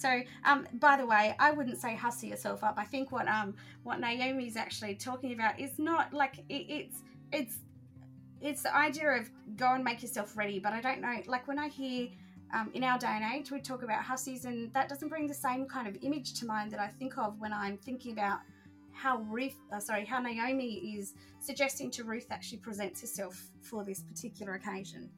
So, 0.00 0.22
um, 0.46 0.66
by 0.74 0.96
the 0.96 1.04
way, 1.04 1.34
I 1.38 1.50
wouldn't 1.50 1.78
say 1.78 1.94
hussy 1.94 2.28
yourself 2.28 2.64
up. 2.64 2.76
I 2.78 2.84
think 2.84 3.12
what 3.12 3.28
um 3.28 3.54
what 3.82 4.00
Naomi's 4.00 4.56
actually 4.56 4.94
talking 4.94 5.32
about 5.32 5.60
is 5.60 5.78
not 5.78 6.14
like 6.14 6.38
it, 6.48 6.64
it's 6.78 7.02
it's 7.32 7.58
it's 8.40 8.62
the 8.62 8.74
idea 8.74 9.10
of 9.10 9.30
go 9.56 9.74
and 9.74 9.84
make 9.84 10.02
yourself 10.02 10.36
ready. 10.36 10.58
But 10.58 10.72
I 10.72 10.80
don't 10.80 11.02
know, 11.02 11.16
like 11.26 11.46
when 11.46 11.58
I 11.58 11.68
hear 11.68 12.08
um, 12.54 12.70
in 12.72 12.82
our 12.82 12.98
day 12.98 13.08
and 13.08 13.34
age, 13.34 13.50
we 13.50 13.60
talk 13.60 13.82
about 13.82 14.02
hussies, 14.02 14.46
and 14.46 14.72
that 14.72 14.88
doesn't 14.88 15.08
bring 15.08 15.26
the 15.26 15.34
same 15.34 15.66
kind 15.66 15.86
of 15.86 15.96
image 16.02 16.32
to 16.40 16.46
mind 16.46 16.72
that 16.72 16.80
I 16.80 16.88
think 16.88 17.18
of 17.18 17.38
when 17.38 17.52
I'm 17.52 17.76
thinking 17.76 18.12
about 18.12 18.38
how 18.92 19.18
Ruth, 19.18 19.56
uh, 19.72 19.80
sorry, 19.80 20.04
how 20.04 20.20
Naomi 20.20 20.96
is 20.96 21.14
suggesting 21.40 21.90
to 21.92 22.04
Ruth 22.04 22.28
that 22.28 22.42
she 22.42 22.56
presents 22.56 23.00
herself 23.00 23.50
for 23.60 23.84
this 23.84 24.00
particular 24.02 24.54
occasion. 24.54 25.10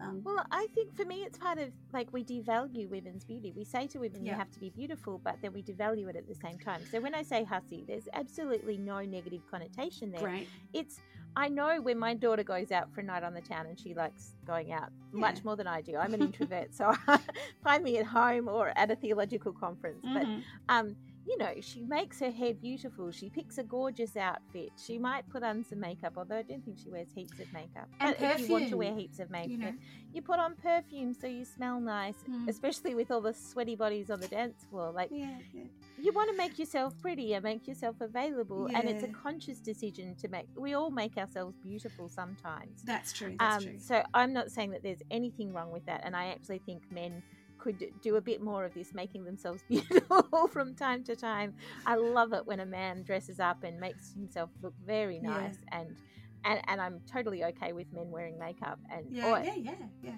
Um, 0.00 0.22
well, 0.24 0.44
I 0.50 0.66
think 0.74 0.94
for 0.94 1.04
me, 1.04 1.22
it's 1.24 1.38
part 1.38 1.58
of 1.58 1.70
like 1.92 2.12
we 2.12 2.24
devalue 2.24 2.88
women's 2.88 3.24
beauty. 3.24 3.52
We 3.56 3.64
say 3.64 3.86
to 3.88 3.98
women, 3.98 4.24
yeah. 4.24 4.32
you 4.32 4.38
have 4.38 4.50
to 4.52 4.60
be 4.60 4.70
beautiful, 4.70 5.20
but 5.22 5.36
then 5.40 5.52
we 5.52 5.62
devalue 5.62 6.08
it 6.08 6.16
at 6.16 6.26
the 6.26 6.34
same 6.34 6.58
time. 6.58 6.80
So 6.90 7.00
when 7.00 7.14
I 7.14 7.22
say 7.22 7.44
hussy, 7.44 7.84
there's 7.86 8.08
absolutely 8.12 8.76
no 8.76 9.00
negative 9.00 9.42
connotation 9.50 10.10
there. 10.10 10.24
Right. 10.24 10.48
It's, 10.72 11.00
I 11.36 11.48
know 11.48 11.80
when 11.80 11.98
my 11.98 12.14
daughter 12.14 12.42
goes 12.42 12.72
out 12.72 12.92
for 12.92 13.00
a 13.00 13.04
night 13.04 13.22
on 13.22 13.34
the 13.34 13.40
town 13.40 13.66
and 13.66 13.78
she 13.78 13.94
likes 13.94 14.34
going 14.46 14.72
out 14.72 14.90
yeah. 15.12 15.20
much 15.20 15.44
more 15.44 15.56
than 15.56 15.66
I 15.66 15.80
do. 15.80 15.96
I'm 15.96 16.14
an 16.14 16.22
introvert, 16.28 16.74
so 16.74 16.92
find 17.62 17.84
me 17.84 17.98
at 17.98 18.06
home 18.06 18.48
or 18.48 18.72
at 18.76 18.90
a 18.90 18.96
theological 18.96 19.52
conference. 19.52 20.04
Mm-hmm. 20.04 20.40
But, 20.68 20.74
um, 20.74 20.96
you 21.26 21.38
know, 21.38 21.52
she 21.60 21.82
makes 21.84 22.20
her 22.20 22.30
hair 22.30 22.54
beautiful. 22.54 23.10
She 23.10 23.30
picks 23.30 23.58
a 23.58 23.62
gorgeous 23.62 24.16
outfit. 24.16 24.70
She 24.76 24.98
might 24.98 25.28
put 25.28 25.42
on 25.42 25.64
some 25.64 25.80
makeup, 25.80 26.14
although 26.16 26.36
I 26.36 26.42
don't 26.42 26.64
think 26.64 26.78
she 26.82 26.90
wears 26.90 27.08
heaps 27.14 27.38
of 27.40 27.52
makeup. 27.52 27.88
And 28.00 28.10
but 28.10 28.18
perfume, 28.18 28.42
if 28.42 28.48
you 28.48 28.52
want 28.52 28.68
to 28.70 28.76
wear 28.76 28.94
heaps 28.94 29.18
of 29.20 29.30
makeup, 29.30 29.50
you, 29.50 29.58
know. 29.58 29.72
you 30.12 30.22
put 30.22 30.38
on 30.38 30.54
perfume 30.56 31.14
so 31.14 31.26
you 31.26 31.44
smell 31.44 31.80
nice, 31.80 32.16
mm. 32.28 32.48
especially 32.48 32.94
with 32.94 33.10
all 33.10 33.20
the 33.20 33.32
sweaty 33.32 33.74
bodies 33.74 34.10
on 34.10 34.20
the 34.20 34.28
dance 34.28 34.66
floor. 34.70 34.92
Like, 34.92 35.10
yeah, 35.10 35.38
yeah. 35.54 35.62
you 36.00 36.12
want 36.12 36.30
to 36.30 36.36
make 36.36 36.58
yourself 36.58 36.94
pretty 37.00 37.34
and 37.34 37.42
make 37.42 37.66
yourself 37.66 37.96
available, 38.00 38.68
yeah. 38.70 38.80
and 38.80 38.90
it's 38.90 39.04
a 39.04 39.08
conscious 39.08 39.60
decision 39.60 40.14
to 40.16 40.28
make. 40.28 40.46
We 40.56 40.74
all 40.74 40.90
make 40.90 41.16
ourselves 41.16 41.56
beautiful 41.62 42.08
sometimes. 42.08 42.82
That's 42.84 43.12
true. 43.12 43.36
That's 43.38 43.64
um, 43.64 43.70
true. 43.70 43.78
So 43.78 44.02
I'm 44.12 44.32
not 44.32 44.50
saying 44.50 44.72
that 44.72 44.82
there's 44.82 45.02
anything 45.10 45.52
wrong 45.54 45.70
with 45.70 45.86
that, 45.86 46.02
and 46.04 46.14
I 46.14 46.26
actually 46.26 46.58
think 46.58 46.82
men 46.90 47.22
could 47.64 47.82
do 48.02 48.16
a 48.16 48.20
bit 48.20 48.42
more 48.42 48.64
of 48.64 48.74
this, 48.74 48.92
making 48.94 49.24
themselves 49.24 49.64
beautiful 49.68 50.48
from 50.52 50.74
time 50.74 51.02
to 51.04 51.16
time. 51.16 51.54
I 51.86 51.96
love 51.96 52.32
it 52.34 52.46
when 52.46 52.60
a 52.60 52.66
man 52.66 53.02
dresses 53.02 53.40
up 53.40 53.64
and 53.64 53.80
makes 53.80 54.12
himself 54.12 54.50
look 54.62 54.74
very 54.86 55.18
nice, 55.18 55.56
yeah. 55.72 55.80
and, 55.80 55.96
and 56.44 56.60
and 56.68 56.80
I'm 56.80 57.00
totally 57.10 57.42
okay 57.44 57.72
with 57.72 57.90
men 57.92 58.10
wearing 58.10 58.38
makeup 58.38 58.78
and 58.92 59.06
yeah, 59.10 59.30
or 59.30 59.42
yeah, 59.42 59.54
yeah, 59.56 59.72
yeah. 60.02 60.12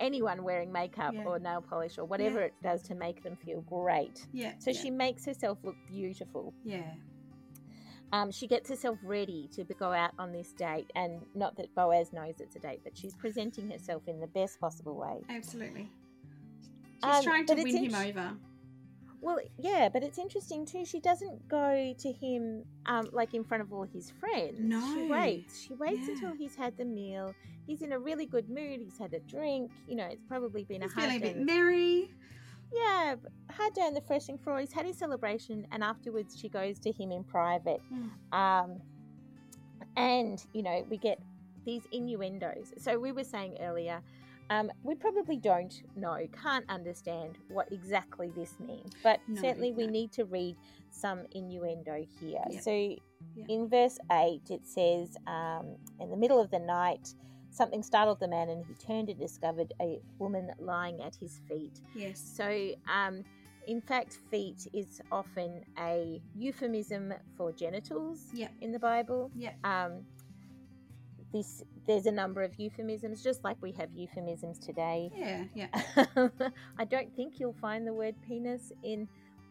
Anyone 0.00 0.42
wearing 0.42 0.72
makeup 0.72 1.14
yeah. 1.14 1.24
or 1.24 1.38
nail 1.38 1.62
polish 1.62 1.96
or 1.96 2.04
whatever 2.04 2.40
it 2.40 2.54
does 2.62 2.82
to 2.84 2.96
make 2.96 3.22
them 3.22 3.36
feel 3.36 3.60
great. 3.60 4.26
Yeah. 4.32 4.54
So 4.58 4.72
she 4.72 4.90
makes 4.90 5.24
herself 5.24 5.58
look 5.62 5.76
beautiful. 5.86 6.52
Yeah. 6.64 6.94
um, 8.12 8.32
she 8.32 8.48
gets 8.48 8.68
herself 8.68 8.98
ready 9.04 9.48
to 9.54 9.62
go 9.64 9.92
out 9.92 10.12
on 10.18 10.32
this 10.32 10.52
date, 10.52 10.90
and 10.96 11.20
not 11.36 11.56
that 11.58 11.72
Boaz 11.76 12.12
knows 12.12 12.40
it's 12.40 12.56
a 12.56 12.58
date, 12.58 12.80
but 12.82 12.98
she's 12.98 13.14
presenting 13.14 13.70
herself 13.70 14.02
in 14.08 14.18
the 14.18 14.26
best 14.26 14.58
possible 14.58 14.96
way. 14.96 15.22
Absolutely. 15.28 15.88
She's 17.04 17.14
Um, 17.18 17.22
trying 17.24 17.46
to 17.46 17.54
win 17.54 17.76
him 17.84 17.94
over. 17.94 18.36
Well, 19.20 19.38
yeah, 19.56 19.88
but 19.88 20.02
it's 20.02 20.18
interesting 20.18 20.66
too. 20.66 20.84
She 20.84 20.98
doesn't 20.98 21.48
go 21.48 21.94
to 21.96 22.12
him 22.12 22.64
um, 22.86 23.08
like 23.12 23.34
in 23.34 23.44
front 23.44 23.62
of 23.62 23.72
all 23.72 23.84
his 23.84 24.10
friends. 24.10 24.58
No, 24.58 24.80
she 24.94 25.06
waits. 25.06 25.60
She 25.60 25.74
waits 25.74 26.08
Yeah. 26.08 26.14
until 26.14 26.32
he's 26.34 26.56
had 26.56 26.76
the 26.76 26.84
meal. 26.84 27.32
He's 27.66 27.82
in 27.82 27.92
a 27.92 27.98
really 27.98 28.26
good 28.26 28.48
mood. 28.50 28.80
He's 28.80 28.98
had 28.98 29.14
a 29.14 29.20
drink. 29.20 29.70
You 29.86 29.94
know, 29.94 30.06
it's 30.06 30.24
probably 30.24 30.64
been 30.64 30.82
He's 30.82 30.90
a 30.90 30.94
hard 30.94 31.10
feeling 31.12 31.22
a 31.22 31.34
bit 31.34 31.46
merry. 31.46 32.10
Yeah, 32.74 33.14
hard 33.50 33.74
day 33.74 33.82
on 33.82 33.94
the 33.94 34.00
threshing 34.00 34.38
floor. 34.38 34.58
He's 34.58 34.72
had 34.72 34.86
his 34.86 34.98
celebration, 34.98 35.66
and 35.70 35.84
afterwards 35.84 36.36
she 36.36 36.48
goes 36.48 36.78
to 36.80 36.90
him 36.90 37.12
in 37.12 37.22
private. 37.22 37.80
Mm. 37.92 38.36
Um, 38.36 38.80
and 39.96 40.44
you 40.52 40.62
know, 40.62 40.84
we 40.88 40.96
get 40.96 41.20
these 41.64 41.82
innuendos. 41.92 42.72
So 42.78 42.98
we 42.98 43.12
were 43.12 43.24
saying 43.24 43.58
earlier, 43.60 44.02
um, 44.50 44.70
we 44.82 44.94
probably 44.94 45.36
don't 45.36 45.72
know, 45.96 46.18
can't 46.42 46.64
understand 46.68 47.38
what 47.48 47.68
exactly 47.72 48.30
this 48.36 48.54
means, 48.60 48.92
but 49.02 49.20
No, 49.28 49.40
certainly 49.40 49.72
we 49.72 49.86
need 49.86 50.12
to 50.12 50.24
read 50.24 50.56
some 50.90 51.22
innuendo 51.32 52.04
here. 52.20 52.42
Yep. 52.50 52.62
So 52.62 52.70
Yep. 53.34 53.46
in 53.48 53.68
verse 53.68 53.98
8, 54.10 54.42
it 54.50 54.66
says, 54.66 55.16
um, 55.26 55.76
In 56.00 56.10
the 56.10 56.16
middle 56.16 56.40
of 56.40 56.50
the 56.50 56.58
night, 56.58 57.14
something 57.50 57.82
startled 57.82 58.18
the 58.20 58.28
man, 58.28 58.48
and 58.48 58.64
he 58.66 58.74
turned 58.74 59.08
and 59.08 59.18
discovered 59.18 59.72
a 59.80 60.00
woman 60.18 60.50
lying 60.58 61.00
at 61.02 61.14
his 61.14 61.40
feet. 61.48 61.80
Yes. 61.94 62.18
So, 62.20 62.72
um, 62.88 63.24
in 63.68 63.80
fact, 63.80 64.18
feet 64.30 64.66
is 64.74 65.00
often 65.12 65.62
a 65.78 66.20
euphemism 66.34 67.14
for 67.36 67.52
genitals 67.52 68.26
Yep. 68.34 68.52
in 68.60 68.72
the 68.72 68.78
Bible. 68.78 69.30
Yep. 69.36 69.54
Um, 69.64 70.04
this 71.32 71.62
there's 71.86 72.06
a 72.06 72.12
number 72.12 72.42
of 72.42 72.52
euphemisms, 72.58 73.22
just 73.22 73.42
like 73.42 73.56
we 73.60 73.72
have 73.72 73.90
euphemisms 73.92 74.58
today. 74.58 75.10
Yeah. 75.14 75.44
Yeah. 75.54 76.38
I 76.78 76.84
don't 76.84 77.14
think 77.16 77.40
you'll 77.40 77.56
find 77.60 77.86
the 77.86 77.92
word 77.92 78.14
penis 78.26 78.72
in 78.84 79.08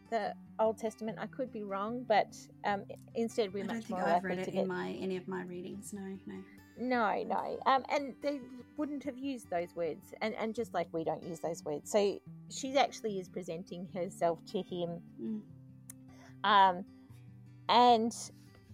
the 0.10 0.34
Old 0.60 0.78
Testament. 0.78 1.18
I 1.20 1.28
could 1.28 1.52
be 1.52 1.64
wrong, 1.64 2.06
but 2.08 2.36
um, 2.66 2.84
instead 3.16 3.54
we're 3.54 3.64
I 3.64 3.68
don't 3.68 3.76
much 3.78 3.86
think 3.86 4.00
more 4.00 4.08
I've 4.08 4.24
read 4.24 4.40
it 4.40 4.48
in 4.50 4.54
get 4.54 4.68
my 4.68 4.92
any 5.00 5.18
of 5.18 5.28
my 5.28 5.44
readings. 5.44 5.94
No. 5.94 6.18
No. 6.26 6.36
no, 6.78 7.24
no. 7.24 7.60
Um, 7.66 7.84
and 7.90 8.14
they 8.22 8.40
wouldn't 8.78 9.04
have 9.04 9.18
used 9.18 9.50
those 9.50 9.76
words. 9.76 10.14
And, 10.22 10.34
and 10.36 10.56
just 10.56 10.74
like 10.74 10.88
we 10.92 11.04
don't 11.04 11.24
use 11.24 11.40
those 11.40 11.64
words. 11.66 11.92
So 11.92 12.20
she 12.50 12.78
actually 12.78 13.20
is 13.20 13.28
presenting 13.28 13.88
herself 13.94 14.40
to 14.52 14.60
him. 14.60 15.02
Mm. 15.22 15.42
Um, 16.44 16.86
and 17.70 18.14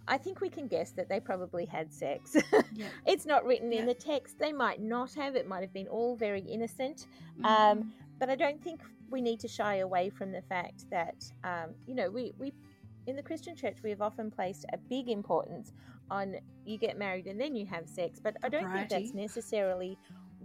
I 0.08 0.18
think 0.18 0.40
we 0.42 0.50
can 0.50 0.68
guess 0.68 0.92
that 0.92 1.10
they 1.10 1.20
probably 1.20 1.66
had 1.66 1.92
sex. 1.94 2.36
Yeah. 2.74 2.88
it's 3.08 3.26
not 3.26 3.44
written 3.46 3.72
Yeah. 3.72 3.80
in 3.80 3.86
the 3.88 3.94
text. 3.94 4.38
They 4.40 4.54
might 4.54 4.80
not 4.82 5.14
have. 5.16 5.36
It 5.36 5.48
might 5.48 5.62
have 5.62 5.74
been 5.74 5.88
all 5.88 6.16
very 6.16 6.42
innocent. 6.42 7.08
Mm. 7.42 7.46
Um, 7.46 7.94
but 8.20 8.30
I 8.30 8.36
don't 8.36 8.62
think 8.64 8.82
we 9.10 9.20
need 9.22 9.40
to 9.40 9.48
shy 9.48 9.78
away 9.78 10.10
from 10.10 10.32
the 10.32 10.42
fact 10.44 10.86
that, 10.92 11.16
um, 11.44 11.72
you 11.88 11.96
know, 11.96 12.10
we, 12.12 12.34
we 12.38 12.54
in 13.08 13.16
the 13.16 13.24
Christian 13.24 13.56
church 13.56 13.78
we 13.84 13.90
have 13.90 14.02
often 14.02 14.30
placed 14.30 14.66
a 14.74 14.78
big 14.78 15.10
importance 15.10 15.72
on 16.12 16.36
you 16.66 16.78
get 16.78 16.98
married 16.98 17.26
and 17.26 17.40
then 17.40 17.56
you 17.56 17.66
have 17.66 17.88
sex, 17.88 18.20
but 18.22 18.36
I 18.44 18.50
don't 18.50 18.72
think 18.72 18.90
that's 18.90 19.14
necessarily 19.14 19.98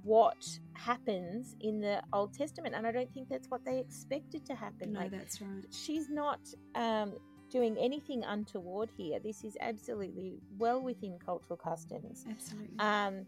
what 0.05 0.43
happens 0.75 1.55
in 1.61 1.81
the 1.81 2.03
Old 2.13 2.33
Testament, 2.35 2.75
and 2.75 2.87
I 2.87 2.93
don't 2.93 3.13
think 3.13 3.29
that's 3.29 3.49
what 3.49 3.65
they 3.65 3.79
expected 3.79 4.45
to 4.47 4.55
happen. 4.55 4.93
no, 4.95 5.01
Like 5.01 5.11
that's 5.13 5.41
right. 5.41 5.65
she's 5.71 6.09
not 6.09 6.41
um, 6.75 7.15
doing 7.53 7.77
anything 7.79 8.25
untoward 8.25 8.89
here. 8.97 9.21
This 9.21 9.45
is 9.45 9.57
absolutely 9.61 10.39
well 10.59 10.81
within 10.83 11.19
cultural 11.25 11.57
customs. 11.57 12.25
Absolutely. 12.29 12.79
Um, 12.79 13.27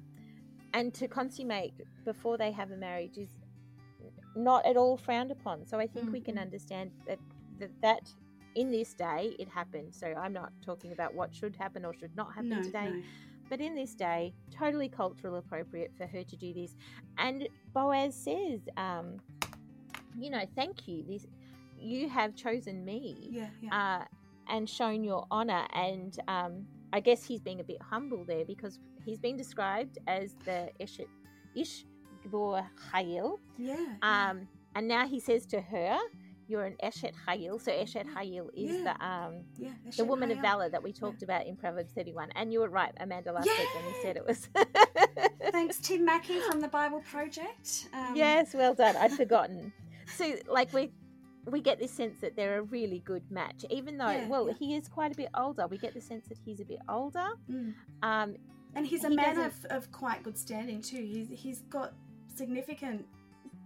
and 0.72 0.92
to 0.94 1.06
consummate 1.06 1.74
before 2.04 2.38
they 2.38 2.50
have 2.50 2.70
a 2.70 2.76
marriage 2.76 3.18
is 3.18 3.28
not 4.34 4.64
at 4.66 4.76
all 4.76 4.96
frowned 4.96 5.30
upon. 5.30 5.66
So 5.66 5.78
I 5.78 5.86
think 5.86 6.10
we 6.10 6.20
can 6.20 6.36
Mhm. 6.36 6.42
understand 6.42 6.90
that, 7.06 7.20
that 7.58 7.70
that 7.82 8.14
in 8.56 8.70
this 8.70 8.94
day 8.94 9.36
it 9.38 9.48
happened. 9.48 9.94
So 9.94 10.06
I'm 10.08 10.32
not 10.32 10.52
talking 10.62 10.92
about 10.92 11.14
what 11.14 11.34
should 11.34 11.54
happen 11.56 11.84
or 11.84 11.92
should 11.94 12.16
not 12.16 12.32
happen 12.34 12.48
no. 12.50 12.62
today, 12.62 12.90
No. 12.90 13.02
but 13.48 13.60
in 13.60 13.74
this 13.74 13.94
day, 13.94 14.34
totally 14.50 14.88
cultural 14.88 15.36
appropriate 15.36 15.92
for 15.96 16.06
her 16.06 16.24
to 16.24 16.36
do 16.36 16.52
this. 16.54 16.74
And 17.18 17.48
Boaz 17.72 18.14
says, 18.14 18.60
um, 18.76 19.20
you 20.16 20.30
know, 20.30 20.44
thank 20.54 20.88
you. 20.88 21.04
This 21.04 21.26
you 21.78 22.08
have 22.08 22.34
chosen 22.34 22.84
me 22.84 23.28
Yeah. 23.30 23.48
Yeah. 23.60 23.98
uh, 24.00 24.04
and 24.48 24.68
shown 24.68 25.04
your 25.04 25.26
honor. 25.30 25.66
And 25.72 26.18
um, 26.28 26.66
I 26.92 27.00
guess 27.00 27.24
he's 27.24 27.40
being 27.40 27.60
a 27.60 27.64
bit 27.64 27.80
humble 27.82 28.24
there 28.24 28.44
because 28.44 28.78
he's 29.04 29.18
been 29.18 29.36
described 29.36 29.98
as 30.06 30.34
the 30.44 30.70
Ish, 30.78 31.00
Ish 31.54 31.84
Hayil. 32.30 33.38
yeah. 33.58 33.76
yeah. 34.02 34.30
Um, 34.30 34.48
and 34.74 34.88
now 34.88 35.06
he 35.06 35.20
says 35.20 35.46
to 35.46 35.60
her, 35.60 35.98
You're 36.48 36.64
an 36.64 36.76
Eshet 36.82 37.12
Hayil. 37.28 37.60
So 37.60 37.70
Eshet 37.70 38.06
Hayil 38.14 38.48
is 38.54 38.76
Yeah. 38.82 38.94
the 38.98 39.06
um, 39.06 39.34
yeah. 39.56 39.70
the 39.96 40.04
woman 40.04 40.30
of 40.30 40.38
valor 40.38 40.68
that 40.68 40.82
we 40.82 40.92
talked 40.92 41.22
about 41.22 41.46
in 41.46 41.56
Proverbs 41.56 41.92
31. 41.92 42.30
And 42.34 42.52
you 42.52 42.60
were 42.60 42.68
right, 42.68 42.92
Amanda, 42.98 43.32
last 43.32 43.46
week 43.46 43.74
when 43.74 43.84
you 43.84 43.94
said 44.02 44.16
it 44.16 44.26
was. 44.26 44.48
Thanks, 45.52 45.78
Tim 45.78 46.04
Mackie 46.04 46.40
from 46.40 46.60
the 46.60 46.68
Bible 46.68 47.02
Project. 47.10 47.88
Um, 47.92 48.14
yes, 48.16 48.52
well 48.54 48.74
done. 48.74 48.96
I'd 48.96 49.12
forgotten. 49.12 49.72
So, 50.16 50.34
like, 50.48 50.72
we 50.72 50.90
we 51.50 51.60
get 51.60 51.78
this 51.78 51.90
sense 51.90 52.20
that 52.20 52.36
they're 52.36 52.58
a 52.58 52.62
really 52.62 53.00
good 53.00 53.22
match, 53.30 53.64
even 53.70 53.98
though, 53.98 54.10
Yeah, 54.10 54.28
well, 54.28 54.48
yeah. 54.48 54.54
he 54.58 54.74
is 54.74 54.88
quite 54.88 55.12
a 55.12 55.16
bit 55.16 55.28
older. 55.36 55.66
We 55.66 55.78
get 55.78 55.94
the 55.94 56.00
sense 56.00 56.26
that 56.28 56.38
he's 56.44 56.60
a 56.60 56.64
bit 56.64 56.80
older. 56.88 57.28
Mm. 57.50 57.74
Um, 58.02 58.36
And 58.74 58.86
he's 58.86 59.04
a 59.04 59.08
He 59.10 59.16
man 59.16 59.38
of, 59.38 59.54
of 59.70 59.90
quite 59.92 60.22
good 60.22 60.36
standing 60.38 60.80
too. 60.82 61.02
He's 61.04 61.28
he's 61.30 61.60
got 61.70 61.92
significant 62.34 63.06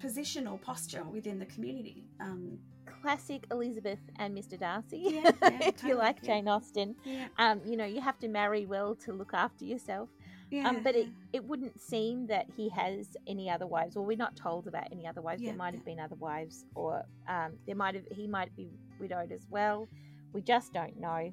position 0.01 0.47
or 0.47 0.59
posture 0.59 1.03
within 1.05 1.38
the 1.38 1.47
community. 1.47 2.05
Um, 2.21 2.59
classic 3.03 3.47
Elizabeth 3.51 3.99
and 4.19 4.37
Mr. 4.37 4.59
Darcy. 4.59 5.01
Yeah, 5.23 5.31
if 5.43 5.83
you 5.85 5.95
like. 5.95 6.23
Jane 6.23 6.49
Austen, 6.49 6.95
yeah, 7.05 7.29
um, 7.38 7.61
you 7.64 7.77
know, 7.77 7.85
you 7.85 8.01
have 8.01 8.19
to 8.21 8.29
marry 8.29 8.67
well 8.67 8.95
to 8.97 9.12
look 9.12 9.33
after 9.35 9.64
yourself. 9.64 10.09
Yeah. 10.51 10.69
um, 10.69 10.83
but 10.83 10.95
it, 10.97 11.09
it 11.33 11.45
wouldn't 11.45 11.81
seem 11.81 12.27
that 12.29 12.47
he 12.57 12.69
has 12.71 13.17
any 13.27 13.49
other 13.51 13.67
wives, 13.67 13.97
or 13.97 14.05
we're 14.05 14.17
not 14.17 14.37
told 14.37 14.67
about 14.67 14.89
any 14.93 15.07
other 15.07 15.21
wives. 15.21 15.43
Yeah, 15.43 15.51
there 15.51 15.59
might 15.59 15.75
have 15.75 15.85
been 15.85 16.01
other 16.01 16.17
wives, 16.17 16.65
or 16.75 17.05
um, 17.29 17.53
there 17.67 17.77
might 17.77 17.95
have 17.95 18.05
he 18.11 18.27
might 18.27 18.55
be 18.57 18.71
widowed 19.01 19.33
as 19.33 19.47
well. 19.51 19.89
We 20.33 20.43
just 20.43 20.73
don't 20.73 20.99
know. 21.01 21.33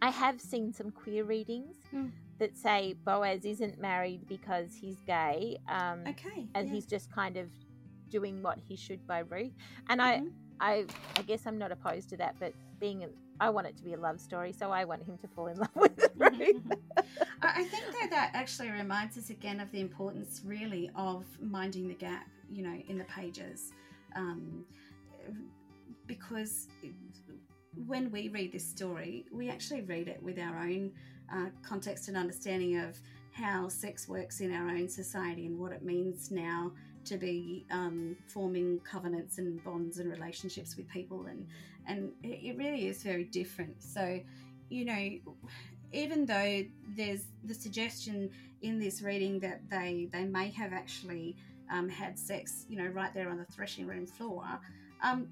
I 0.00 0.10
have 0.10 0.40
seen 0.40 0.72
some 0.72 0.90
queer 0.90 1.24
readings 1.24 1.74
Mm. 1.92 2.12
that 2.38 2.56
say 2.56 2.94
Boaz 3.04 3.44
isn't 3.44 3.80
married 3.80 4.28
because 4.28 4.72
he's 4.80 4.96
gay, 5.06 5.58
um, 5.68 6.04
okay. 6.06 6.46
and 6.54 6.68
yeah. 6.68 6.74
he's 6.74 6.86
just 6.86 7.10
kind 7.12 7.36
of 7.36 7.48
doing 8.08 8.42
what 8.42 8.58
he 8.58 8.76
should 8.76 9.04
by 9.06 9.18
Ruth. 9.20 9.52
And 9.88 10.00
I, 10.00 10.18
Mhm. 10.20 10.32
I, 10.60 10.86
I 11.16 11.22
guess 11.22 11.46
I'm 11.46 11.58
not 11.58 11.72
opposed 11.72 12.08
to 12.10 12.16
that, 12.18 12.36
but 12.38 12.52
being, 12.80 13.04
a, 13.04 13.08
I 13.40 13.50
want 13.50 13.66
it 13.66 13.76
to 13.76 13.84
be 13.84 13.94
a 13.94 13.98
love 13.98 14.20
story, 14.20 14.52
so 14.52 14.70
I 14.70 14.84
want 14.84 15.04
him 15.04 15.16
to 15.18 15.28
fall 15.28 15.46
in 15.46 15.58
love 15.58 15.70
with 15.74 16.08
Ruth. 16.16 16.62
I 17.42 17.60
I 17.60 17.64
think 17.64 17.84
though 17.86 18.08
that 18.10 18.30
actually 18.34 18.70
reminds 18.70 19.16
us 19.16 19.30
again 19.30 19.60
of 19.60 19.70
the 19.70 19.80
importance, 19.80 20.42
really, 20.44 20.90
of 20.94 21.24
minding 21.40 21.88
the 21.88 21.94
gap. 21.94 22.26
You 22.50 22.62
know, 22.62 22.76
in 22.88 22.96
the 22.96 23.04
pages, 23.04 23.72
um, 24.16 24.64
because 26.06 26.68
when 27.86 28.10
we 28.10 28.28
read 28.28 28.52
this 28.52 28.66
story, 28.66 29.26
we 29.30 29.50
actually 29.50 29.82
read 29.82 30.08
it 30.08 30.22
with 30.22 30.38
our 30.38 30.58
own 30.58 30.90
uh, 31.32 31.46
context 31.62 32.08
and 32.08 32.16
understanding 32.16 32.78
of 32.78 32.98
how 33.32 33.68
sex 33.68 34.08
works 34.08 34.40
in 34.40 34.52
our 34.52 34.68
own 34.68 34.88
society 34.88 35.46
and 35.46 35.58
what 35.58 35.72
it 35.72 35.82
means 35.82 36.30
now 36.30 36.72
to 37.04 37.16
be 37.16 37.64
um, 37.70 38.16
forming 38.26 38.80
covenants 38.80 39.38
and 39.38 39.62
bonds 39.64 39.98
and 39.98 40.10
relationships 40.10 40.76
with 40.76 40.88
people 40.88 41.26
and 41.26 41.46
and 41.88 42.12
it 42.22 42.56
really 42.56 42.86
is 42.86 43.02
very 43.02 43.24
different. 43.24 43.82
So 43.82 44.20
you 44.68 44.84
know 44.84 45.32
even 45.92 46.26
though 46.26 46.62
there's 46.96 47.24
the 47.44 47.54
suggestion 47.54 48.30
in 48.62 48.78
this 48.78 49.02
reading 49.02 49.40
that 49.40 49.60
they 49.70 50.08
they 50.12 50.24
may 50.24 50.50
have 50.50 50.72
actually 50.72 51.36
um, 51.70 51.88
had 51.88 52.18
sex 52.18 52.66
you 52.68 52.76
know 52.76 52.88
right 52.90 53.12
there 53.14 53.28
on 53.30 53.38
the 53.38 53.44
threshing 53.46 53.86
room 53.86 54.06
floor 54.06 54.44
um, 55.02 55.28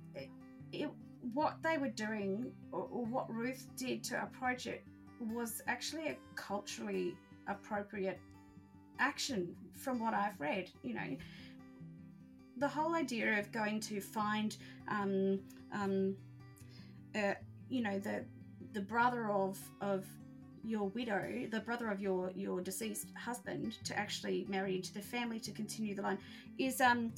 it, 0.73 0.91
what 1.35 1.57
they 1.63 1.77
were 1.77 1.89
doing 1.89 2.53
or, 2.73 2.89
or 2.91 3.05
what 3.07 3.33
ruth 3.33 3.67
did 3.77 4.03
to 4.05 4.23
approach 4.23 4.67
it 4.67 4.85
was 5.33 5.63
actually 5.67 6.09
a 6.09 6.17
culturally 6.35 7.15
appropriate 7.49 8.21
action 8.99 9.55
from 9.73 9.99
what 9.99 10.15
i've 10.15 10.39
read 10.41 10.71
you 10.83 10.95
know. 10.95 11.17
The 12.59 12.69
whole 12.69 12.95
idea 12.95 13.39
of 13.39 13.53
going 13.53 13.81
to 13.81 14.01
find 14.01 14.57
um, 14.89 15.41
um, 15.75 16.17
uh, 17.17 17.35
you 17.69 17.83
know 17.83 17.99
the 17.99 18.25
the 18.73 18.81
brother 18.81 19.31
of 19.31 19.59
of 19.81 20.05
your 20.65 20.89
widow, 20.89 21.47
the 21.51 21.61
brother 21.61 21.91
of 21.91 22.01
your 22.01 22.31
your 22.35 22.61
deceased 22.61 23.09
husband, 23.17 23.79
to 23.85 23.99
actually 23.99 24.47
marry 24.49 24.77
into 24.77 24.93
the 24.93 25.01
family 25.01 25.41
to 25.41 25.53
continue 25.53 25.95
the 25.95 26.03
line, 26.03 26.19
is 26.59 26.81
um 26.81 27.13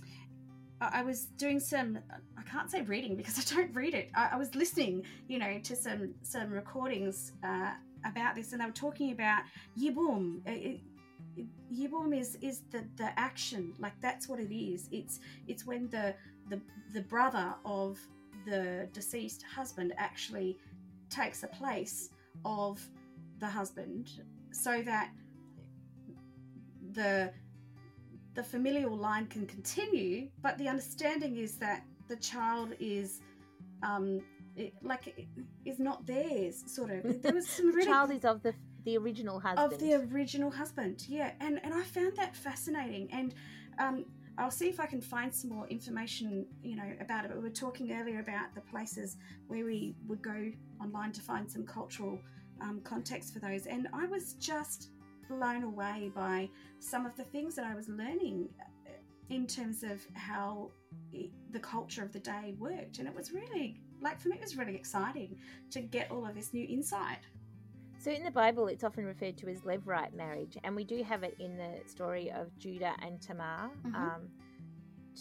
I 0.81 1.03
was 1.03 1.25
doing 1.37 1.59
some 1.59 1.99
I 2.37 2.43
can't 2.43 2.71
say 2.71 2.83
reading 2.83 3.17
because 3.17 3.39
I 3.39 3.55
don't 3.55 3.75
read 3.75 3.95
it. 3.95 4.11
I, 4.15 4.31
I 4.33 4.37
was 4.37 4.55
listening, 4.55 5.05
you 5.27 5.39
know, 5.39 5.59
to 5.59 5.77
some 5.77 6.15
some 6.23 6.51
recordings 6.51 7.33
uh, 7.43 7.73
about 8.05 8.35
this, 8.35 8.53
and 8.53 8.61
they 8.61 8.67
were 8.67 8.73
talking 8.73 9.13
about 9.13 9.43
yibum. 9.79 10.41
It, 10.47 10.81
yibum 11.73 12.17
is 12.17 12.37
is 12.37 12.63
the 12.71 12.85
the 12.97 13.19
action 13.19 13.75
like 13.79 13.95
that's 14.01 14.29
what 14.29 14.41
it 14.41 14.55
is. 14.55 14.89
It's 14.93 15.21
it's 15.47 15.67
when 15.67 15.89
the 15.89 16.15
the 16.49 16.61
the 16.95 17.03
brother 17.03 17.55
of 17.65 17.99
the 18.49 18.89
deceased 18.93 19.43
husband 19.43 19.93
actually 19.97 20.59
takes 21.11 21.41
the 21.41 21.49
place 21.49 22.11
of 22.45 22.81
the 23.39 23.47
husband, 23.47 24.11
so 24.53 24.83
that 24.83 25.11
the 26.93 27.33
the 28.35 28.43
familial 28.43 28.97
line 28.97 29.27
can 29.27 29.47
continue, 29.47 30.29
but 30.43 30.57
the 30.59 30.69
understanding 30.69 31.37
is 31.37 31.57
that 31.57 31.83
the 32.09 32.17
child 32.17 32.73
is 32.79 33.21
um, 33.83 34.21
it, 34.57 34.75
like 34.83 35.07
it, 35.09 35.27
is 35.65 35.79
not 35.79 36.07
theirs. 36.07 36.63
Sort 36.67 36.91
of. 36.91 37.23
There 37.23 37.33
was 37.33 37.49
some 37.49 37.67
the 37.71 37.77
really 37.77 37.87
child 37.87 38.11
is 38.13 38.25
of 38.25 38.43
the 38.43 38.55
the 38.85 38.97
original 38.97 39.41
husband. 39.41 39.73
of 39.73 39.79
the 39.79 39.95
original 39.95 40.51
husband. 40.51 41.05
Yeah, 41.09 41.33
and 41.41 41.61
and 41.65 41.75
I 41.75 41.83
found 41.83 42.17
that 42.17 42.35
fascinating. 42.37 43.09
And 43.13 43.35
um, 43.79 44.05
I'll 44.39 44.53
see 44.53 44.69
if 44.69 44.79
I 44.79 44.87
can 44.87 45.01
find 45.01 45.35
some 45.35 45.51
more 45.51 45.67
information, 45.67 46.47
you 46.63 46.77
know, 46.77 46.93
about 47.01 47.25
it. 47.25 47.35
We 47.35 47.43
were 47.43 47.51
talking 47.51 47.93
earlier 47.93 48.21
about 48.21 48.55
the 48.55 48.61
places 48.61 49.17
where 49.49 49.65
we 49.65 49.97
would 50.07 50.23
go 50.23 50.51
online 50.81 51.13
to 51.13 51.21
find 51.21 51.51
some 51.51 51.67
cultural 51.67 52.21
um, 52.61 52.81
context 52.85 53.33
for 53.33 53.41
those, 53.41 53.67
and 53.67 53.89
I 53.93 54.07
was 54.07 54.35
just 54.35 54.91
blown 55.29 55.65
away 55.65 56.11
by 56.15 56.49
some 56.79 57.05
of 57.05 57.17
the 57.17 57.25
things 57.25 57.55
that 57.57 57.67
I 57.67 57.75
was 57.75 57.89
learning 57.89 58.49
uh, 58.61 58.93
in 59.29 59.47
terms 59.47 59.83
of 59.83 60.01
how 60.15 60.71
the 61.51 61.59
culture 61.59 62.03
of 62.03 62.13
the 62.13 62.21
day 62.21 62.55
worked. 62.59 62.99
And 62.99 63.09
it 63.09 63.15
was 63.15 63.33
really, 63.33 63.81
like, 64.01 64.21
for 64.21 64.29
me, 64.29 64.37
it 64.37 64.43
was 64.43 64.57
really 64.57 64.75
exciting 64.75 65.37
to 65.71 65.81
get 65.81 66.11
all 66.11 66.27
of 66.27 66.35
this 66.35 66.55
new 66.55 66.67
insight. 66.67 67.19
So 67.99 68.13
in 68.13 68.23
the 68.23 68.31
Bible, 68.31 68.69
it's 68.69 68.85
often 68.85 69.05
referred 69.05 69.37
to 69.39 69.49
as 69.49 69.63
levirate 69.63 70.15
marriage, 70.15 70.57
and 70.63 70.77
we 70.77 70.85
do 70.85 71.03
have 71.03 71.25
it 71.25 71.35
in 71.41 71.57
the 71.57 71.83
story 71.87 72.31
of 72.31 72.57
Judah 72.59 72.95
and 73.01 73.21
Tamar. 73.21 73.71
Mhm. 73.85 73.95
Um, 73.95 74.31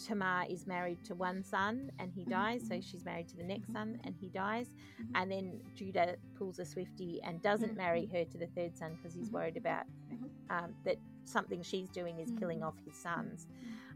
Tamar 0.06 0.44
is 0.48 0.66
married 0.66 1.02
to 1.04 1.14
one 1.16 1.42
son 1.42 1.90
and 1.98 2.12
he 2.12 2.24
Mhm, 2.24 2.30
dies, 2.30 2.62
so 2.68 2.80
she's 2.80 3.04
married 3.04 3.28
to 3.28 3.36
the 3.36 3.44
next 3.44 3.68
Mhm. 3.68 3.72
son 3.72 3.98
and 4.04 4.14
he 4.20 4.28
dies. 4.30 4.68
Mhm. 4.98 5.14
And 5.16 5.30
then 5.30 5.60
Judah 5.74 6.16
pulls 6.36 6.58
a 6.60 6.64
Swifty 6.64 7.20
and 7.24 7.42
doesn't 7.42 7.76
marry 7.76 8.06
her 8.12 8.24
to 8.26 8.38
the 8.38 8.46
third 8.46 8.76
son 8.76 8.92
because 8.94 9.14
he's 9.14 9.32
worried 9.32 9.56
about 9.56 9.84
um, 10.50 10.76
that 10.84 10.98
something 11.24 11.62
she's 11.62 11.90
doing 11.90 12.20
is 12.20 12.30
killing 12.38 12.62
off 12.62 12.76
his 12.84 12.96
sons. 12.96 13.46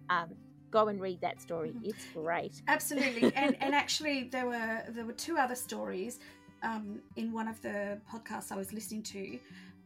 Um, 0.09 0.35
go 0.73 0.89
and 0.89 1.01
read 1.01 1.21
that 1.21 1.41
story; 1.41 1.77
it's 1.83 2.05
great. 2.05 2.63
Absolutely, 2.69 3.35
and 3.35 3.57
and 3.61 3.75
actually 3.75 4.25
there 4.25 4.47
were 4.47 4.83
there 4.89 5.05
were 5.05 5.13
two 5.13 5.37
other 5.37 5.55
stories 5.57 6.19
um, 6.63 7.01
in 7.17 7.33
one 7.33 7.49
of 7.49 7.61
the 7.63 7.99
podcasts 8.11 8.53
I 8.53 8.57
was 8.57 8.73
listening 8.73 9.03
to, 9.05 9.39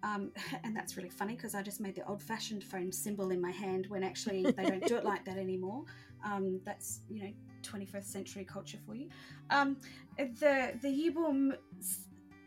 um, 0.03 0.31
and 0.65 0.77
that's 0.77 0.97
really 0.97 1.11
funny 1.11 1.35
because 1.35 1.55
I 1.55 1.63
just 1.63 1.81
made 1.81 1.95
the 1.95 2.07
old-fashioned 2.07 2.63
phone 2.65 2.93
symbol 2.93 3.31
in 3.31 3.41
my 3.41 3.51
hand 3.51 3.87
when 3.89 4.03
actually 4.03 4.43
they 4.43 4.65
don't 4.65 4.87
do 4.87 4.97
it 4.97 5.05
like 5.05 5.25
that 5.25 5.39
anymore. 5.39 5.85
Um, 6.25 6.61
that's 6.65 7.01
you 7.11 7.23
know 7.23 7.33
21st 7.63 8.05
century 8.05 8.45
culture 8.45 8.79
for 8.87 8.95
you. 8.95 9.09
Um, 9.51 9.77
the 10.17 10.73
the 10.81 10.89
Yibum 10.89 11.57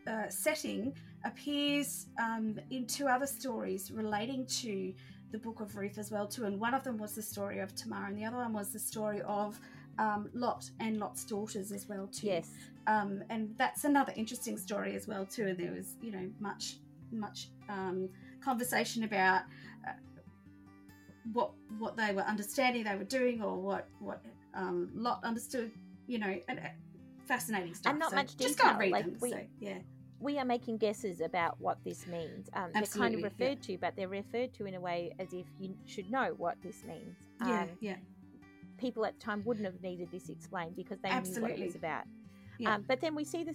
uh, 0.06 0.28
setting 0.28 0.92
appears 1.24 2.06
um, 2.20 2.58
in 2.70 2.86
two 2.86 3.06
other 3.06 3.26
stories 3.26 3.90
relating 3.90 4.46
to 4.46 4.92
the 5.32 5.38
book 5.38 5.60
of 5.60 5.76
Ruth 5.76 5.98
as 5.98 6.10
well 6.10 6.26
too, 6.26 6.44
and 6.44 6.58
one 6.58 6.74
of 6.74 6.82
them 6.82 6.98
was 6.98 7.14
the 7.14 7.22
story 7.22 7.60
of 7.60 7.74
Tamar, 7.74 8.06
and 8.06 8.18
the 8.18 8.24
other 8.24 8.38
one 8.38 8.52
was 8.52 8.70
the 8.70 8.78
story 8.78 9.22
of 9.22 9.58
um, 9.98 10.30
Lot 10.34 10.68
and 10.80 10.98
Lot's 10.98 11.24
daughters 11.24 11.72
as 11.72 11.88
well 11.88 12.08
too. 12.08 12.28
Yes, 12.28 12.50
Um, 12.86 13.22
and 13.30 13.54
that's 13.58 13.84
another 13.84 14.12
interesting 14.16 14.56
story 14.58 14.96
as 14.96 15.06
well 15.06 15.24
too. 15.26 15.46
And 15.48 15.58
there 15.58 15.72
was 15.72 15.94
you 16.02 16.12
know 16.12 16.28
much 16.40 16.76
much 17.12 17.48
um, 17.68 18.08
conversation 18.42 19.04
about 19.04 19.42
uh, 19.86 19.92
what 21.32 21.52
what 21.78 21.96
they 21.96 22.12
were 22.12 22.22
understanding 22.22 22.84
they 22.84 22.96
were 22.96 23.04
doing 23.04 23.42
or 23.42 23.56
what 23.56 23.86
what 23.98 24.22
um, 24.54 24.90
Lot 24.94 25.22
understood. 25.24 25.70
You 26.06 26.18
know, 26.18 26.40
and 26.48 26.58
uh, 26.58 26.62
fascinating 27.26 27.74
stuff. 27.74 27.96
not 27.96 28.10
So 28.10 28.16
much 28.16 28.36
Just 28.36 28.58
go 28.58 28.68
and 28.68 28.78
read 28.78 28.92
like 28.92 29.04
them. 29.04 29.16
we- 29.20 29.30
so, 29.30 29.40
yeah. 29.60 29.78
we 30.18 30.38
are 30.38 30.44
making 30.44 30.78
guesses 30.78 31.20
about 31.20 31.60
what 31.60 31.78
this 31.84 32.04
means. 32.08 32.48
Um, 32.54 32.70
they're 32.72 32.82
kind 32.82 32.84
Absolutely, 32.84 33.14
of 33.14 33.20
yeah. 33.20 33.46
referred 33.46 33.62
to, 33.62 33.78
but 33.78 33.94
they're 33.96 34.08
referred 34.08 34.52
to 34.54 34.66
in 34.66 34.74
a 34.74 34.80
way 34.80 35.12
as 35.20 35.32
if 35.32 35.46
you 35.60 35.76
should 35.86 36.10
know 36.10 36.34
what 36.36 36.56
this 36.62 36.82
means. 36.84 37.16
Yeah, 37.46 37.62
Um, 37.62 37.68
yeah, 37.80 37.96
people 38.76 39.04
at 39.06 39.14
the 39.20 39.24
time 39.24 39.42
wouldn't 39.44 39.64
have 39.66 39.80
needed 39.82 40.10
this 40.10 40.28
explained 40.30 40.74
because 40.74 40.98
they 41.00 41.10
knew 41.10 41.42
what 41.42 41.52
it 41.52 41.60
was 41.60 41.76
about. 41.76 42.04
Yeah. 42.60 42.74
Um, 42.74 42.84
but 42.86 43.00
then 43.00 43.14
we 43.14 43.24
see 43.24 43.42
the 43.42 43.54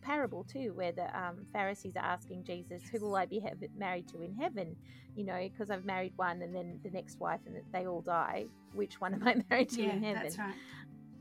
parable 0.00 0.42
too, 0.44 0.72
where 0.74 0.92
the 0.92 1.08
um, 1.18 1.46
Pharisees 1.52 1.94
are 1.96 2.04
asking 2.04 2.44
Jesus, 2.44 2.82
"Who 2.90 3.00
will 3.00 3.14
I 3.16 3.26
be 3.26 3.38
hev- 3.38 3.62
married 3.76 4.08
to 4.08 4.22
in 4.22 4.34
heaven?" 4.34 4.74
You 5.14 5.24
know, 5.24 5.38
because 5.38 5.70
I've 5.70 5.84
married 5.84 6.14
one, 6.16 6.40
and 6.42 6.54
then 6.54 6.80
the 6.82 6.90
next 6.90 7.20
wife, 7.20 7.40
and 7.46 7.56
they 7.72 7.86
all 7.86 8.00
die. 8.00 8.46
Which 8.72 9.00
one 9.00 9.12
am 9.14 9.22
I 9.28 9.36
married 9.50 9.68
to 9.70 9.82
yeah, 9.82 9.92
in 9.92 10.02
heaven? 10.02 10.22
that's 10.22 10.38
right. 10.38 10.54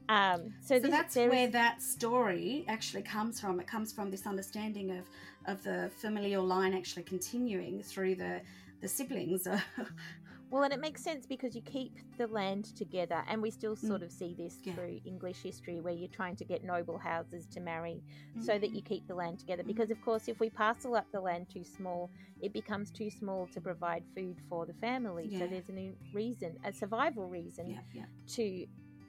Um, 0.07 0.53
so 0.61 0.75
So 0.75 0.79
this, 0.81 0.91
that's 0.91 1.15
where 1.15 1.33
is- 1.47 1.51
that 1.53 1.81
story 1.81 2.63
actually 2.69 3.01
comes 3.03 3.39
from. 3.41 3.59
It 3.59 3.67
comes 3.67 3.91
from 3.91 4.09
this 4.11 4.25
understanding 4.25 4.91
of 4.91 5.05
of 5.45 5.61
the 5.63 5.91
familial 5.99 6.43
line 6.45 6.73
actually 6.73 7.03
continuing 7.03 7.83
through 7.83 8.15
the 8.15 8.41
the 8.81 8.87
siblings. 8.87 9.47
Well, 10.51 10.63
and 10.63 10.71
it 10.73 10.79
makes 10.79 11.01
sense 11.03 11.25
because 11.25 11.55
you 11.55 11.61
keep 11.61 11.91
the 12.17 12.27
land 12.27 12.65
together, 12.75 13.23
and 13.27 13.41
we 13.41 13.51
still 13.51 13.75
sort 13.75 14.03
of 14.03 14.11
see 14.11 14.33
this 14.33 14.55
Mm. 14.59 14.67
Yeah. 14.67 14.73
through 14.75 14.99
English 15.03 15.41
history 15.41 15.81
where 15.81 15.93
you're 15.93 16.07
trying 16.07 16.35
to 16.37 16.45
get 16.45 16.63
noble 16.63 16.97
houses 16.97 17.45
to 17.47 17.59
marry 17.59 18.03
so 18.39 18.57
that 18.59 18.71
you 18.73 18.81
keep 18.81 19.05
the 19.07 19.15
land 19.15 19.39
together. 19.39 19.63
Mhm. 19.63 19.67
Because, 19.67 19.91
of 19.91 19.99
course, 20.01 20.27
if 20.27 20.39
we 20.39 20.49
parcel 20.49 20.95
up 20.95 21.11
the 21.11 21.19
land 21.19 21.49
too 21.49 21.63
small, 21.63 22.11
it 22.41 22.53
becomes 22.53 22.91
too 22.91 23.09
small 23.09 23.47
to 23.47 23.59
provide 23.59 24.05
food 24.13 24.39
for 24.47 24.65
the 24.65 24.73
family. 24.75 25.29
So 25.29 25.47
there's 25.47 25.69
a 25.69 25.73
new 25.73 25.95
reason, 26.13 26.57
a 26.63 26.71
survival 26.71 27.27
reason 27.27 27.69
yeah, 27.71 27.81
yeah, 27.91 28.05
to 28.27 28.65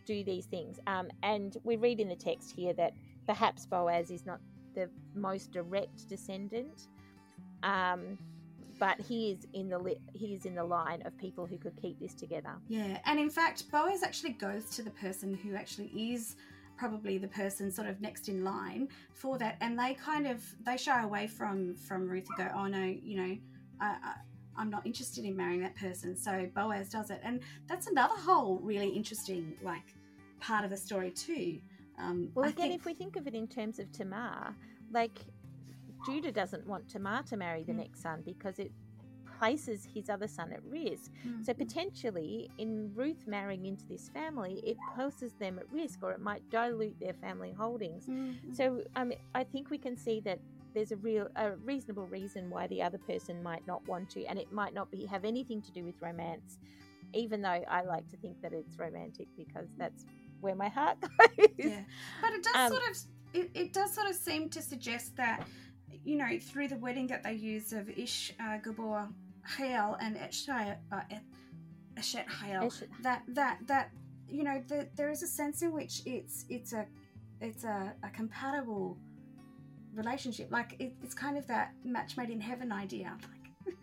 do 0.07 0.25
these 0.25 0.47
things. 0.47 0.81
Um, 0.87 1.11
and 1.23 1.57
we 1.65 1.77
read 1.77 2.01
in 2.01 2.09
the 2.09 2.17
text 2.17 2.51
here 2.53 2.73
that 2.75 2.95
perhaps 3.27 3.67
Boaz 3.67 4.11
is 4.11 4.25
not 4.25 4.41
the 4.75 4.91
most 5.15 5.53
direct 5.53 6.09
descendant. 6.09 6.89
Um, 7.63 8.19
but 8.79 9.01
he 9.01 9.31
is 9.33 9.47
in 9.53 9.69
the 9.69 9.79
li- 9.79 10.01
he 10.13 10.35
is 10.35 10.45
in 10.47 10.55
the 10.55 10.65
line 10.65 11.03
of 11.07 11.17
people 11.19 11.47
who 11.47 11.57
could 11.59 11.77
keep 11.81 11.99
this 12.01 12.15
together. 12.15 12.55
yeah. 12.69 13.01
And 13.05 13.19
in 13.19 13.31
fact, 13.31 13.71
Boaz 13.71 14.03
actually 14.03 14.33
goes 14.33 14.65
to 14.77 14.83
the 14.83 14.91
person 14.91 15.35
who 15.35 15.55
actually 15.55 15.89
is 16.13 16.37
probably 16.77 17.17
the 17.19 17.29
person 17.29 17.71
sort 17.73 17.89
of 17.89 18.01
next 18.03 18.29
in 18.29 18.45
line 18.45 18.89
for 19.15 19.39
that, 19.39 19.57
and 19.61 19.79
they 19.79 19.95
kind 19.95 20.27
of 20.27 20.43
they 20.65 20.77
shy 20.77 21.03
away 21.03 21.27
from 21.27 21.75
from 21.77 22.09
Ruth 22.09 22.27
and 22.29 22.49
go, 22.49 22.55
oh 22.55 22.67
no, 22.67 22.85
you 22.85 23.17
know, 23.17 23.37
I, 23.81 23.87
I, 23.87 24.15
I'm 24.59 24.71
not 24.71 24.87
interested 24.87 25.25
in 25.25 25.37
marrying 25.37 25.61
that 25.63 25.75
person. 25.77 26.17
So 26.17 26.49
Boaz 26.55 26.91
does 26.91 27.11
it, 27.11 27.21
and 27.25 27.41
that's 27.67 27.87
another 27.87 28.15
whole 28.17 28.59
really 28.63 28.89
interesting 28.89 29.55
like 29.63 29.95
part 30.41 30.65
of 30.65 30.71
the 30.71 30.77
story 30.77 31.11
too. 31.11 31.61
Um, 31.99 32.31
Well, 32.35 32.45
I 32.45 32.49
again, 32.51 32.69
think- 32.69 32.81
if 32.81 32.85
we 32.85 32.93
think 32.95 33.17
of 33.17 33.27
it 33.27 33.35
in 33.35 33.47
terms 33.49 33.79
of 33.79 33.91
Tamar, 33.91 34.55
like 34.93 35.19
Judah 36.07 36.33
doesn't 36.33 36.67
want 36.67 36.89
Tamar 36.89 37.23
to 37.25 37.37
marry 37.37 37.65
the 37.65 37.73
Mm. 37.73 37.79
next 37.79 38.01
son 38.03 38.23
because 38.25 38.59
it 38.59 38.73
places 39.39 39.85
his 39.93 40.09
other 40.09 40.27
son 40.29 40.53
at 40.53 40.63
risk. 40.65 41.11
Mm, 41.27 41.45
So 41.45 41.53
potentially, 41.53 42.49
in 42.59 42.91
Ruth 42.95 43.27
marrying 43.27 43.67
into 43.67 43.85
this 43.87 44.09
family, 44.09 44.61
it 44.65 44.79
places 44.95 45.35
them 45.35 45.59
at 45.59 45.71
risk, 45.71 46.03
or 46.03 46.13
it 46.13 46.21
might 46.21 46.49
dilute 46.51 46.99
their 47.01 47.13
family 47.15 47.53
holdings. 47.53 48.07
Mm. 48.07 48.55
So 48.55 48.83
um, 48.95 49.13
I 49.35 49.45
think 49.45 49.69
we 49.71 49.79
can 49.79 49.97
see 49.97 50.21
that 50.21 50.39
there's 50.75 50.93
a 50.93 50.97
real, 50.97 51.29
a 51.37 51.53
reasonable 51.57 52.07
reason 52.07 52.49
why 52.51 52.67
the 52.67 52.83
other 52.83 52.99
person 52.99 53.43
might 53.43 53.67
not 53.67 53.87
want 53.87 54.09
to, 54.11 54.25
and 54.27 54.39
it 54.39 54.51
might 54.53 54.73
not 54.75 54.91
be 54.91 55.05
have 55.07 55.25
anything 55.25 55.61
to 55.63 55.73
do 55.73 55.85
with 55.85 56.01
romance. 56.01 56.59
Even 57.15 57.41
though 57.43 57.63
I 57.71 57.83
like 57.83 58.09
to 58.11 58.17
think 58.17 58.41
that 58.43 58.53
it's 58.53 58.79
romantic 58.79 59.29
because 59.37 59.69
that's 59.79 60.05
where 60.41 60.55
my 60.55 60.69
heart 60.69 60.99
goes. 61.01 61.49
yeah, 61.59 61.81
but 62.21 62.31
it 62.33 62.43
does 62.43 62.55
Um, 62.55 62.73
sort 62.73 62.83
of 62.91 62.97
it, 63.35 63.51
it 63.55 63.73
does 63.73 63.93
sort 63.95 64.09
of 64.09 64.17
seem 64.17 64.49
to 64.51 64.63
suggest 64.63 65.17
that 65.17 65.47
you 66.07 66.17
know 66.17 66.39
through 66.41 66.69
the 66.69 66.77
wedding 66.77 67.09
that 67.09 67.23
they 67.23 67.35
use 67.35 67.73
of 67.73 67.91
Ish 67.91 68.33
uh, 68.41 68.59
Gibbor 68.65 69.09
Hayil 69.57 69.97
and 70.01 70.17
Eshet 70.17 70.77
uh, 70.93 71.01
Eshet 71.97 72.27
Hayil. 72.27 72.63
Eshet- 72.63 72.89
that 73.03 73.23
that 73.29 73.59
that 73.67 73.91
you 74.29 74.45
know 74.45 74.63
the, 74.69 74.89
there 74.97 75.11
is 75.11 75.23
a 75.23 75.27
sense 75.27 75.63
in 75.63 75.73
which 75.73 76.03
it's 76.07 76.47
it's 76.49 76.73
a 76.73 76.87
it's 77.41 77.65
a, 77.65 77.93
a 78.05 78.11
compatible 78.11 78.97
relationship. 79.95 80.51
Like 80.51 80.77
it, 80.79 80.95
it's 81.03 81.15
kind 81.15 81.37
of 81.37 81.47
that 81.49 81.73
match 81.85 82.17
made 82.17 82.31
in 82.31 82.41
heaven 82.41 82.73
idea. 82.73 83.17
Like 83.67 83.77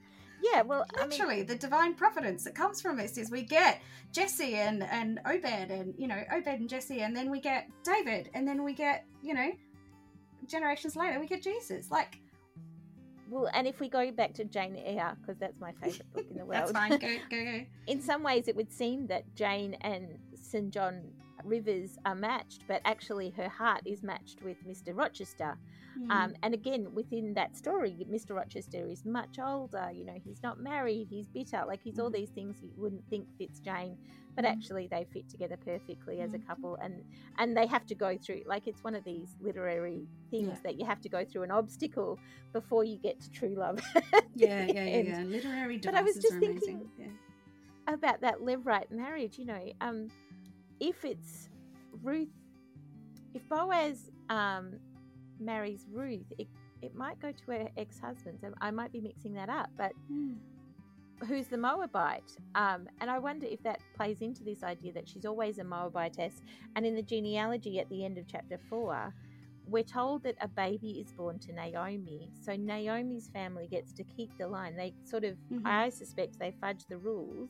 Yeah, 0.53 0.61
well, 0.61 0.86
I 0.99 1.07
mean, 1.07 1.45
the 1.45 1.55
divine 1.55 1.93
providence 1.93 2.43
that 2.43 2.53
comes 2.53 2.82
from 2.82 2.97
this 2.97 3.17
is 3.17 3.32
we 3.32 3.43
get 3.43 3.82
Jesse 4.11 4.55
and 4.55 4.84
and 4.84 5.19
Obed 5.26 5.71
and 5.71 5.93
you 5.97 6.07
know 6.07 6.21
Obed 6.34 6.47
and 6.47 6.69
Jesse 6.69 7.01
and 7.01 7.15
then 7.15 7.32
we 7.32 7.39
get 7.39 7.69
David 7.84 8.30
and 8.34 8.45
then 8.45 8.63
we 8.63 8.74
get 8.74 9.05
you 9.21 9.34
know 9.34 9.51
generations 10.47 10.95
later 10.95 11.19
we 11.19 11.27
get 11.27 11.43
Jesus 11.43 11.89
like 11.91 12.19
well, 13.29 13.49
and 13.53 13.65
if 13.65 13.79
we 13.79 13.89
go 13.89 14.11
back 14.11 14.33
to 14.35 14.45
Jane 14.45 14.75
Eyre, 14.75 15.17
because 15.19 15.39
that's 15.39 15.59
my 15.59 15.71
favourite 15.81 16.13
book 16.13 16.25
in 16.29 16.37
the 16.37 16.45
world. 16.45 16.67
That's 16.67 16.71
fine. 16.71 16.91
Go, 16.91 16.97
go, 17.31 17.43
go. 17.43 17.65
in 17.87 17.99
some 17.99 18.21
ways, 18.21 18.47
it 18.47 18.55
would 18.55 18.71
seem 18.71 19.07
that 19.07 19.23
Jane 19.33 19.73
and 19.81 20.19
St. 20.39 20.71
John 20.71 21.01
Rivers 21.43 21.97
are 22.05 22.13
matched, 22.13 22.63
but 22.67 22.81
actually 22.85 23.31
her 23.31 23.49
heart 23.49 23.81
is 23.85 24.03
matched 24.03 24.43
with 24.43 24.57
Mr. 24.67 24.95
Rochester. 24.95 25.57
Hmm. 25.95 26.11
Um, 26.11 26.33
and 26.41 26.53
again, 26.53 26.93
within 26.93 27.33
that 27.35 27.55
story, 27.55 28.05
Mr. 28.09 28.35
Rochester 28.35 28.87
is 28.87 29.05
much 29.05 29.37
older. 29.39 29.91
You 29.93 30.05
know, 30.05 30.19
he's 30.23 30.41
not 30.41 30.59
married, 30.59 31.07
he's 31.09 31.27
bitter. 31.27 31.63
Like, 31.67 31.81
he's 31.83 31.99
all 31.99 32.09
Mhm. 32.09 32.15
these 32.15 32.29
things 32.31 32.61
you 32.63 32.71
wouldn't 32.75 33.07
think 33.09 33.27
fits 33.37 33.59
Jane, 33.59 33.97
but 34.35 34.43
Mhm. 34.43 34.49
actually 34.53 34.87
they 34.87 35.03
fit 35.13 35.29
together 35.29 35.55
perfectly 35.57 36.19
as 36.21 36.33
a 36.33 36.39
Mhm. 36.39 36.47
couple. 36.47 36.75
And 36.75 37.03
and 37.37 37.55
they 37.55 37.67
have 37.67 37.85
to 37.87 37.95
go 37.95 38.17
through 38.17 38.41
like 38.45 38.67
it's 38.67 38.83
one 38.83 38.95
of 38.95 39.03
these 39.03 39.35
literary 39.39 40.07
things 40.31 40.47
Yeah. 40.47 40.59
that 40.63 40.79
you 40.79 40.85
have 40.85 41.01
to 41.01 41.09
go 41.09 41.23
through 41.25 41.43
an 41.43 41.51
obstacle 41.51 42.17
before 42.53 42.83
you 42.83 42.97
get 42.97 43.19
to 43.21 43.29
true 43.31 43.55
love. 43.55 43.79
yeah, 44.35 44.65
yeah, 44.65 44.71
yeah, 44.85 44.97
yeah. 45.01 45.23
Literary 45.23 45.77
But 45.77 45.95
I 45.95 46.01
was 46.01 46.15
just 46.15 46.33
are 46.33 46.39
thinking- 46.39 46.75
amazing. 46.75 46.91
Yeah. 46.97 47.93
about 47.93 48.21
that 48.21 48.39
levirate 48.39 48.89
marriage, 48.91 49.37
you 49.37 49.45
know, 49.45 49.71
um, 49.81 50.09
if 50.79 51.03
it's 51.05 51.49
Ruth, 52.01 52.29
if 53.33 53.47
Boaz 53.49 54.09
um, 54.29 54.79
marries 55.45 55.85
Ruth, 55.91 56.31
it, 56.37 56.47
it 56.81 56.95
might 56.95 57.19
go 57.21 57.31
to 57.31 57.51
her 57.51 57.69
ex 57.77 57.99
husband. 57.99 58.39
So 58.41 58.53
I 58.61 58.71
might 58.71 58.91
be 58.91 59.01
mixing 59.01 59.33
that 59.33 59.49
up, 59.49 59.69
but 59.77 59.91
Hmm. 60.07 60.33
who's 61.27 61.47
the 61.47 61.57
Moabite? 61.57 62.31
Um, 62.55 62.87
and 62.99 63.09
I 63.09 63.19
wonder 63.19 63.47
if 63.49 63.61
that 63.63 63.79
plays 63.95 64.21
into 64.21 64.43
this 64.43 64.63
idea 64.63 64.93
that 64.93 65.07
she's 65.07 65.25
always 65.25 65.59
a 65.59 65.63
Moabitess. 65.63 66.41
And 66.75 66.85
in 66.85 66.95
the 66.95 67.01
genealogy 67.03 67.79
at 67.79 67.89
the 67.89 68.03
end 68.05 68.17
of 68.17 68.25
chapter 68.27 68.59
four, 68.69 69.13
we're 69.65 69.83
told 69.83 70.23
that 70.23 70.35
a 70.41 70.47
baby 70.47 70.99
is 70.99 71.13
born 71.13 71.39
to 71.39 71.53
Naomi. 71.53 72.29
So 72.41 72.55
Naomi's 72.57 73.29
family 73.29 73.67
gets 73.67 73.93
to 73.93 74.03
keep 74.03 74.29
the 74.37 74.47
line. 74.47 74.75
They 74.75 74.93
sort 75.05 75.23
of, 75.23 75.37
Mhm. 75.51 75.65
I 75.65 75.89
suspect, 75.89 76.37
they 76.37 76.51
fudge 76.59 76.85
the 76.89 76.97
rules 76.97 77.49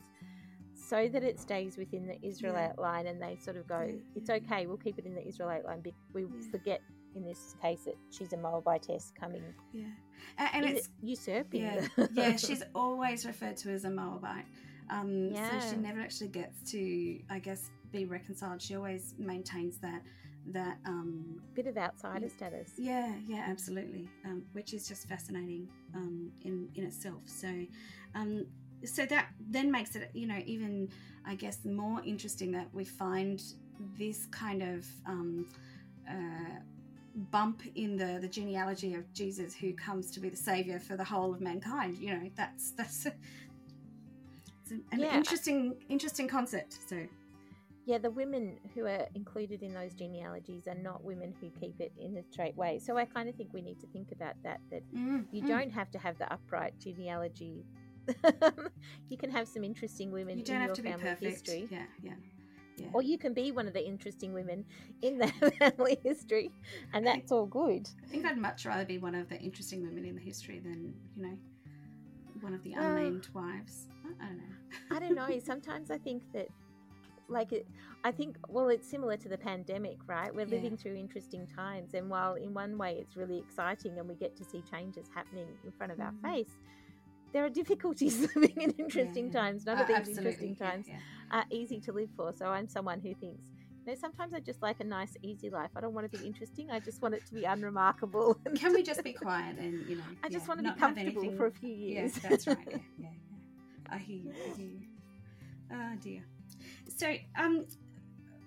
so 0.74 1.08
that 1.08 1.22
it 1.24 1.40
stays 1.40 1.76
within 1.76 2.06
the 2.06 2.18
Israelite 2.26 2.78
line 2.78 3.06
and 3.06 3.20
they 3.20 3.36
sort 3.36 3.56
of 3.56 3.66
go, 3.66 3.80
Yeah, 3.80 3.96
it's 4.14 4.28
yeah. 4.28 4.36
okay, 4.36 4.66
we'll 4.66 4.76
keep 4.76 4.98
it 4.98 5.06
in 5.06 5.14
the 5.14 5.26
Israelite 5.26 5.64
line. 5.64 5.82
We 6.12 6.22
Yeah. 6.22 6.50
forget 6.50 6.80
in 7.14 7.24
this 7.24 7.54
case 7.62 7.80
that 7.84 7.96
she's 8.10 8.32
a 8.32 8.36
Moabitess 8.36 9.12
coming. 9.18 9.42
Yeah. 9.72 9.84
And, 10.38 10.64
Is 10.66 10.78
it's 10.78 10.86
it 10.86 10.92
usurping. 11.02 11.60
yeah, 11.62 11.86
yeah. 12.12 12.36
She's 12.46 12.62
always 12.74 13.26
referred 13.26 13.56
to 13.58 13.70
as 13.70 13.84
a 13.84 13.90
Moabite. 13.90 14.46
Um, 14.90 15.34
So 15.34 15.70
she 15.70 15.76
never 15.76 16.00
actually 16.00 16.28
gets 16.28 16.70
to, 16.72 17.18
I 17.30 17.38
guess, 17.38 17.70
be 17.92 18.04
reconciled. 18.06 18.60
She 18.62 18.74
always 18.76 19.14
maintains 19.18 19.78
that 19.78 20.02
that 20.52 20.76
um, 20.84 21.40
bit 21.54 21.66
of 21.66 21.76
outsider 21.78 22.26
Yeah. 22.26 22.36
status. 22.36 22.70
Yeah, 22.76 23.14
yeah, 23.26 23.44
absolutely. 23.48 24.08
Um, 24.26 24.44
which 24.52 24.74
is 24.74 24.86
just 24.86 25.08
fascinating 25.08 25.68
um, 25.94 26.30
in 26.42 26.68
in 26.74 26.84
itself. 26.84 27.22
So, 27.26 27.48
um, 28.14 28.46
so 28.84 29.06
that 29.06 29.28
then 29.50 29.70
makes 29.70 29.96
it, 29.96 30.10
you 30.14 30.26
know, 30.26 30.40
even 30.44 30.90
I 31.26 31.34
guess 31.34 31.64
more 31.64 32.02
interesting 32.04 32.52
that 32.52 32.68
we 32.74 32.84
find 32.84 33.42
this 33.98 34.26
kind 34.26 34.62
of 34.62 34.86
um, 35.06 35.46
uh, 36.08 36.58
bump 37.14 37.62
in 37.74 37.96
the 37.96 38.18
the 38.20 38.28
genealogy 38.28 38.94
of 38.94 39.12
Jesus, 39.12 39.54
who 39.54 39.72
comes 39.74 40.10
to 40.12 40.20
be 40.20 40.28
the 40.28 40.36
savior 40.36 40.78
for 40.78 40.96
the 40.96 41.04
whole 41.04 41.32
of 41.32 41.40
mankind. 41.40 41.98
You 41.98 42.14
know, 42.14 42.30
that's 42.36 42.72
that's. 42.72 43.06
It's 44.62 44.70
an, 44.70 44.82
an 44.92 45.00
Yeah. 45.00 45.16
interesting, 45.16 45.76
interesting 45.90 46.26
concept. 46.26 46.78
So, 46.88 47.06
Yeah, 47.86 47.98
the 47.98 48.10
women 48.10 48.58
who 48.74 48.86
are 48.86 49.06
included 49.14 49.62
in 49.62 49.74
those 49.74 49.92
genealogies 49.92 50.66
are 50.66 50.74
not 50.74 51.04
women 51.04 51.34
who 51.38 51.50
keep 51.50 51.78
it 51.80 51.92
in 51.98 52.16
a 52.16 52.22
straight 52.22 52.56
way. 52.56 52.78
So 52.78 52.96
I 52.96 53.04
kind 53.04 53.28
of 53.28 53.34
think 53.34 53.52
we 53.52 53.60
need 53.60 53.78
to 53.80 53.86
think 53.88 54.10
about 54.10 54.36
that. 54.42 54.60
That 54.70 54.82
mm, 54.94 55.26
you 55.32 55.42
mm. 55.42 55.48
don't 55.48 55.70
have 55.70 55.90
to 55.90 55.98
have 55.98 56.16
the 56.16 56.32
upright 56.32 56.78
genealogy. 56.80 57.66
you 59.10 59.18
can 59.18 59.30
have 59.30 59.46
some 59.48 59.64
interesting 59.64 60.10
women 60.10 60.38
you 60.38 60.44
don't 60.44 60.56
in 60.56 60.62
have 60.62 60.68
your 60.68 60.76
to 60.76 60.82
be 60.82 60.88
family 60.90 61.04
perfect. 61.10 61.30
history. 61.46 61.68
Yeah, 61.70 61.84
yeah, 62.02 62.12
yeah. 62.76 62.86
Or 62.92 63.02
you 63.02 63.18
can 63.18 63.32
be 63.34 63.52
one 63.52 63.66
of 63.66 63.72
the 63.72 63.86
interesting 63.86 64.32
women 64.32 64.64
in 65.02 65.18
that 65.18 65.32
family 65.58 65.98
history, 66.02 66.50
and 66.92 67.06
that's 67.06 67.30
all 67.32 67.46
good. 67.46 67.88
I 68.02 68.06
think 68.08 68.24
I'd 68.26 68.38
much 68.38 68.66
rather 68.66 68.84
be 68.84 68.98
one 68.98 69.14
of 69.14 69.28
the 69.28 69.38
interesting 69.38 69.82
women 69.82 70.04
in 70.04 70.14
the 70.14 70.20
history 70.20 70.58
than, 70.60 70.94
you 71.16 71.22
know, 71.22 71.38
one 72.40 72.54
of 72.54 72.62
the 72.62 72.74
Well- 72.76 72.96
unnamed 72.96 73.28
wives. 73.34 73.86
I, 74.20 74.26
don't 74.26 74.36
know. 74.38 74.44
I 74.90 74.98
don't 75.00 75.14
know. 75.14 75.38
Sometimes 75.44 75.90
I 75.90 75.98
think 75.98 76.22
that, 76.32 76.48
like, 77.28 77.52
it, 77.52 77.66
I 78.04 78.10
think, 78.12 78.36
well, 78.48 78.68
it's 78.68 78.86
similar 78.86 79.16
to 79.16 79.28
the 79.28 79.38
pandemic, 79.38 79.96
right? 80.06 80.34
We're 80.34 80.42
Yeah. 80.46 80.56
living 80.56 80.76
through 80.76 80.96
interesting 80.96 81.46
times. 81.46 81.94
And 81.94 82.10
while 82.10 82.34
in 82.34 82.52
one 82.52 82.76
way 82.76 82.96
it's 83.00 83.16
really 83.16 83.38
exciting 83.38 83.98
and 83.98 84.06
we 84.08 84.14
get 84.14 84.36
to 84.36 84.44
see 84.44 84.62
changes 84.70 85.06
happening 85.14 85.46
in 85.64 85.72
front 85.72 85.92
of 85.92 85.98
Mhm. 85.98 86.04
our 86.06 86.12
face, 86.30 86.58
there 87.34 87.44
are 87.44 87.50
difficulties 87.50 88.20
living 88.36 88.56
in 88.62 88.70
interesting 88.78 89.26
Yeah. 89.26 89.40
times. 89.42 89.66
None 89.66 89.80
of 89.80 89.88
these 89.88 89.96
absolutely, 89.98 90.24
interesting 90.30 90.56
times 90.56 90.86
yeah. 90.88 91.00
are 91.32 91.44
easy 91.50 91.80
to 91.80 91.92
live 91.92 92.10
for. 92.16 92.32
So 92.32 92.46
I'm 92.46 92.68
someone 92.68 93.00
who 93.00 93.14
thinks, 93.14 93.50
you 93.84 93.92
know, 93.92 93.98
sometimes 94.00 94.32
I 94.32 94.40
just 94.40 94.62
like 94.62 94.80
a 94.80 94.84
nice, 94.84 95.16
easy 95.22 95.50
life. 95.50 95.70
I 95.76 95.80
don't 95.80 95.92
want 95.94 96.10
to 96.10 96.16
be 96.16 96.24
interesting. 96.24 96.70
I 96.70 96.80
just 96.80 97.02
want 97.02 97.14
it 97.14 97.26
to 97.26 97.34
be 97.34 97.44
unremarkable. 97.44 98.40
Can 98.56 98.72
we 98.72 98.82
just 98.82 99.04
be 99.04 99.12
quiet 99.12 99.58
and, 99.58 99.84
you 99.86 99.96
know, 99.96 100.04
I 100.22 100.28
just 100.28 100.44
yeah, 100.44 100.54
want 100.54 100.64
to 100.64 100.72
be 100.72 100.78
comfortable 100.78 101.32
for 101.36 101.46
a 101.46 101.52
few 101.52 101.74
Yeah, 101.74 102.02
years. 102.02 102.12
that's 102.22 102.46
right. 102.46 102.58
Yeah, 102.70 102.78
yeah, 102.98 103.08
yeah. 103.30 103.38
I 103.90 103.98
hear 103.98 104.16
you. 104.16 104.32
I 104.46 104.56
hear 104.56 104.66
you. 104.68 104.80
Oh 105.72 105.96
dear. 106.00 106.22
So, 106.96 107.12
um, 107.36 107.66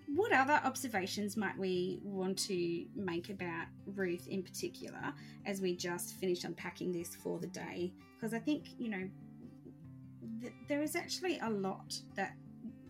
what 0.07 0.31
other 0.31 0.61
observations 0.63 1.35
might 1.35 1.57
we 1.57 1.99
want 2.01 2.37
to 2.39 2.85
make 2.95 3.29
about 3.29 3.65
Ruth 3.85 4.27
in 4.27 4.41
particular 4.41 5.13
as 5.45 5.61
we 5.61 5.75
just 5.75 6.15
finished 6.15 6.45
unpacking 6.45 6.91
this 6.91 7.15
for 7.15 7.39
the 7.39 7.47
day? 7.47 7.93
Because 8.15 8.33
I 8.33 8.39
think 8.39 8.69
you 8.77 8.89
know 8.89 9.09
th- 10.41 10.53
there 10.67 10.81
is 10.81 10.95
actually 10.95 11.39
a 11.39 11.49
lot 11.49 11.99
that 12.15 12.35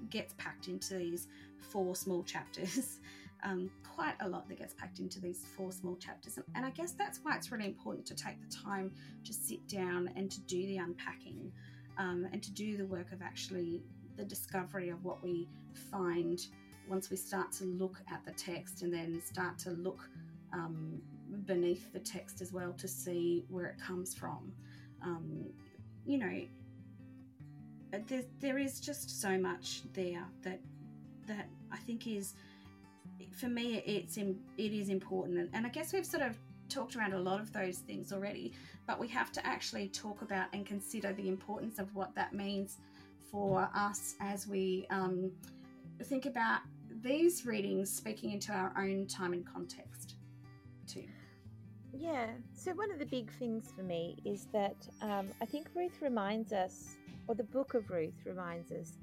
gets 0.10 0.34
packed 0.38 0.68
into 0.68 0.96
these 0.96 1.28
four 1.72 1.96
small 1.96 2.24
chapters. 2.24 3.00
Um, 3.44 3.70
quite 3.84 4.16
a 4.22 4.28
lot 4.28 4.50
that 4.50 4.58
gets 4.58 4.74
packed 4.74 4.98
into 4.98 5.22
these 5.22 5.46
four 5.56 5.72
small 5.72 5.96
chapters, 5.98 6.38
and, 6.38 6.46
and 6.56 6.66
I 6.66 6.72
guess 6.72 6.94
that's 6.94 7.20
why 7.22 7.36
it's 7.36 7.52
really 7.52 7.68
important 7.68 8.04
to 8.08 8.16
take 8.16 8.42
the 8.42 8.54
time 8.54 8.92
to 9.24 9.32
sit 9.32 9.68
down 9.68 10.10
and 10.16 10.32
to 10.32 10.42
do 10.42 10.66
the 10.66 10.78
unpacking 10.78 11.52
um, 12.00 12.28
and 12.32 12.42
to 12.42 12.52
do 12.52 12.78
the 12.78 12.86
work 12.88 13.12
of 13.12 13.22
actually 13.22 13.84
the 14.18 14.26
discovery 14.26 14.90
of 14.90 15.04
what 15.06 15.24
we 15.24 15.48
find 15.92 16.48
once 16.90 17.10
we 17.10 17.18
start 17.18 17.52
to 17.54 17.66
look 17.66 17.98
at 18.12 18.24
the 18.26 18.32
text 18.32 18.82
and 18.82 18.94
then 18.94 19.22
start 19.24 19.58
to 19.60 19.72
look 19.72 20.10
um, 20.54 21.02
beneath 21.46 21.92
the 21.94 22.00
text 22.00 22.42
as 22.42 22.52
well 22.54 22.74
to 22.74 22.88
see 22.88 23.44
where 23.50 23.66
it 23.66 23.80
comes 23.80 24.14
from. 24.14 24.52
Um, 25.04 25.46
you 26.06 26.18
know, 26.18 26.42
there, 28.08 28.24
there 28.40 28.58
is 28.58 28.80
just 28.80 29.22
so 29.22 29.38
much 29.38 29.82
there 29.94 30.26
that 30.44 30.60
that 31.28 31.48
I 31.72 31.78
think 31.78 32.08
is 32.08 32.34
for 33.32 33.48
me 33.48 33.82
it's 33.86 34.18
in, 34.18 34.40
it 34.58 34.72
is 34.72 34.90
important 34.90 35.38
and, 35.38 35.50
and 35.54 35.66
I 35.66 35.70
guess 35.70 35.94
we've 35.94 36.06
sort 36.06 36.24
of 36.24 36.38
talked 36.70 36.96
around 36.96 37.14
a 37.14 37.20
lot 37.20 37.40
of 37.40 37.52
those 37.54 37.80
things 37.80 38.14
already 38.14 38.54
but 38.86 39.00
we 39.00 39.08
have 39.10 39.32
to 39.34 39.46
actually 39.46 39.90
talk 39.90 40.22
about 40.22 40.48
and 40.54 40.66
consider 40.66 41.14
the 41.14 41.28
importance 41.28 41.80
of 41.80 41.94
what 41.94 42.16
that 42.16 42.34
means 42.34 42.78
for 43.30 43.70
us 43.76 44.16
as 44.22 44.48
we 44.48 44.86
um, 44.90 45.32
think 46.04 46.26
about 46.26 46.62
these 47.02 47.46
readings 47.46 47.92
speaking 47.92 48.32
into 48.32 48.52
our 48.52 48.74
own 48.78 49.08
time 49.08 49.34
and 49.34 49.46
context 49.46 50.16
too. 50.88 51.06
Yeah. 51.94 52.28
So 52.54 52.72
one 52.74 52.92
of 52.92 53.00
the 53.00 53.06
big 53.06 53.32
things 53.34 53.72
for 53.76 53.84
me 53.84 54.18
is 54.26 54.48
that 54.54 54.76
um, 55.02 55.28
I 55.42 55.46
think 55.46 55.68
Ruth 55.76 56.02
reminds 56.02 56.54
us, 56.54 56.96
or 57.28 57.36
the 57.36 57.44
book 57.44 57.74
of 57.74 57.90
Ruth 57.90 58.26
reminds 58.26 58.72
us, 58.72 58.94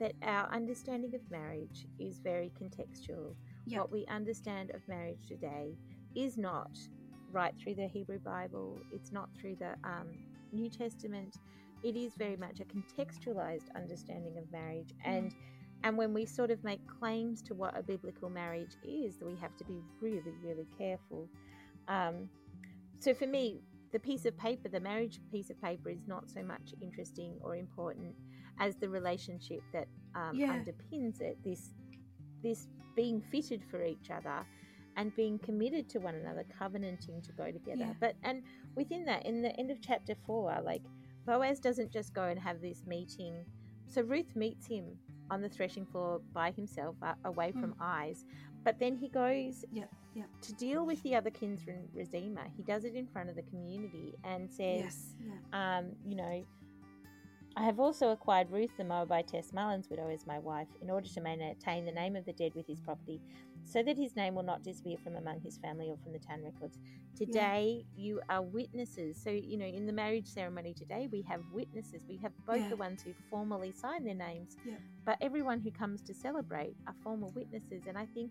that 0.00 0.12
our 0.22 0.50
understanding 0.52 1.14
of 1.14 1.20
marriage 1.30 1.86
is 1.98 2.18
very 2.18 2.52
contextual. 2.60 3.34
Yeah. 3.66 3.80
What 3.80 3.92
we 3.92 4.06
understand 4.06 4.70
of 4.70 4.86
marriage 4.88 5.26
today 5.26 5.76
is 6.14 6.36
not 6.36 6.70
right 7.32 7.54
through 7.62 7.74
the 7.74 7.88
Hebrew 7.88 8.18
Bible. 8.18 8.78
It's 8.92 9.10
not 9.10 9.28
through 9.38 9.56
the 9.56 9.74
um, 9.84 10.08
New 10.52 10.68
Testament. 10.70 11.36
It 11.82 11.96
is 11.96 12.14
very 12.14 12.36
much 12.36 12.60
a 12.60 12.64
contextualized 12.64 13.74
understanding 13.76 14.38
of 14.38 14.50
marriage, 14.52 14.94
and 15.04 15.34
and 15.82 15.98
when 15.98 16.14
we 16.14 16.24
sort 16.24 16.50
of 16.50 16.62
make 16.64 16.80
claims 16.86 17.42
to 17.42 17.54
what 17.54 17.76
a 17.76 17.82
biblical 17.82 18.30
marriage 18.30 18.76
is, 18.82 19.16
we 19.20 19.36
have 19.36 19.56
to 19.56 19.64
be 19.64 19.80
really, 20.00 20.34
really 20.42 20.66
careful. 20.78 21.28
Um, 21.88 22.28
so 23.00 23.12
for 23.14 23.26
me, 23.26 23.60
the 23.92 23.98
piece 23.98 24.24
of 24.24 24.36
paper, 24.38 24.68
the 24.68 24.80
marriage 24.80 25.20
piece 25.30 25.50
of 25.50 25.60
paper, 25.60 25.90
is 25.90 26.06
not 26.06 26.30
so 26.30 26.42
much 26.42 26.74
interesting 26.80 27.34
or 27.42 27.56
important 27.56 28.14
as 28.58 28.76
the 28.76 28.88
relationship 28.88 29.60
that 29.72 29.88
um, 30.14 30.34
Yeah. 30.34 30.56
underpins 30.56 31.20
it. 31.20 31.36
This, 31.44 31.74
this 32.42 32.68
being 32.96 33.20
fitted 33.20 33.62
for 33.70 33.82
each 33.84 34.10
other, 34.10 34.46
and 34.96 35.14
being 35.16 35.38
committed 35.40 35.88
to 35.90 35.98
one 35.98 36.14
another, 36.14 36.44
covenanting 36.56 37.20
to 37.22 37.32
go 37.32 37.50
together. 37.50 37.78
Yeah. 37.78 37.92
But 38.00 38.14
and 38.22 38.42
within 38.76 39.04
that, 39.06 39.26
in 39.26 39.42
the 39.42 39.50
end 39.58 39.70
of 39.70 39.80
chapter 39.80 40.14
four, 40.24 40.56
like 40.64 40.82
Boaz 41.26 41.58
doesn't 41.58 41.92
just 41.92 42.14
go 42.14 42.22
and 42.24 42.38
have 42.38 42.60
this 42.60 42.84
meeting. 42.86 43.44
So 43.86 44.02
Ruth 44.02 44.36
meets 44.36 44.66
him 44.66 44.84
on 45.30 45.40
the 45.42 45.48
threshing 45.48 45.86
floor 45.86 46.20
by 46.32 46.50
himself, 46.52 46.96
uh, 47.02 47.14
away 47.24 47.52
from 47.52 47.72
Mm. 47.72 47.76
eyes. 47.80 48.24
But 48.64 48.78
then 48.78 48.96
he 48.96 49.08
goes 49.08 49.64
Yeah, 49.72 49.84
yeah. 50.14 50.24
to 50.42 50.52
deal 50.54 50.84
with 50.86 51.02
the 51.02 51.14
other 51.14 51.30
kinsman 51.30 51.88
redeemer. 51.92 52.46
He 52.56 52.62
does 52.62 52.84
it 52.84 52.94
in 52.94 53.06
front 53.06 53.28
of 53.30 53.36
the 53.36 53.42
community 53.42 54.14
and 54.24 54.50
says, 54.50 54.82
Yes. 54.82 55.16
Yeah. 55.52 55.78
um, 55.78 55.96
you 56.06 56.14
know, 56.16 56.44
I 57.56 57.62
have 57.64 57.78
also 57.78 58.10
acquired 58.10 58.50
Ruth 58.50 58.76
the 58.76 58.84
Moabitess, 58.84 59.52
Mahlon's 59.52 59.88
widow, 59.88 60.08
as 60.08 60.26
my 60.26 60.40
wife, 60.40 60.66
in 60.80 60.90
order 60.90 61.08
to 61.08 61.20
maintain 61.20 61.84
the 61.84 61.92
name 61.92 62.16
of 62.16 62.24
the 62.24 62.32
dead 62.32 62.52
with 62.54 62.66
his 62.66 62.80
property, 62.80 63.20
so 63.64 63.82
that 63.82 63.96
his 63.96 64.16
name 64.16 64.34
will 64.34 64.42
not 64.42 64.62
disappear 64.62 64.96
from 65.02 65.16
among 65.16 65.40
his 65.40 65.58
family 65.58 65.90
or 65.90 65.96
from 65.98 66.12
the 66.12 66.18
town 66.18 66.42
records. 66.44 66.78
Today, 67.16 67.84
you 67.96 68.20
are 68.28 68.42
witnesses. 68.42 69.18
So, 69.22 69.30
you 69.30 69.56
know, 69.58 69.66
in 69.66 69.86
the 69.86 69.92
marriage 69.92 70.28
ceremony 70.28 70.74
today, 70.74 71.08
we 71.10 71.22
have 71.28 71.40
witnesses. 71.52 72.02
We 72.08 72.18
have 72.18 72.32
both 72.46 72.60
Yeah. 72.60 72.68
the 72.70 72.76
ones 72.76 73.02
who 73.02 73.14
formally 73.30 73.72
sign 73.72 74.04
their 74.04 74.14
names, 74.14 74.56
Yeah. 74.64 74.78
but 75.04 75.18
everyone 75.20 75.60
who 75.60 75.70
comes 75.70 76.02
to 76.02 76.14
celebrate 76.14 76.76
are 76.86 76.94
formal 77.02 77.30
witnesses. 77.32 77.86
And 77.86 77.96
I 77.98 78.06
think 78.06 78.30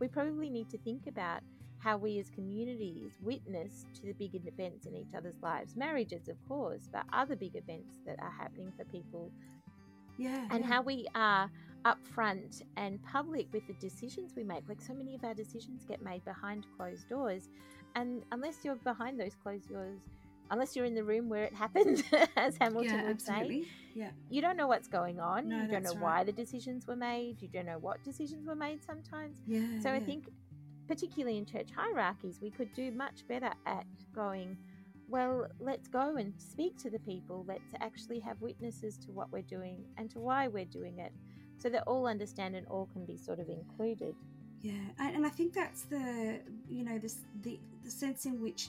we 0.00 0.08
probably 0.08 0.50
need 0.50 0.68
to 0.70 0.78
think 0.78 1.06
about 1.06 1.42
how 1.78 1.96
we 1.96 2.18
as 2.18 2.30
communities 2.30 3.18
witness 3.20 3.86
to 3.94 4.06
the 4.06 4.12
big 4.14 4.34
events 4.46 4.86
in 4.86 4.94
each 4.96 5.14
other's 5.14 5.42
lives 5.42 5.74
marriages 5.76 6.28
of 6.28 6.36
course 6.46 6.88
but 6.92 7.04
other 7.12 7.34
big 7.36 7.56
events 7.56 7.98
that 8.06 8.16
are 8.20 8.30
happening 8.30 8.72
for 8.76 8.84
people 8.84 9.32
Yeah. 10.18 10.46
and 10.50 10.64
yeah. 10.64 10.70
how 10.70 10.82
we 10.82 11.06
are 11.14 11.50
upfront 11.84 12.62
and 12.76 13.02
public 13.04 13.46
with 13.52 13.66
the 13.66 13.72
decisions 13.74 14.32
we 14.36 14.44
make 14.44 14.62
like 14.68 14.80
so 14.80 14.94
many 14.94 15.14
of 15.14 15.24
our 15.24 15.34
decisions 15.34 15.84
get 15.84 16.02
made 16.02 16.24
behind 16.24 16.66
closed 16.76 17.08
doors 17.08 17.48
and 17.96 18.22
unless 18.32 18.58
you're 18.64 18.76
behind 18.76 19.18
those 19.18 19.34
closed 19.42 19.68
doors 19.68 20.00
unless 20.50 20.76
you're 20.76 20.84
in 20.84 20.94
the 20.94 21.02
room 21.04 21.28
where 21.28 21.44
it 21.44 21.54
happened 21.64 22.04
as 22.36 22.56
hamilton 22.58 22.94
yeah, 22.94 23.06
would 23.06 23.20
say. 23.20 23.64
Yeah. 23.94 24.10
you 24.30 24.40
don't 24.40 24.56
know 24.56 24.66
what's 24.68 24.88
going 24.88 25.18
on 25.20 25.48
No, 25.48 25.56
you 25.56 25.62
don't 25.62 25.82
know 25.82 25.90
that's 25.90 25.94
why 26.00 26.24
the 26.24 26.32
decisions 26.32 26.86
were 26.86 26.96
made 26.96 27.40
you 27.40 27.48
don't 27.48 27.66
know 27.66 27.78
what 27.78 28.02
decisions 28.04 28.46
were 28.46 28.54
made 28.54 28.82
sometimes 28.84 29.38
Yeah. 29.46 29.80
so 29.80 29.90
I 29.90 30.00
think, 30.00 30.28
particularly 30.88 31.38
in 31.38 31.46
church 31.46 31.68
hierarchies, 31.74 32.40
we 32.42 32.50
could 32.50 32.72
do 32.74 32.90
much 32.90 33.26
better 33.28 33.50
at 33.66 33.86
going, 34.14 34.56
well, 35.08 35.46
let's 35.60 35.88
go 35.88 36.16
and 36.16 36.32
speak 36.38 36.76
to 36.78 36.90
the 36.90 36.98
people. 37.00 37.44
Let's 37.46 37.72
actually 37.80 38.18
have 38.20 38.40
witnesses 38.40 38.98
to 38.98 39.12
what 39.12 39.30
we're 39.30 39.42
doing 39.42 39.84
and 39.96 40.10
to 40.10 40.18
why 40.18 40.48
we're 40.48 40.64
doing 40.64 40.98
it 40.98 41.12
so 41.62 41.68
that 41.68 41.84
all 41.86 42.06
understand 42.06 42.56
and 42.56 42.66
all 42.66 42.88
can 42.92 43.04
be 43.04 43.16
sort 43.16 43.38
of 43.38 43.48
included. 43.48 44.16
Yeah, 44.62 44.72
and, 44.98 45.24
I 45.24 45.28
think 45.28 45.52
that's 45.54 45.82
the 45.82 46.40
you 46.68 46.84
know 46.84 46.98
this 46.98 47.18
the 47.42 47.58
the 47.84 47.90
sense 47.90 48.26
in 48.26 48.40
which 48.40 48.68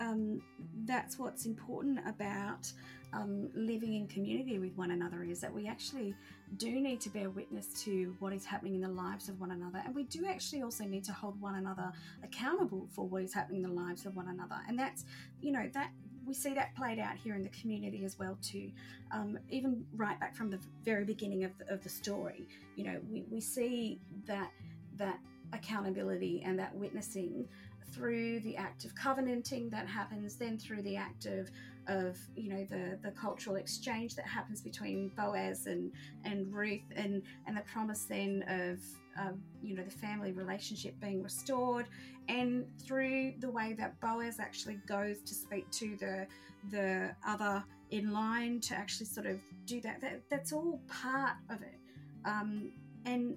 um, 0.00 0.40
that's 0.84 1.18
what's 1.18 1.44
important 1.44 1.98
about 2.06 2.70
um, 3.12 3.50
living 3.54 3.94
in 3.94 4.06
community 4.06 4.58
with 4.58 4.74
one 4.76 4.92
another 4.92 5.22
is 5.24 5.40
that 5.40 5.52
we 5.52 5.68
actually 5.68 6.14
do 6.56 6.70
need 6.70 7.00
to 7.02 7.10
bear 7.10 7.28
witness 7.28 7.66
to 7.84 8.14
what 8.18 8.32
is 8.32 8.44
happening 8.46 8.74
in 8.74 8.80
the 8.80 8.88
lives 8.88 9.28
of 9.28 9.38
one 9.40 9.50
another, 9.50 9.82
and 9.84 9.94
we 9.94 10.04
do 10.04 10.26
actually 10.26 10.62
also 10.62 10.84
need 10.84 11.04
to 11.04 11.12
hold 11.12 11.40
one 11.40 11.56
another 11.56 11.92
accountable 12.22 12.86
for 12.90 13.06
what 13.06 13.22
is 13.22 13.34
happening 13.34 13.62
in 13.62 13.74
the 13.74 13.80
lives 13.82 14.06
of 14.06 14.16
one 14.16 14.28
another, 14.28 14.56
and 14.68 14.78
that's 14.78 15.04
you 15.40 15.52
know 15.52 15.68
that 15.74 15.90
we 16.26 16.34
see 16.34 16.54
that 16.54 16.74
played 16.74 16.98
out 16.98 17.16
here 17.16 17.34
in 17.34 17.42
the 17.42 17.48
community 17.50 18.04
as 18.04 18.18
well 18.18 18.36
too. 18.42 18.70
Um, 19.12 19.38
even 19.48 19.84
right 19.94 20.18
back 20.18 20.34
from 20.34 20.50
the 20.50 20.58
very 20.84 21.04
beginning 21.04 21.44
of 21.44 21.56
the, 21.58 21.72
of 21.72 21.82
the 21.82 21.88
story 21.88 22.48
you 22.76 22.84
know 22.84 23.00
we, 23.10 23.24
we 23.30 23.40
see 23.40 23.98
that 24.26 24.50
that 24.96 25.18
accountability 25.52 26.42
and 26.44 26.58
that 26.58 26.74
witnessing 26.74 27.46
through 27.92 28.40
the 28.40 28.56
act 28.56 28.84
of 28.84 28.94
covenanting 28.94 29.70
that 29.70 29.86
happens 29.86 30.36
then 30.36 30.58
through 30.58 30.82
the 30.82 30.96
act 30.96 31.26
of 31.26 31.50
of 31.88 32.18
you 32.34 32.50
know 32.50 32.66
the 32.68 32.98
the 33.02 33.10
cultural 33.12 33.56
exchange 33.56 34.16
that 34.16 34.26
happens 34.26 34.60
between 34.60 35.10
Boaz 35.16 35.66
and 35.66 35.92
and 36.24 36.52
Ruth 36.52 36.82
and 36.94 37.22
and 37.46 37.56
the 37.56 37.62
promise 37.62 38.04
then 38.04 38.44
of 38.48 38.80
um, 39.20 39.40
you 39.62 39.74
know 39.74 39.84
the 39.84 39.90
family 39.90 40.32
relationship 40.32 40.98
being 41.00 41.22
restored. 41.22 41.86
And 42.28 42.66
through 42.84 43.34
the 43.38 43.50
way 43.50 43.74
that 43.78 44.00
Boaz 44.00 44.40
actually 44.40 44.80
goes 44.86 45.20
to 45.22 45.34
speak 45.34 45.70
to 45.72 45.96
the 45.96 46.26
the 46.70 47.14
other 47.26 47.62
in 47.90 48.12
line 48.12 48.60
to 48.60 48.74
actually 48.74 49.06
sort 49.06 49.26
of 49.26 49.38
do 49.64 49.80
that, 49.80 50.00
that 50.00 50.22
that's 50.28 50.52
all 50.52 50.80
part 50.88 51.36
of 51.50 51.62
it. 51.62 51.78
Um, 52.24 52.72
and 53.04 53.36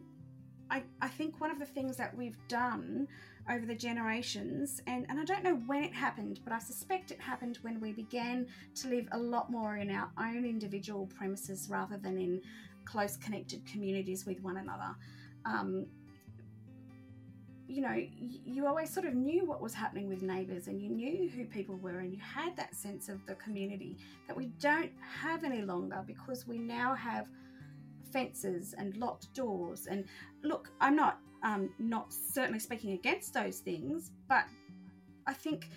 I, 0.71 0.83
I 1.01 1.07
think 1.07 1.39
one 1.39 1.51
of 1.51 1.59
the 1.59 1.65
things 1.65 1.97
that 1.97 2.15
we've 2.15 2.37
done 2.47 3.07
over 3.49 3.65
the 3.65 3.75
generations, 3.75 4.81
and, 4.87 5.05
and 5.09 5.19
I 5.19 5.25
don't 5.25 5.43
know 5.43 5.55
when 5.65 5.83
it 5.83 5.93
happened, 5.93 6.39
but 6.43 6.53
I 6.53 6.59
suspect 6.59 7.11
it 7.11 7.19
happened 7.19 7.57
when 7.61 7.79
we 7.79 7.91
began 7.91 8.47
to 8.75 8.87
live 8.89 9.07
a 9.11 9.17
lot 9.17 9.51
more 9.51 9.77
in 9.77 9.89
our 9.89 10.09
own 10.19 10.45
individual 10.45 11.07
premises 11.07 11.67
rather 11.69 11.97
than 11.97 12.17
in 12.17 12.41
close 12.85 13.17
connected 13.17 13.65
communities 13.65 14.25
with 14.25 14.41
one 14.41 14.57
another. 14.57 14.95
Um, 15.45 15.87
you 17.67 17.81
know, 17.81 17.95
you 18.17 18.65
always 18.65 18.91
sort 18.91 19.05
of 19.05 19.13
knew 19.13 19.45
what 19.45 19.61
was 19.61 19.75
happening 19.75 20.09
with 20.09 20.23
neighbours 20.23 20.67
and 20.67 20.81
you 20.81 20.89
knew 20.89 21.29
who 21.29 21.45
people 21.45 21.75
were 21.77 21.99
and 21.99 22.11
you 22.11 22.19
had 22.19 22.55
that 22.57 22.73
sense 22.73 23.09
of 23.09 23.23
the 23.27 23.35
community 23.35 23.95
that 24.27 24.35
we 24.35 24.47
don't 24.59 24.91
have 25.21 25.43
any 25.43 25.61
longer 25.61 26.03
because 26.07 26.47
we 26.47 26.57
now 26.57 26.95
have 26.95 27.29
fences 28.11 28.73
and 28.75 28.97
locked 28.97 29.31
doors. 29.35 29.85
And 29.85 30.05
look, 30.43 30.71
I'm 30.81 30.95
not 30.95 31.19
um, 31.43 31.69
not 31.79 32.11
certainly 32.13 32.59
speaking 32.59 32.93
against 32.93 33.33
those 33.33 33.59
things, 33.59 34.11
but 34.27 34.45
I 35.27 35.33
think 35.33 35.69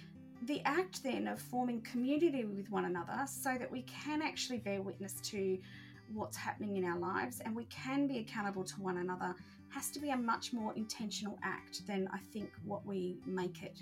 the 0.46 0.60
act 0.64 1.02
then 1.02 1.28
of 1.28 1.40
forming 1.40 1.80
community 1.82 2.44
with 2.44 2.70
one 2.70 2.86
another 2.86 3.24
so 3.26 3.56
that 3.58 3.70
we 3.70 3.82
can 3.82 4.22
actually 4.22 4.58
bear 4.58 4.82
witness 4.82 5.14
to 5.22 5.58
what's 6.12 6.36
happening 6.36 6.76
in 6.76 6.84
our 6.84 6.98
lives 6.98 7.40
and 7.44 7.54
we 7.54 7.64
can 7.66 8.06
be 8.06 8.18
accountable 8.18 8.64
to 8.64 8.80
one 8.80 8.98
another 8.98 9.34
has 9.68 9.90
to 9.90 10.00
be 10.00 10.10
a 10.10 10.16
much 10.16 10.52
more 10.52 10.74
intentional 10.74 11.38
act 11.42 11.86
than 11.86 12.08
I 12.12 12.18
think 12.32 12.50
what 12.64 12.84
we 12.84 13.16
make 13.24 13.62
it 13.62 13.80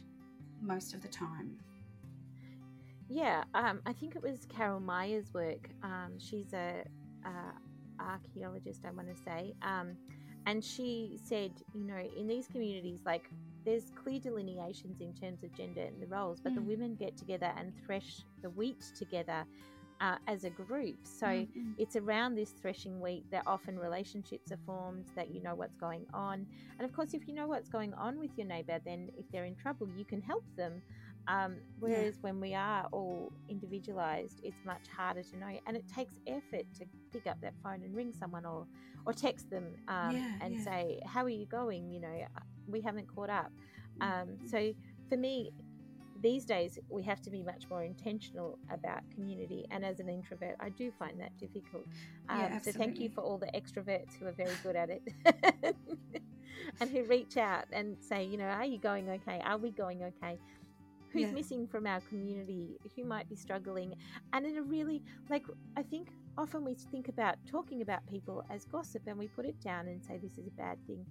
most 0.60 0.94
of 0.94 1.02
the 1.02 1.08
time. 1.08 1.56
Yeah, 3.08 3.42
um, 3.54 3.80
I 3.86 3.92
think 3.92 4.14
it 4.14 4.22
was 4.22 4.46
Carol 4.48 4.78
Meyers' 4.78 5.34
work. 5.34 5.68
Um, 5.82 6.12
she's 6.18 6.52
a, 6.52 6.84
archaeologist, 8.00 8.84
I 8.86 8.90
want 8.90 9.14
to 9.14 9.22
say, 9.22 9.54
um, 9.62 9.96
and 10.46 10.64
she 10.64 11.18
said, 11.22 11.52
you 11.72 11.84
know, 11.86 11.98
in 12.16 12.26
these 12.28 12.48
communities, 12.48 13.02
like 13.06 13.30
there's 13.64 13.90
clear 13.94 14.20
delineations 14.20 14.98
in 15.00 15.12
terms 15.14 15.42
of 15.42 15.54
gender 15.54 15.82
and 15.82 16.00
the 16.02 16.06
roles, 16.06 16.40
but 16.42 16.54
the 16.54 16.60
Mm. 16.60 16.66
women 16.66 16.96
get 16.96 17.16
together 17.16 17.52
and 17.56 17.74
thresh 17.86 18.24
the 18.42 18.50
wheat 18.50 18.80
together 18.96 19.46
uh, 20.00 20.16
as 20.26 20.44
a 20.44 20.50
group. 20.50 20.96
So 21.04 21.46
Mm, 21.56 21.76
it's 21.76 21.96
around 21.96 22.34
this 22.34 22.52
threshing 22.52 23.00
wheat 23.00 23.26
that 23.30 23.42
often 23.46 23.78
relationships 23.78 24.50
are 24.52 24.60
formed, 24.66 25.06
that 25.16 25.30
you 25.30 25.42
know 25.42 25.54
what's 25.54 25.76
going 25.76 26.06
on. 26.12 26.46
And 26.78 26.86
of 26.86 26.92
course, 26.92 27.14
if 27.14 27.28
you 27.28 27.34
know 27.34 27.46
what's 27.46 27.68
going 27.68 27.94
on 27.94 28.18
with 28.18 28.32
your 28.36 28.46
neighbor, 28.46 28.80
then 28.84 29.08
if 29.16 29.26
they're 29.32 29.44
in 29.44 29.56
trouble, 29.56 29.88
you 29.88 30.04
can 30.04 30.20
help 30.22 30.44
them. 30.56 30.82
Um, 31.28 31.58
whereas 31.78 32.18
when 32.20 32.40
we 32.40 32.54
are 32.54 32.86
all 32.92 33.32
individualized, 33.48 34.40
it's 34.42 34.64
much 34.64 34.86
harder 34.96 35.22
to 35.22 35.36
know. 35.38 35.58
And 35.66 35.76
it 35.76 35.86
takes 35.88 36.14
effort 36.26 36.66
to 36.78 36.86
pick 37.12 37.26
up 37.26 37.38
that 37.42 37.54
phone 37.62 37.82
and 37.82 37.94
ring 37.94 38.12
someone 38.12 38.44
or, 38.44 38.66
or 39.06 39.12
text 39.12 39.50
them 39.50 39.76
um, 39.88 40.16
Yeah, 40.16 40.38
and 40.40 40.58
yeah. 40.58 40.60
say, 40.60 41.00
How 41.06 41.24
are 41.24 41.28
you 41.30 41.46
going? 41.46 41.90
You 41.90 42.00
know, 42.00 42.08
uh, 42.36 42.40
we 42.66 42.80
haven't 42.82 43.06
caught 43.14 43.30
up. 43.30 43.52
Um, 44.00 44.38
so 44.44 44.72
for 45.08 45.16
me, 45.16 45.50
these 46.20 46.44
days 46.44 46.78
we 46.88 47.02
have 47.04 47.20
to 47.22 47.30
be 47.30 47.42
much 47.42 47.64
more 47.70 47.84
intentional 47.84 48.58
about 48.70 49.00
community. 49.14 49.66
And 49.70 49.84
as 49.84 50.00
an 50.00 50.08
introvert, 50.08 50.56
I 50.60 50.70
do 50.70 50.90
find 50.98 51.20
that 51.20 51.36
difficult. 51.38 51.86
Um, 52.28 52.50
Yeah, 52.50 52.58
so 52.58 52.72
thank 52.72 52.98
you 53.00 53.10
for 53.10 53.22
all 53.22 53.38
the 53.38 53.50
extroverts 53.54 54.18
who 54.18 54.26
are 54.26 54.32
very 54.32 54.56
good 54.62 54.76
at 54.76 54.90
it. 54.90 55.02
and 56.80 56.90
who 56.90 57.04
reach 57.04 57.36
out 57.36 57.64
and 57.72 57.96
say, 58.00 58.24
you 58.24 58.36
know, 58.38 58.44
are 58.44 58.64
you 58.64 58.78
going 58.78 59.08
okay? 59.08 59.40
Are 59.44 59.58
we 59.58 59.70
going 59.72 60.02
okay? 60.04 60.38
Who's 61.12 61.22
Yeah. 61.22 61.32
missing 61.32 61.66
from 61.66 61.86
our 61.86 62.00
community? 62.02 62.78
Who 62.96 63.04
might 63.04 63.28
be 63.28 63.34
struggling? 63.36 63.94
And 64.32 64.46
in 64.46 64.56
a 64.56 64.62
really, 64.62 65.02
like, 65.28 65.44
I 65.76 65.82
think 65.82 66.08
often 66.38 66.64
we 66.64 66.74
think 66.74 67.08
about 67.08 67.36
talking 67.46 67.82
about 67.82 68.06
people 68.06 68.44
as 68.48 68.64
gossip 68.64 69.02
and 69.06 69.18
we 69.18 69.28
put 69.28 69.44
it 69.44 69.60
down 69.60 69.88
and 69.88 70.02
say 70.02 70.18
this 70.18 70.38
is 70.38 70.46
a 70.46 70.52
bad 70.52 70.78
thing. 70.86 71.04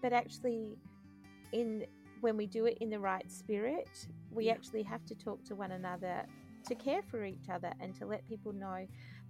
But 0.00 0.12
actually, 0.12 0.78
in 1.52 1.84
when 2.20 2.36
we 2.36 2.46
do 2.46 2.64
it 2.66 2.78
in 2.80 2.88
the 2.88 2.98
right 2.98 3.30
spirit, 3.30 4.08
we 4.30 4.46
Yeah. 4.46 4.52
actually 4.54 4.82
have 4.84 5.04
to 5.06 5.14
talk 5.14 5.44
to 5.44 5.54
one 5.54 5.72
another 5.72 6.24
to 6.64 6.74
care 6.74 7.02
for 7.02 7.24
each 7.24 7.48
other 7.48 7.72
and 7.80 7.94
to 7.96 8.06
let 8.06 8.26
people 8.26 8.52
know. 8.52 8.86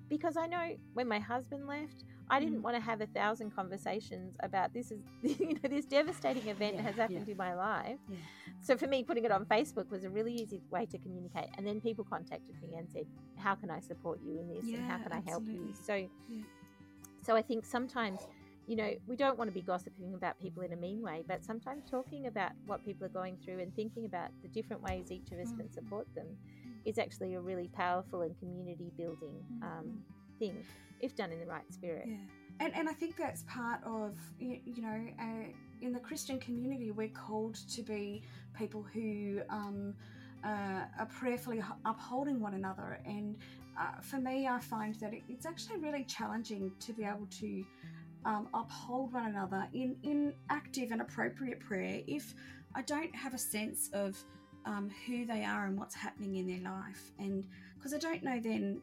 Because 0.08 0.36
I 0.36 0.46
know 0.46 0.76
when 0.94 1.08
my 1.08 1.18
husband 1.18 1.66
left, 1.66 2.04
I 2.28 2.40
didn't 2.40 2.58
Mm. 2.58 2.62
want 2.62 2.76
to 2.76 2.80
have 2.82 3.00
a 3.00 3.06
thousand 3.06 3.50
conversations 3.52 4.36
about 4.42 4.72
this 4.72 4.90
is 4.90 5.00
you 5.22 5.54
know 5.54 5.68
this 5.68 5.86
devastating 5.86 6.48
event 6.48 6.76
Yeah, 6.76 6.82
has 6.82 6.96
happened 6.96 7.26
yeah. 7.26 7.32
in 7.32 7.36
my 7.36 7.54
life. 7.54 7.98
Yeah. 8.08 8.16
So 8.62 8.76
for 8.76 8.86
me, 8.88 9.04
putting 9.04 9.24
it 9.24 9.30
on 9.30 9.44
Facebook 9.46 9.90
was 9.90 10.04
a 10.04 10.10
really 10.10 10.32
easy 10.34 10.60
way 10.70 10.86
to 10.86 10.98
communicate. 10.98 11.48
And 11.56 11.66
then 11.66 11.80
people 11.80 12.04
contacted 12.04 12.56
me 12.62 12.76
and 12.76 12.88
said, 12.90 13.06
"How 13.38 13.54
can 13.54 13.70
I 13.70 13.80
support 13.80 14.20
you 14.24 14.38
in 14.40 14.48
this? 14.48 14.64
and 14.74 14.82
how 14.90 14.98
can 14.98 15.12
I 15.12 15.20
help 15.20 15.44
you?" 15.52 15.72
So, 15.74 16.08
so 17.22 17.34
I 17.36 17.42
think 17.42 17.64
sometimes, 17.64 18.20
you 18.66 18.76
know, 18.76 18.92
we 19.06 19.16
don't 19.16 19.38
want 19.38 19.48
to 19.48 19.54
be 19.54 19.62
gossiping 19.62 20.14
about 20.14 20.38
people 20.40 20.62
in 20.62 20.72
a 20.72 20.76
mean 20.76 21.00
way, 21.02 21.24
but 21.26 21.44
sometimes 21.44 21.84
talking 21.90 22.26
about 22.26 22.52
what 22.66 22.84
people 22.84 23.06
are 23.06 23.10
going 23.10 23.36
through 23.44 23.58
and 23.60 23.74
thinking 23.74 24.04
about 24.04 24.30
the 24.42 24.48
different 24.48 24.82
ways 24.82 25.10
each 25.10 25.30
of 25.32 25.38
us 25.38 25.52
Mm. 25.52 25.58
can 25.58 25.70
support 25.70 26.06
them 26.14 26.38
is 26.86 26.98
actually 26.98 27.34
a 27.34 27.40
really 27.40 27.68
powerful 27.68 28.22
and 28.22 28.38
community 28.38 28.90
building 28.96 29.36
um, 29.62 29.84
Mm. 29.86 30.38
thing 30.38 30.56
if 31.00 31.14
done 31.16 31.32
in 31.32 31.40
the 31.40 31.46
right 31.46 31.68
spirit. 31.72 32.06
Yeah. 32.08 32.16
and 32.60 32.74
and 32.78 32.88
I 32.88 32.92
think 32.92 33.16
that's 33.16 33.42
part 33.44 33.80
of 33.84 34.16
you, 34.38 34.58
you 34.64 34.82
know 34.82 35.00
uh, 35.20 35.46
in 35.86 35.92
the 35.92 36.00
Christian 36.00 36.38
community 36.40 36.90
we're 36.90 37.08
called 37.26 37.56
to 37.76 37.82
be 37.82 38.22
people 38.58 38.82
who 38.94 39.40
um, 39.50 39.94
uh, 40.44 40.82
are 41.00 41.08
prayerfully 41.20 41.62
upholding 41.84 42.40
one 42.40 42.54
another 42.54 43.00
and 43.06 43.36
uh, 43.80 44.00
for 44.00 44.18
me 44.18 44.46
I 44.48 44.58
find 44.60 44.94
that 45.02 45.12
it, 45.12 45.22
it's 45.28 45.46
actually 45.46 45.78
really 45.86 46.04
challenging 46.04 46.72
to 46.86 46.92
be 46.94 47.04
able 47.04 47.28
to 47.42 47.64
um, 48.24 48.48
uphold 48.54 49.12
one 49.12 49.26
another 49.34 49.68
in 49.74 49.96
in 50.02 50.32
active 50.50 50.90
and 50.92 51.00
appropriate 51.02 51.60
prayer 51.60 52.00
if 52.06 52.34
I 52.74 52.82
don't 52.82 53.14
have 53.14 53.34
a 53.34 53.38
sense 53.38 53.90
of 53.92 54.16
um, 54.66 54.90
who 55.06 55.24
they 55.24 55.44
are 55.44 55.66
and 55.66 55.78
what's 55.78 55.94
happening 55.94 56.36
in 56.36 56.46
their 56.46 56.70
life 56.70 57.12
and 57.18 57.44
because 57.76 57.94
I 57.94 57.98
don't 57.98 58.22
know 58.22 58.40
then 58.40 58.82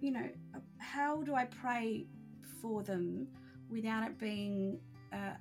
you 0.00 0.10
know 0.10 0.28
how 0.78 1.22
do 1.22 1.34
I 1.34 1.44
pray 1.44 2.06
for 2.60 2.82
them 2.82 3.28
without 3.70 4.04
it 4.04 4.18
being 4.18 4.80
uh, 5.12 5.34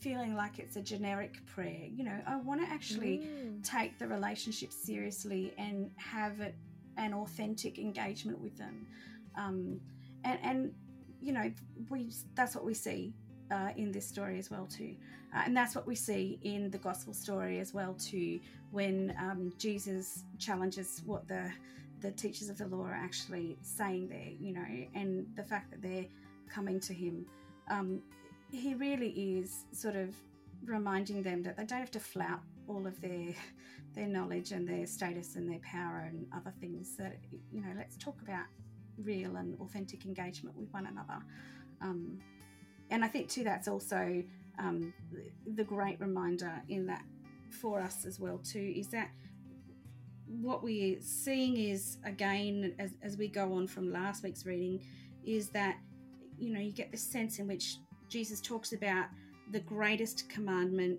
feeling 0.00 0.34
like 0.34 0.58
it's 0.58 0.76
a 0.76 0.80
generic 0.80 1.44
prayer. 1.46 1.86
You 1.88 2.04
know, 2.04 2.18
I 2.26 2.36
want 2.36 2.60
to 2.60 2.72
actually 2.72 3.18
mm. 3.18 3.68
take 3.68 3.98
the 3.98 4.06
relationship 4.06 4.72
seriously 4.72 5.52
and 5.58 5.90
have 5.96 6.40
it 6.40 6.54
an 6.96 7.12
authentic 7.12 7.78
engagement 7.78 8.40
with 8.40 8.56
them. 8.56 8.86
Um, 9.36 9.80
and, 10.24 10.38
and, 10.42 10.72
you 11.20 11.32
know, 11.32 11.50
we 11.90 12.10
that's 12.34 12.54
what 12.54 12.64
we 12.64 12.74
see 12.74 13.14
uh, 13.50 13.70
in 13.76 13.92
this 13.92 14.06
story 14.06 14.38
as 14.38 14.50
well 14.50 14.66
too, 14.66 14.94
uh, 15.34 15.42
and 15.44 15.56
that's 15.56 15.74
what 15.74 15.86
we 15.86 15.94
see 15.94 16.38
in 16.42 16.70
the 16.70 16.78
gospel 16.78 17.12
story 17.12 17.58
as 17.60 17.72
well 17.74 17.94
too. 17.94 18.40
When 18.70 19.14
um, 19.20 19.52
Jesus 19.58 20.24
challenges 20.38 21.02
what 21.06 21.26
the 21.28 21.50
the 22.00 22.10
teachers 22.12 22.50
of 22.50 22.58
the 22.58 22.66
law 22.66 22.84
are 22.84 22.94
actually 22.94 23.56
saying 23.62 24.08
there, 24.08 24.30
you 24.38 24.52
know, 24.52 24.66
and 24.94 25.26
the 25.34 25.42
fact 25.42 25.70
that 25.70 25.80
they're 25.80 26.06
coming 26.48 26.78
to 26.80 26.92
him, 26.92 27.24
um, 27.70 28.02
he 28.52 28.74
really 28.74 29.08
is 29.38 29.64
sort 29.72 29.96
of 29.96 30.14
reminding 30.64 31.22
them 31.22 31.42
that 31.42 31.56
they 31.56 31.64
don't 31.64 31.80
have 31.80 31.90
to 31.92 32.00
flout 32.00 32.40
all 32.68 32.86
of 32.86 33.00
their 33.00 33.34
their 33.94 34.06
knowledge 34.06 34.52
and 34.52 34.68
their 34.68 34.86
status 34.86 35.36
and 35.36 35.50
their 35.50 35.60
power 35.60 36.06
and 36.08 36.26
other 36.34 36.52
things. 36.60 36.96
That 36.96 37.16
you 37.52 37.60
know, 37.62 37.72
let's 37.76 37.96
talk 37.96 38.20
about 38.22 38.46
real 38.98 39.36
and 39.36 39.58
authentic 39.60 40.04
engagement 40.04 40.56
with 40.56 40.72
one 40.72 40.86
another. 40.86 41.22
Um, 41.80 42.18
and 42.90 43.04
I 43.04 43.08
think 43.08 43.28
too 43.28 43.44
that's 43.44 43.68
also 43.68 44.22
um, 44.58 44.92
the 45.54 45.64
great 45.64 46.00
reminder 46.00 46.62
in 46.68 46.86
that 46.86 47.02
for 47.50 47.80
us 47.80 48.04
as 48.04 48.18
well 48.18 48.38
too 48.38 48.72
is 48.76 48.88
that 48.88 49.10
what 50.26 50.62
we're 50.62 51.00
seeing 51.00 51.56
is 51.56 51.98
again 52.04 52.74
as, 52.78 52.92
as 53.02 53.16
we 53.16 53.28
go 53.28 53.52
on 53.54 53.66
from 53.66 53.92
last 53.92 54.24
week's 54.24 54.44
reading 54.44 54.80
is 55.24 55.48
that 55.50 55.76
you 56.38 56.52
know, 56.52 56.60
you 56.60 56.72
get 56.72 56.90
this 56.90 57.02
sense 57.02 57.38
in 57.38 57.46
which 57.46 57.78
Jesus 58.08 58.40
talks 58.40 58.72
about 58.72 59.06
the 59.52 59.60
greatest 59.60 60.28
commandment, 60.28 60.98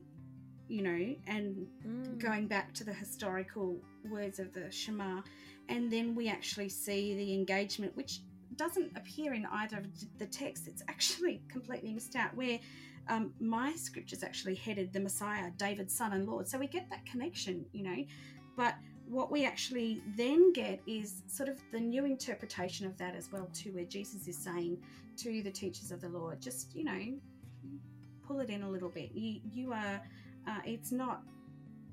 you 0.68 0.82
know, 0.82 1.16
and 1.28 1.68
mm. 1.86 2.18
going 2.18 2.48
back 2.48 2.74
to 2.74 2.84
the 2.84 2.94
historical 2.94 3.78
words 4.10 4.40
of 4.40 4.54
the 4.54 4.72
Shema. 4.72 5.22
And 5.70 5.92
then 5.92 6.16
we 6.16 6.30
actually 6.30 6.70
see 6.70 7.16
the 7.16 7.34
engagement, 7.34 7.96
which 7.96 8.20
doesn't 8.58 8.96
appear 8.98 9.34
in 9.34 9.46
either 9.46 9.78
of 9.78 9.86
the 10.18 10.26
texts. 10.26 10.68
It's 10.68 10.84
actually 10.88 11.42
completely 11.50 11.94
missed 11.94 12.16
out, 12.16 12.36
where 12.36 12.60
um, 13.10 13.34
my 13.40 13.74
scripture's 13.76 14.24
actually 14.24 14.56
headed 14.56 14.92
the 14.92 15.00
Messiah, 15.00 15.52
David's 15.58 15.96
son 15.96 16.14
and 16.14 16.28
Lord. 16.28 16.48
So 16.48 16.58
we 16.58 16.68
get 16.68 16.90
that 16.90 17.06
connection, 17.06 17.66
you 17.72 17.84
know. 17.84 18.06
But 18.56 18.76
what 19.08 19.32
we 19.32 19.46
actually 19.46 20.02
then 20.18 20.52
get 20.52 20.82
is 20.86 21.24
sort 21.28 21.48
of 21.48 21.60
the 21.72 21.80
new 21.80 22.06
interpretation 22.06 22.86
of 22.86 22.98
that 22.98 23.16
as 23.16 23.32
well 23.32 23.50
too 23.54 23.72
where 23.74 23.86
jesus 23.86 24.28
is 24.28 24.38
saying 24.38 24.78
to 25.16 25.42
the 25.42 25.50
teachers 25.50 25.92
of 25.92 26.00
the 26.02 26.10
law, 26.10 26.32
just 26.40 26.76
you 26.76 26.84
know 26.84 27.18
pull 28.28 28.40
it 28.40 28.50
in 28.50 28.64
a 28.64 28.70
little 28.70 28.90
bit 28.90 29.12
you 29.14 29.40
you 29.52 29.72
are 29.72 30.02
uh, 30.48 30.60
it's 30.66 30.92
not 30.92 31.22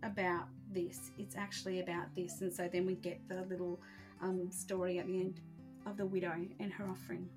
about 0.02 0.46
this 0.72 1.12
it's 1.18 1.36
actually 1.36 1.80
about 1.80 2.06
this 2.16 2.40
and 2.40 2.52
so 2.52 2.68
then 2.70 2.84
we 2.84 2.94
get 2.96 3.20
the 3.28 3.42
little 3.42 3.80
um, 4.20 4.50
story 4.50 4.98
at 4.98 5.06
the 5.06 5.20
end 5.20 5.40
of 5.86 5.96
the 5.96 6.06
widow 6.06 6.34
and 6.60 6.72
her 6.72 6.84
offering 6.88 7.28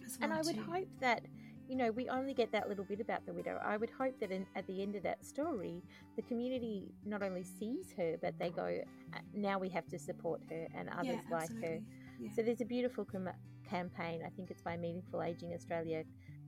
well 0.00 0.18
and 0.20 0.32
i 0.32 0.40
would 0.42 0.56
hope 0.56 0.88
that 1.00 1.22
you 1.68 1.76
know, 1.76 1.90
we 1.90 2.08
only 2.08 2.34
get 2.34 2.52
that 2.52 2.68
little 2.68 2.84
bit 2.84 3.00
about 3.00 3.24
the 3.26 3.32
widow. 3.32 3.60
I 3.64 3.76
would 3.76 3.90
hope 3.90 4.18
that 4.20 4.30
in, 4.30 4.46
at 4.54 4.66
the 4.66 4.82
end 4.82 4.96
of 4.96 5.02
that 5.04 5.24
story, 5.24 5.82
the 6.16 6.22
community 6.22 6.92
not 7.04 7.22
only 7.22 7.42
sees 7.42 7.92
her, 7.96 8.16
but 8.20 8.38
they 8.38 8.50
go, 8.50 8.80
uh, 9.14 9.18
now 9.32 9.58
we 9.58 9.68
have 9.70 9.86
to 9.88 9.98
support 9.98 10.42
her 10.50 10.66
and 10.74 10.88
others 10.90 11.20
yeah, 11.28 11.36
like 11.36 11.50
her. 11.62 11.80
Yeah. 12.20 12.30
So 12.36 12.42
there's 12.42 12.60
a 12.60 12.66
beautiful 12.66 13.04
com- 13.04 13.30
campaign, 13.68 14.22
I 14.24 14.30
think 14.30 14.50
it's 14.50 14.62
by 14.62 14.76
Meaningful 14.76 15.22
Ageing 15.22 15.54
Australia, 15.54 16.04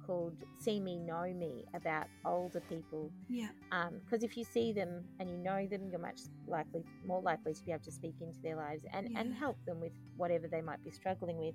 called 0.06 0.34
See 0.58 0.80
Me, 0.80 0.98
Know 0.98 1.32
Me 1.34 1.64
about 1.74 2.06
older 2.24 2.60
people. 2.68 3.10
Yeah. 3.28 3.48
Because 3.70 4.22
um, 4.22 4.28
if 4.28 4.36
you 4.36 4.44
see 4.44 4.72
them 4.72 5.04
and 5.18 5.30
you 5.30 5.36
know 5.36 5.66
them, 5.66 5.88
you're 5.90 6.00
much 6.00 6.20
likely, 6.46 6.84
more 7.06 7.20
likely 7.20 7.54
to 7.54 7.64
be 7.64 7.72
able 7.72 7.84
to 7.84 7.92
speak 7.92 8.14
into 8.20 8.40
their 8.42 8.56
lives 8.56 8.84
and, 8.92 9.08
yeah. 9.10 9.20
and 9.20 9.34
help 9.34 9.56
them 9.66 9.80
with 9.80 9.92
whatever 10.16 10.46
they 10.48 10.60
might 10.60 10.82
be 10.84 10.90
struggling 10.90 11.38
with. 11.38 11.54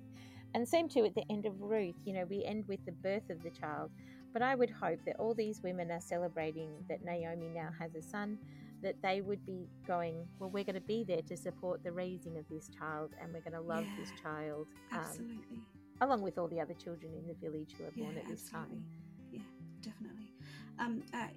And 0.54 0.68
same 0.68 0.88
too 0.88 1.04
at 1.04 1.14
the 1.14 1.24
end 1.30 1.46
of 1.46 1.60
Ruth, 1.60 1.94
you 2.04 2.12
know, 2.12 2.26
we 2.28 2.44
end 2.44 2.64
with 2.68 2.84
the 2.84 2.92
birth 2.92 3.30
of 3.30 3.42
the 3.42 3.50
child. 3.50 3.90
But 4.32 4.42
I 4.42 4.54
would 4.54 4.70
hope 4.70 4.98
that 5.06 5.16
all 5.18 5.34
these 5.34 5.62
women 5.62 5.90
are 5.90 6.00
celebrating 6.00 6.70
that 6.88 7.04
Naomi 7.04 7.48
now 7.48 7.68
has 7.78 7.94
a 7.94 8.02
son, 8.02 8.38
that 8.82 8.96
they 9.02 9.20
would 9.20 9.44
be 9.46 9.68
going, 9.86 10.26
well, 10.38 10.50
we're 10.50 10.64
going 10.64 10.74
to 10.74 10.80
be 10.80 11.04
there 11.04 11.22
to 11.22 11.36
support 11.36 11.82
the 11.84 11.92
raising 11.92 12.36
of 12.36 12.44
this 12.50 12.68
child 12.68 13.10
and 13.20 13.32
we're 13.32 13.40
going 13.40 13.52
to 13.52 13.60
love 13.60 13.84
yeah, 13.84 13.96
this 13.98 14.12
child. 14.22 14.66
Um, 14.90 14.98
absolutely. 14.98 15.60
Along 16.02 16.22
with 16.22 16.38
all 16.38 16.48
the 16.48 16.60
other 16.60 16.74
children 16.74 17.12
in 17.14 17.26
the 17.26 17.34
village 17.34 17.74
who 17.76 17.84
are 17.84 17.90
born 17.90 18.14
yeah, 18.14 18.20
at 18.20 18.28
this 18.28 18.44
absolutely. 18.44 18.76
time. 18.76 18.84
Yeah, 19.30 19.40
definitely. 19.80 20.32
Um, 20.78 21.02
uh, 21.14 21.28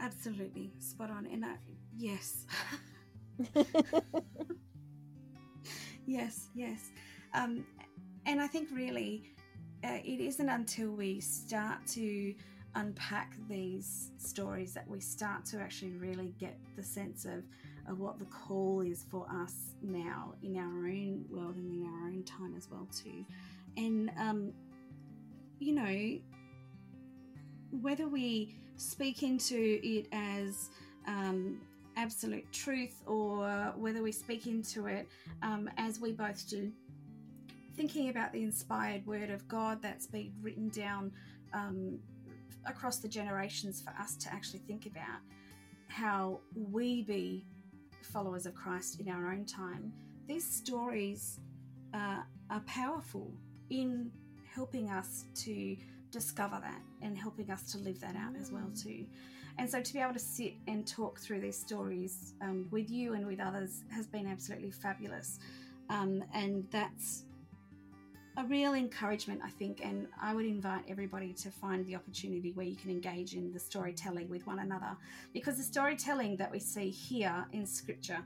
absolutely. 0.00 0.72
Spot 0.78 1.10
on. 1.10 1.26
And 1.26 1.44
uh, 1.44 1.48
yes. 1.96 2.46
yes, 6.06 6.48
yes. 6.54 6.90
Um, 7.34 7.64
and 8.24 8.40
I 8.40 8.46
think 8.46 8.68
really 8.72 9.22
uh, 9.84 9.98
it 10.04 10.20
isn't 10.20 10.48
until 10.48 10.90
we 10.90 11.20
start 11.20 11.86
to 11.88 12.34
unpack 12.74 13.34
these 13.48 14.10
stories 14.18 14.74
that 14.74 14.86
we 14.86 15.00
start 15.00 15.44
to 15.46 15.58
actually 15.58 15.92
really 15.92 16.34
get 16.38 16.58
the 16.76 16.82
sense 16.82 17.24
of, 17.24 17.42
of 17.88 17.98
what 17.98 18.18
the 18.18 18.26
call 18.26 18.82
is 18.82 19.04
for 19.10 19.26
us 19.42 19.74
now 19.82 20.34
in 20.42 20.56
our 20.56 20.86
own 20.86 21.24
world 21.30 21.56
and 21.56 21.70
in 21.70 21.86
our 21.86 22.08
own 22.08 22.22
time 22.24 22.54
as 22.56 22.68
well 22.70 22.86
too 22.94 23.24
and 23.76 24.10
um, 24.18 24.52
you 25.58 25.74
know 25.74 26.18
whether 27.82 28.08
we 28.08 28.54
speak 28.76 29.22
into 29.22 29.80
it 29.82 30.06
as 30.12 30.70
um, 31.06 31.60
absolute 31.96 32.50
truth 32.52 33.02
or 33.06 33.72
whether 33.76 34.02
we 34.02 34.12
speak 34.12 34.46
into 34.46 34.86
it 34.86 35.08
um, 35.42 35.68
as 35.76 36.00
we 36.00 36.12
both 36.12 36.48
do. 36.48 36.70
Thinking 37.76 38.08
about 38.08 38.32
the 38.32 38.42
inspired 38.42 39.06
word 39.06 39.30
of 39.30 39.46
God 39.48 39.82
that's 39.82 40.06
been 40.06 40.32
written 40.40 40.68
down 40.68 41.12
um, 41.52 41.98
across 42.66 42.98
the 42.98 43.08
generations 43.08 43.82
for 43.82 43.90
us 44.00 44.16
to 44.16 44.32
actually 44.32 44.60
think 44.60 44.86
about 44.86 45.20
how 45.88 46.40
we 46.54 47.02
be 47.02 47.44
followers 48.02 48.46
of 48.46 48.54
Christ 48.54 49.00
in 49.00 49.08
our 49.08 49.32
own 49.32 49.44
time, 49.44 49.92
these 50.26 50.44
stories 50.44 51.40
uh, 51.94 52.22
are 52.50 52.60
powerful 52.66 53.32
in 53.70 54.10
helping 54.54 54.90
us 54.90 55.24
to 55.34 55.76
discover 56.10 56.58
that 56.62 56.80
and 57.02 57.16
helping 57.16 57.50
us 57.50 57.70
to 57.72 57.78
live 57.78 58.00
that 58.00 58.16
out 58.16 58.34
as 58.40 58.50
well 58.50 58.70
too. 58.80 59.04
And 59.58 59.70
so 59.70 59.80
to 59.80 59.92
be 59.92 60.00
able 60.00 60.12
to 60.12 60.18
sit 60.18 60.54
and 60.66 60.86
talk 60.86 61.18
through 61.18 61.40
these 61.40 61.58
stories 61.58 62.34
um, 62.42 62.68
with 62.70 62.90
you 62.90 63.14
and 63.14 63.26
with 63.26 63.40
others 63.40 63.84
has 63.90 64.06
been 64.06 64.26
absolutely 64.26 64.70
fabulous. 64.70 65.38
Um, 65.88 66.22
and 66.34 66.66
that's 66.70 67.24
a 68.36 68.44
real 68.44 68.74
encouragement, 68.74 69.40
I 69.42 69.48
think, 69.48 69.80
and 69.82 70.08
I 70.20 70.34
would 70.34 70.44
invite 70.44 70.84
everybody 70.88 71.32
to 71.34 71.50
find 71.50 71.86
the 71.86 71.96
opportunity 71.96 72.52
where 72.52 72.66
you 72.66 72.76
can 72.76 72.90
engage 72.90 73.34
in 73.34 73.50
the 73.52 73.58
storytelling 73.58 74.28
with 74.28 74.46
one 74.46 74.58
another 74.58 74.94
because 75.32 75.56
the 75.56 75.62
storytelling 75.62 76.36
that 76.36 76.52
we 76.52 76.58
see 76.58 76.90
here 76.90 77.46
in 77.52 77.64
Scripture 77.66 78.18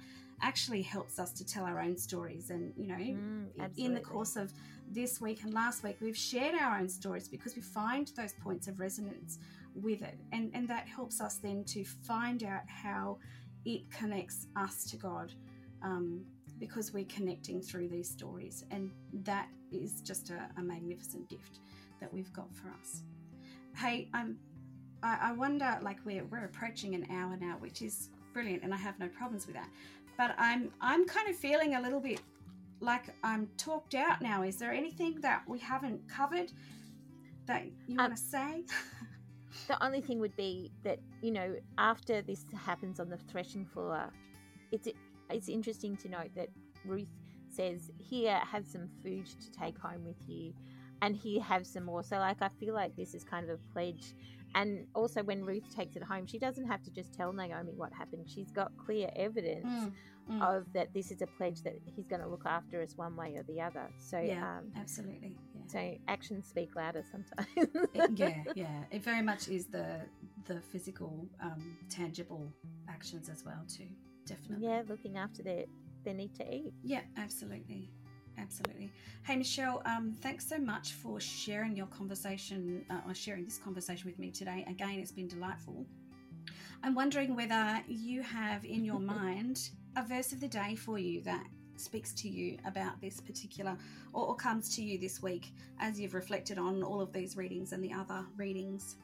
actually 0.43 0.83
helps 0.83 1.19
us 1.19 1.31
to 1.33 1.45
tell 1.45 1.65
our 1.65 1.81
own 1.81 1.97
stories. 1.97 2.51
And, 2.51 2.73
you 2.77 2.89
know, 2.89 2.95
mm, 2.95 3.71
in 3.77 3.95
the 3.95 4.01
course 4.01 4.37
of 4.37 4.53
this 4.91 5.21
week 5.21 5.43
and 5.45 5.55
last 5.55 5.83
week, 5.83 5.97
we've 6.01 6.17
shared 6.17 6.55
our 6.55 6.79
own 6.79 6.89
stories 6.89 7.29
because 7.29 7.57
we 7.57 7.63
find 7.63 8.11
those 8.17 8.33
points 8.35 8.69
of 8.69 8.81
resonance 8.81 9.39
with 9.75 10.03
it. 10.03 10.19
And, 10.33 10.51
and 10.55 10.69
that 10.69 10.89
helps 10.89 11.21
us 11.21 11.37
then 11.37 11.65
to 11.65 11.85
find 11.85 12.43
out 12.43 12.63
how 12.67 13.19
it 13.65 13.91
connects 13.91 14.47
us 14.57 14.85
to 14.91 14.97
God. 14.97 15.33
Um, 15.83 16.25
because 16.61 16.93
we're 16.93 17.07
connecting 17.07 17.61
through 17.61 17.89
these 17.89 18.09
stories, 18.09 18.65
and 18.71 18.91
that 19.25 19.49
is 19.73 20.03
just 20.03 20.31
a, 20.31 20.49
a 20.59 20.63
magnificent 20.63 21.29
gift 21.29 21.59
that 22.01 22.13
we've 22.13 22.33
got 22.33 22.55
for 22.55 22.69
us. 22.81 23.03
Hey, 23.75 24.09
I'm. 24.15 24.37
I, 25.03 25.19
I 25.23 25.33
wonder, 25.33 25.79
like 25.81 25.97
we're 26.05 26.25
we're 26.27 26.45
approaching 26.45 26.95
an 26.95 27.07
hour 27.11 27.37
now, 27.41 27.57
which 27.59 27.81
is 27.81 28.11
brilliant, 28.35 28.63
and 28.63 28.75
I 28.75 28.77
have 28.77 28.99
no 28.99 29.09
problems 29.09 29.47
with 29.47 29.57
that. 29.57 29.71
But 30.19 30.35
I'm 30.39 30.71
I'm 30.81 31.07
kind 31.07 31.29
of 31.29 31.37
feeling 31.37 31.75
a 31.77 31.81
little 31.81 32.01
bit 32.01 32.21
like 32.81 33.15
I'm 33.23 33.49
talked 33.57 33.95
out 33.95 34.23
now. 34.23 34.43
Is 34.43 34.57
there 34.57 34.73
anything 34.73 35.21
that 35.21 35.43
we 35.47 35.59
haven't 35.59 36.09
covered 36.09 36.53
that 37.47 37.65
you 37.87 37.99
um, 37.99 38.05
want 38.05 38.17
to 38.17 38.23
say? 38.23 38.65
the 39.69 39.85
only 39.85 40.01
thing 40.01 40.19
would 40.21 40.37
be 40.37 40.71
that 40.83 40.99
you 41.23 41.31
know 41.31 41.55
after 41.79 42.23
this 42.23 42.45
happens 42.57 43.01
on 43.01 43.09
the 43.09 43.19
threshing 43.19 43.65
floor, 43.65 44.11
it's 44.73 44.89
it's 45.31 45.49
interesting 45.49 45.97
to 45.99 46.09
note 46.09 46.31
that 46.35 46.49
Ruth 46.85 47.09
says, 47.49 47.91
"Here, 47.99 48.41
have 48.51 48.67
some 48.67 48.89
food 49.03 49.27
to 49.27 49.51
take 49.51 49.79
home 49.79 50.05
with 50.05 50.29
you." 50.29 50.53
and 51.03 51.17
here 51.17 51.43
have 51.43 51.67
some 51.67 51.85
more. 51.85 52.03
So 52.03 52.19
like 52.19 52.43
I 52.43 52.49
feel 52.49 52.75
like 52.75 52.97
this 52.97 53.15
is 53.15 53.25
kind 53.25 53.49
of 53.49 53.59
a 53.59 53.73
pledge. 53.73 54.15
And 54.55 54.87
also 54.95 55.23
when 55.23 55.45
Ruth 55.45 55.65
takes 55.75 55.97
it 55.97 56.03
home, 56.03 56.27
she 56.27 56.39
doesn't 56.39 56.67
have 56.67 56.83
to 56.85 56.91
just 56.91 57.13
tell 57.13 57.33
Naomi 57.33 57.73
what 57.77 57.93
happened. 57.93 58.29
She's 58.29 58.51
got 58.51 58.73
clear 58.77 59.11
evidence 59.17 59.67
Mm, 59.67 59.93
mm. 60.31 60.43
of 60.43 60.73
that 60.73 60.93
this 60.93 61.11
is 61.11 61.23
a 61.23 61.27
pledge 61.27 61.63
that 61.63 61.75
he's 61.85 62.07
going 62.07 62.21
to 62.23 62.29
look 62.29 62.45
after 62.47 62.83
us 62.83 62.97
one 62.97 63.17
way 63.17 63.37
or 63.37 63.43
the 63.45 63.61
other. 63.61 63.89
So 63.99 64.19
yeah, 64.21 64.59
um, 64.59 64.73
absolutely. 64.77 65.37
Yeah. 65.55 65.61
so 65.69 65.99
actions 66.09 66.47
speak 66.49 66.75
louder 66.77 67.05
sometimes. 67.11 67.49
It- 67.95 68.11
yeah, 68.17 68.43
yeah. 68.55 68.85
It 68.91 69.03
very 69.05 69.23
much 69.23 69.49
is 69.49 69.67
the 69.67 70.01
the 70.47 70.61
physical, 70.61 71.29
um, 71.41 71.77
tangible 71.89 72.53
actions 72.89 73.29
as 73.29 73.45
well 73.45 73.63
too. 73.69 73.87
Definitely. 74.27 74.67
yeah, 74.67 74.83
looking 74.89 75.17
after 75.17 75.43
their 75.43 75.65
their 76.05 76.15
need 76.15 76.35
to 76.37 76.55
eat. 76.55 76.73
Yeah, 76.83 77.03
absolutely. 77.17 77.91
Absolutely. 78.41 78.91
Hey, 79.25 79.37
Michelle, 79.37 79.83
um, 79.85 80.15
thanks 80.21 80.49
so 80.49 80.59
much 80.59 80.93
for 80.93 81.21
sharing 81.21 81.77
your 81.77 81.87
conversation 81.87 82.85
uh, 82.91 83.01
or 83.07 83.15
sharing 83.15 83.45
this 83.45 83.59
conversation 83.59 84.09
with 84.09 84.19
me 84.19 84.31
today. 84.31 84.65
Again, 84.69 84.99
it's 84.99 85.13
been 85.13 85.29
delightful. 85.29 85.85
I'm 86.83 86.95
wondering 86.95 87.37
whether 87.37 87.83
you 87.87 88.23
have 88.23 88.65
in 88.65 88.85
your 88.85 88.99
mind 89.19 89.71
a 89.97 90.03
verse 90.03 90.33
of 90.33 90.41
the 90.41 90.49
day 90.49 90.75
for 90.75 90.99
you 90.99 91.21
that 91.23 91.45
speaks 91.77 92.13
to 92.13 92.29
you 92.29 92.59
about 92.67 93.01
this 93.01 93.21
particular 93.21 93.77
or, 94.13 94.29
or 94.29 94.37
comes 94.37 94.75
to 94.77 94.83
you 94.83 94.99
this 94.99 95.23
week 95.23 95.53
as 95.79 95.99
you've 96.01 96.15
reflected 96.15 96.59
on 96.59 96.83
all 96.83 97.01
of 97.01 97.13
these 97.13 97.37
readings 97.37 97.73
and 97.73 97.83
the 97.83 97.93
other 97.93 98.25
readings. 98.37 98.97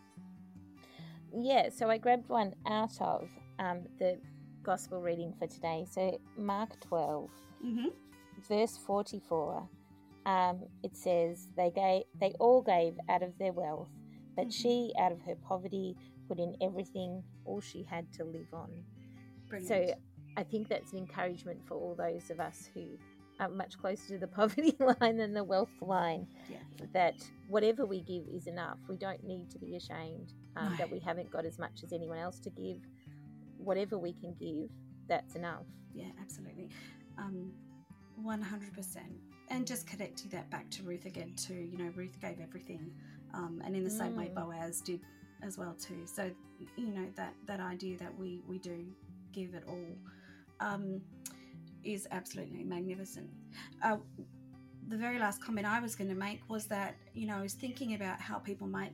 Yeah, 1.36 1.68
so 1.70 1.90
I 1.90 1.98
grabbed 1.98 2.28
one 2.28 2.54
out 2.66 3.00
of 3.00 3.28
um, 3.58 3.82
the 3.98 4.18
gospel 4.62 5.00
reading 5.00 5.34
for 5.38 5.46
today. 5.46 5.86
So 5.90 6.18
Mark 6.38 6.80
twelve. 6.80 7.30
Mm-hmm. 7.64 7.88
Verse 8.48 8.76
44 8.86 9.68
um, 10.26 10.64
it 10.82 10.96
says 10.96 11.46
they 11.56 11.70
gave 11.70 12.02
they 12.20 12.32
all 12.40 12.62
gave 12.62 12.94
out 13.08 13.22
of 13.22 13.36
their 13.38 13.52
wealth 13.52 13.88
but 14.36 14.52
she 14.52 14.92
out 15.00 15.12
of 15.12 15.20
her 15.22 15.34
poverty 15.36 15.96
put 16.28 16.38
in 16.38 16.54
everything 16.60 17.22
all 17.44 17.60
she 17.60 17.82
had 17.84 18.12
to 18.12 18.24
live 18.24 18.48
on 18.52 18.70
Brilliant. 19.48 19.68
so 19.88 19.94
i 20.36 20.42
think 20.42 20.68
that's 20.68 20.92
an 20.92 20.98
encouragement 20.98 21.60
for 21.66 21.74
all 21.74 21.94
those 21.96 22.30
of 22.30 22.40
us 22.40 22.68
who 22.74 22.84
are 23.38 23.48
much 23.48 23.78
closer 23.78 24.08
to 24.08 24.18
the 24.18 24.26
poverty 24.38 24.76
line 25.00 25.16
than 25.18 25.32
the 25.34 25.44
wealth 25.44 25.70
line 25.80 26.26
Yeah. 26.50 26.58
that 26.92 27.14
whatever 27.48 27.86
we 27.86 28.00
give 28.00 28.24
is 28.28 28.46
enough 28.48 28.78
we 28.88 28.96
don't 28.96 29.22
need 29.24 29.50
to 29.50 29.58
be 29.58 29.76
ashamed 29.76 30.32
um, 30.56 30.70
No. 30.70 30.76
that 30.78 30.90
we 30.90 30.98
haven't 30.98 31.30
got 31.30 31.44
as 31.44 31.58
much 31.58 31.82
as 31.84 31.92
anyone 31.92 32.18
else 32.18 32.38
to 32.40 32.50
give 32.50 32.78
whatever 33.58 33.96
we 33.98 34.12
can 34.12 34.34
give 34.40 34.70
that's 35.08 35.34
enough 35.36 35.64
Yeah, 35.94 36.08
absolutely. 36.20 36.68
Um, 37.18 37.52
100%. 38.24 38.96
And 39.48 39.66
just 39.66 39.86
connecting 39.86 40.30
that 40.30 40.50
back 40.50 40.68
to 40.70 40.82
Ruth 40.82 41.06
again, 41.06 41.34
too. 41.36 41.54
You 41.54 41.78
know, 41.78 41.92
Ruth 41.94 42.20
gave 42.20 42.40
everything. 42.40 42.90
Um, 43.34 43.62
and 43.64 43.76
in 43.76 43.84
the 43.84 43.90
same 43.90 44.16
way, 44.16 44.26
Mm. 44.26 44.34
Boaz 44.34 44.80
did 44.80 45.00
as 45.42 45.56
well, 45.58 45.74
too. 45.74 46.06
So, 46.06 46.30
you 46.76 46.92
know, 46.92 47.06
that, 47.16 47.34
that 47.46 47.60
idea 47.60 47.98
that 47.98 48.16
we, 48.18 48.42
we 48.48 48.58
do 48.58 48.86
give 49.32 49.54
it 49.54 49.64
all 49.68 49.96
um, 50.60 51.00
is 51.84 52.08
absolutely 52.10 52.64
magnificent. 52.64 53.28
Uh, 53.82 53.98
the 54.88 54.96
very 54.96 55.18
last 55.18 55.42
comment 55.42 55.66
I 55.66 55.80
was 55.80 55.94
going 55.94 56.08
to 56.10 56.16
make 56.16 56.40
was 56.48 56.66
that, 56.66 56.96
you 57.14 57.26
know, 57.26 57.36
I 57.36 57.42
was 57.42 57.54
thinking 57.54 57.94
about 57.94 58.20
how 58.20 58.38
people 58.38 58.66
might 58.66 58.92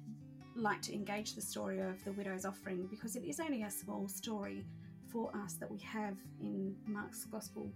like 0.55 0.83
to 0.83 0.95
engage 0.95 1.35
the 1.35 1.41
story 1.41 1.81
of 1.81 2.03
the 2.05 2.13
widow's 2.13 2.45
offering 2.45 2.87
because 2.91 3.17
it 3.17 3.25
is 3.25 3.41
only 3.41 3.63
a 3.63 3.71
small 3.71 4.09
story 4.09 4.65
for 5.11 5.31
us 5.45 5.55
that 5.55 5.71
we 5.71 5.79
have 5.79 6.17
in 6.41 6.75
Mark's 6.87 7.25
Gospel. 7.25 7.71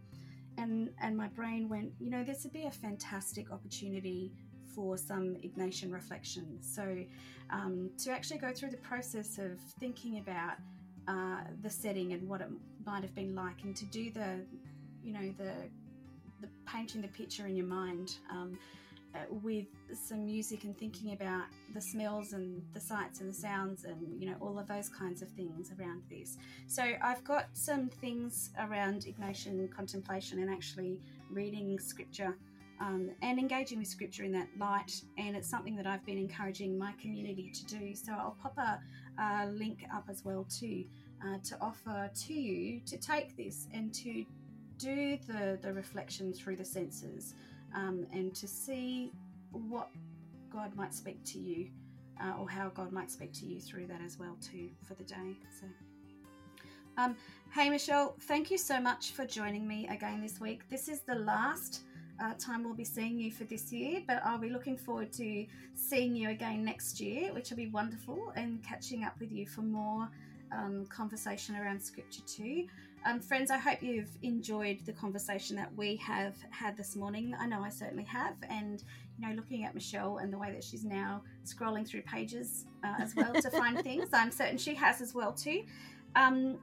And, 0.58 0.90
and 1.00 1.16
my 1.16 1.28
brain 1.28 1.68
went, 1.68 1.92
you 2.00 2.10
know, 2.10 2.24
this 2.24 2.44
would 2.44 2.52
be 2.52 2.64
a 2.64 2.70
fantastic 2.70 3.52
opportunity 3.52 4.32
for 4.74 4.96
some 4.96 5.36
Ignatian 5.36 5.92
reflection. 5.92 6.58
So, 6.60 7.04
um, 7.50 7.90
to 7.98 8.10
actually 8.10 8.38
go 8.38 8.52
through 8.52 8.70
the 8.70 8.76
process 8.78 9.38
of 9.38 9.60
thinking 9.78 10.18
about 10.18 10.54
uh, 11.08 11.42
the 11.62 11.70
setting 11.70 12.12
and 12.12 12.28
what 12.28 12.40
it 12.40 12.48
might 12.84 13.02
have 13.02 13.14
been 13.14 13.34
like, 13.34 13.62
and 13.62 13.76
to 13.76 13.84
do 13.86 14.10
the, 14.10 14.40
you 15.04 15.12
know, 15.12 15.32
the, 15.38 15.52
the 16.40 16.48
painting 16.66 17.02
the 17.02 17.08
picture 17.08 17.46
in 17.46 17.56
your 17.56 17.66
mind 17.66 18.16
um, 18.30 18.58
uh, 19.14 19.18
with 19.42 19.66
some 19.94 20.24
music 20.24 20.64
and 20.64 20.76
thinking 20.76 21.12
about 21.12 21.44
the 21.74 21.80
smells 21.80 22.32
and 22.32 22.62
the 22.74 22.80
sights 22.80 23.20
and 23.20 23.30
the 23.30 23.34
sounds 23.34 23.84
and 23.84 24.20
you 24.20 24.28
know 24.28 24.36
all 24.40 24.58
of 24.58 24.66
those 24.66 24.88
kinds 24.88 25.22
of 25.22 25.28
things 25.30 25.72
around 25.78 26.02
this. 26.10 26.36
So 26.66 26.82
I've 27.02 27.24
got 27.24 27.48
some 27.52 27.88
things 27.88 28.50
around 28.58 29.06
Ignatian 29.06 29.70
contemplation 29.70 30.40
and 30.40 30.50
actually 30.50 31.00
reading 31.30 31.78
scripture 31.78 32.36
um, 32.80 33.10
and 33.22 33.38
engaging 33.38 33.78
with 33.78 33.88
scripture 33.88 34.24
in 34.24 34.32
that 34.32 34.48
light. 34.58 35.00
And 35.18 35.36
it's 35.36 35.48
something 35.48 35.76
that 35.76 35.86
I've 35.86 36.04
been 36.04 36.18
encouraging 36.18 36.78
my 36.78 36.92
community 37.00 37.50
to 37.54 37.66
do. 37.66 37.94
So 37.94 38.12
I'll 38.12 38.36
pop 38.42 38.58
a, 38.58 38.80
a 39.20 39.46
link 39.46 39.84
up 39.94 40.04
as 40.10 40.24
well 40.24 40.46
too 40.50 40.84
uh, 41.24 41.38
to 41.44 41.56
offer 41.60 42.10
to 42.12 42.32
you 42.34 42.80
to 42.86 42.96
take 42.96 43.36
this 43.36 43.68
and 43.72 43.92
to 43.94 44.24
do 44.78 45.18
the, 45.26 45.58
the 45.62 45.72
reflection 45.72 46.32
through 46.32 46.56
the 46.56 46.64
senses 46.64 47.34
um, 47.76 48.06
and 48.12 48.34
to 48.34 48.48
see 48.48 49.12
what 49.52 49.90
God 50.50 50.74
might 50.74 50.94
speak 50.94 51.22
to 51.24 51.38
you 51.38 51.68
uh, 52.20 52.32
or 52.40 52.48
how 52.48 52.70
God 52.70 52.90
might 52.90 53.10
speak 53.10 53.32
to 53.34 53.46
you 53.46 53.60
through 53.60 53.86
that 53.86 54.00
as 54.04 54.18
well 54.18 54.36
too 54.40 54.70
for 54.88 54.94
the 54.94 55.04
day. 55.04 55.36
So, 55.60 55.66
um, 56.98 57.14
hey 57.54 57.68
Michelle, 57.68 58.16
thank 58.22 58.50
you 58.50 58.58
so 58.58 58.80
much 58.80 59.12
for 59.12 59.26
joining 59.26 59.68
me 59.68 59.86
again 59.88 60.20
this 60.20 60.40
week. 60.40 60.68
This 60.70 60.88
is 60.88 61.00
the 61.00 61.14
last 61.14 61.82
uh, 62.22 62.32
time 62.38 62.64
we'll 62.64 62.74
be 62.74 62.84
seeing 62.84 63.18
you 63.18 63.30
for 63.30 63.44
this 63.44 63.70
year, 63.70 64.02
but 64.06 64.22
I'll 64.24 64.38
be 64.38 64.48
looking 64.48 64.78
forward 64.78 65.12
to 65.14 65.46
seeing 65.74 66.16
you 66.16 66.30
again 66.30 66.64
next 66.64 66.98
year, 66.98 67.32
which 67.34 67.50
will 67.50 67.58
be 67.58 67.66
wonderful, 67.68 68.32
and 68.36 68.62
catching 68.62 69.04
up 69.04 69.20
with 69.20 69.30
you 69.30 69.46
for 69.46 69.60
more 69.60 70.08
um, 70.52 70.86
conversation 70.86 71.56
around 71.56 71.82
scripture 71.82 72.22
too. 72.26 72.66
Um, 73.06 73.20
friends, 73.20 73.52
I 73.52 73.58
hope 73.58 73.82
you've 73.82 74.10
enjoyed 74.22 74.80
the 74.84 74.92
conversation 74.92 75.54
that 75.54 75.72
we 75.76 75.94
have 75.96 76.34
had 76.50 76.76
this 76.76 76.96
morning. 76.96 77.36
I 77.38 77.46
know 77.46 77.62
I 77.62 77.68
certainly 77.68 78.02
have, 78.02 78.34
and 78.50 78.82
you 79.16 79.28
know, 79.28 79.32
looking 79.32 79.64
at 79.64 79.76
Michelle 79.76 80.18
and 80.18 80.32
the 80.32 80.38
way 80.38 80.50
that 80.50 80.64
she's 80.64 80.84
now 80.84 81.22
scrolling 81.44 81.86
through 81.86 82.02
pages 82.02 82.64
uh, 82.82 82.94
as 82.98 83.14
well 83.14 83.32
to 83.32 83.48
find 83.50 83.78
things, 83.84 84.08
I'm 84.12 84.32
certain 84.32 84.58
she 84.58 84.74
has 84.74 85.00
as 85.00 85.14
well 85.14 85.32
too. 85.32 85.62
Um, 86.16 86.58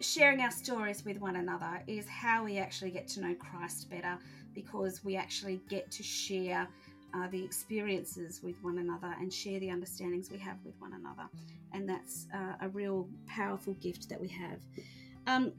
sharing 0.00 0.40
our 0.40 0.50
stories 0.50 1.04
with 1.04 1.20
one 1.20 1.36
another 1.36 1.82
is 1.86 2.08
how 2.08 2.42
we 2.42 2.56
actually 2.56 2.92
get 2.92 3.06
to 3.08 3.20
know 3.20 3.34
Christ 3.34 3.90
better 3.90 4.18
because 4.54 5.04
we 5.04 5.16
actually 5.16 5.60
get 5.68 5.90
to 5.90 6.02
share 6.02 6.66
uh, 7.14 7.28
the 7.28 7.42
experiences 7.42 8.40
with 8.42 8.56
one 8.62 8.78
another 8.78 9.14
and 9.20 9.32
share 9.32 9.60
the 9.60 9.70
understandings 9.70 10.30
we 10.30 10.38
have 10.38 10.56
with 10.64 10.74
one 10.80 10.92
another. 10.94 11.28
And 11.72 11.88
that's 11.88 12.26
uh, 12.34 12.54
a 12.60 12.68
real 12.68 13.08
powerful 13.26 13.74
gift 13.74 14.08
that 14.08 14.20
we 14.20 14.28
have. 14.28 14.58
Um, 15.26 15.52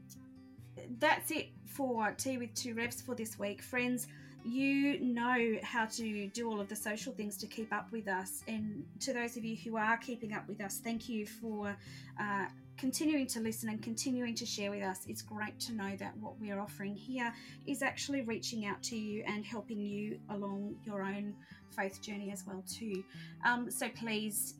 that's 0.98 1.30
it 1.30 1.48
for 1.66 2.12
Tea 2.12 2.38
with 2.38 2.54
Two 2.54 2.74
Revs 2.74 3.02
for 3.02 3.14
this 3.14 3.38
week. 3.38 3.62
Friends, 3.62 4.06
you 4.44 5.00
know 5.00 5.56
how 5.62 5.86
to 5.86 6.28
do 6.28 6.50
all 6.50 6.60
of 6.60 6.68
the 6.68 6.76
social 6.76 7.12
things 7.12 7.36
to 7.38 7.46
keep 7.46 7.72
up 7.72 7.90
with 7.90 8.08
us. 8.08 8.42
And 8.46 8.84
to 9.00 9.12
those 9.12 9.36
of 9.36 9.44
you 9.44 9.56
who 9.56 9.76
are 9.76 9.96
keeping 9.96 10.34
up 10.34 10.46
with 10.46 10.60
us, 10.60 10.80
thank 10.84 11.08
you 11.08 11.26
for 11.26 11.76
uh, 12.20 12.46
continuing 12.76 13.26
to 13.28 13.40
listen 13.40 13.68
and 13.68 13.82
continuing 13.82 14.34
to 14.34 14.46
share 14.46 14.70
with 14.70 14.82
us. 14.82 15.00
It's 15.08 15.22
great 15.22 15.58
to 15.60 15.72
know 15.72 15.96
that 15.98 16.16
what 16.18 16.38
we 16.40 16.50
are 16.50 16.60
offering 16.60 16.94
here 16.94 17.32
is 17.66 17.82
actually 17.82 18.22
reaching 18.22 18.66
out 18.66 18.82
to 18.84 18.96
you 18.96 19.24
and 19.26 19.44
helping 19.44 19.80
you 19.80 20.18
along 20.30 20.76
your 20.84 21.02
own 21.02 21.34
faith 21.76 22.00
journey 22.02 22.30
as 22.32 22.44
well 22.46 22.64
too. 22.68 23.04
Um, 23.44 23.70
so 23.70 23.88
please 23.90 24.54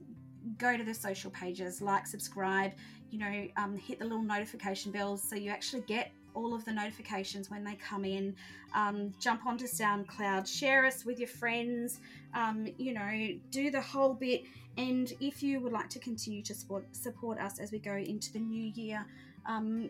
go 0.59 0.77
to 0.77 0.85
the 0.85 0.95
social 0.95 1.31
pages, 1.31 1.81
like, 1.81 2.07
subscribe, 2.07 2.73
you 3.11 3.19
know, 3.19 3.49
um, 3.57 3.77
hit 3.77 3.99
the 3.99 4.05
little 4.05 4.23
notification 4.23 4.93
bells 4.93 5.23
so 5.23 5.37
you 5.37 5.51
actually 5.51 5.83
get 5.83 6.11
all 6.35 6.55
of 6.55 6.64
the 6.64 6.72
notifications 6.72 7.51
when 7.51 7.64
they 7.64 7.74
come 7.74 8.05
in. 8.05 8.35
Um, 8.74 9.12
jump 9.20 9.47
onto 9.47 9.66
SoundCloud, 9.66 10.47
share 10.47 10.85
us 10.85 11.05
with 11.05 11.18
your 11.18 11.28
friends, 11.28 12.01
um, 12.35 12.68
you 12.76 12.93
know, 12.93 13.39
do 13.51 13.70
the 13.70 13.80
whole 13.80 14.14
bit. 14.14 14.45
And 14.76 15.12
if 15.20 15.43
you 15.43 15.61
would 15.61 15.72
like 15.72 15.89
to 15.91 15.99
continue 15.99 16.43
to 16.43 16.55
support, 16.55 16.85
support 16.95 17.39
us 17.39 17.59
as 17.59 17.70
we 17.70 17.78
go 17.78 17.95
into 17.95 18.32
the 18.32 18.41
new 18.41 18.72
year, 18.74 19.07
um, 19.47 19.89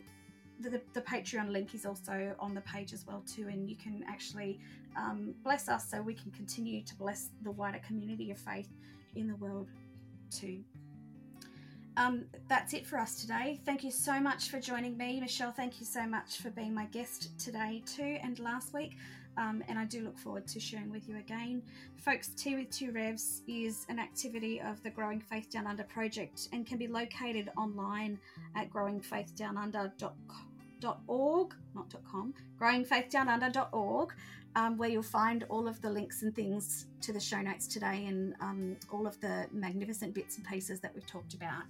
the, 0.60 0.80
the 0.92 1.00
Patreon 1.00 1.50
link 1.50 1.74
is 1.74 1.84
also 1.86 2.34
on 2.38 2.54
the 2.54 2.60
page 2.60 2.92
as 2.92 3.06
well 3.06 3.22
too, 3.26 3.48
and 3.48 3.68
you 3.68 3.76
can 3.76 4.04
actually 4.06 4.58
um, 4.96 5.34
bless 5.42 5.68
us 5.68 5.90
so 5.90 6.00
we 6.00 6.14
can 6.14 6.30
continue 6.30 6.82
to 6.82 6.94
bless 6.96 7.30
the 7.42 7.50
wider 7.50 7.80
community 7.86 8.30
of 8.30 8.38
faith 8.38 8.68
in 9.16 9.26
the 9.26 9.36
world 9.36 9.68
too. 10.30 10.62
Um, 11.96 12.24
that's 12.48 12.72
it 12.74 12.86
for 12.86 12.98
us 12.98 13.20
today. 13.20 13.60
Thank 13.64 13.84
you 13.84 13.90
so 13.92 14.18
much 14.20 14.48
for 14.48 14.58
joining 14.60 14.96
me, 14.96 15.20
Michelle. 15.20 15.52
Thank 15.52 15.78
you 15.80 15.86
so 15.86 16.06
much 16.06 16.38
for 16.38 16.50
being 16.50 16.74
my 16.74 16.86
guest 16.86 17.38
today 17.38 17.82
too. 17.86 18.18
And 18.22 18.38
last 18.38 18.72
week, 18.74 18.96
Um, 19.36 19.64
and 19.66 19.76
I 19.80 19.84
do 19.84 20.02
look 20.02 20.16
forward 20.16 20.46
to 20.46 20.60
sharing 20.60 20.92
with 20.92 21.08
you 21.08 21.16
again. 21.16 21.60
Folks, 21.96 22.28
Tea 22.36 22.54
with 22.54 22.70
Two 22.70 22.92
Revs 22.92 23.42
is 23.48 23.84
an 23.88 23.98
activity 23.98 24.60
of 24.60 24.80
the 24.84 24.90
Growing 24.90 25.18
Faith 25.20 25.50
Down 25.50 25.66
Under 25.66 25.82
project 25.82 26.48
and 26.52 26.64
can 26.64 26.78
be 26.78 26.86
located 26.86 27.50
online 27.56 28.20
at 28.54 28.70
growingfaithdownunder.org, 28.70 31.54
not 31.74 31.94
.com, 32.04 32.32
growingfaithdownunder.org, 32.60 34.14
um, 34.56 34.76
where 34.76 34.88
you'll 34.88 35.02
find 35.02 35.44
all 35.48 35.66
of 35.66 35.80
the 35.80 35.90
links 35.90 36.22
and 36.22 36.34
things 36.34 36.86
to 37.00 37.12
the 37.12 37.20
show 37.20 37.40
notes 37.40 37.66
today 37.66 38.06
and 38.06 38.34
um, 38.40 38.76
all 38.92 39.06
of 39.06 39.20
the 39.20 39.46
magnificent 39.52 40.14
bits 40.14 40.36
and 40.36 40.46
pieces 40.46 40.80
that 40.80 40.94
we've 40.94 41.06
talked 41.06 41.34
about, 41.34 41.64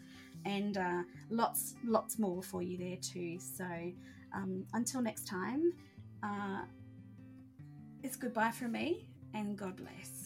and 0.44 0.76
uh, 0.76 1.02
lots, 1.30 1.74
lots 1.84 2.18
more 2.18 2.42
for 2.42 2.62
you 2.62 2.76
there 2.76 2.98
too. 3.00 3.38
So 3.38 3.66
um, 4.34 4.66
until 4.74 5.00
next 5.00 5.26
time, 5.26 5.72
uh, 6.22 6.62
it's 8.02 8.16
goodbye 8.16 8.50
from 8.50 8.72
me, 8.72 9.06
and 9.32 9.56
God 9.56 9.76
bless. 9.76 10.23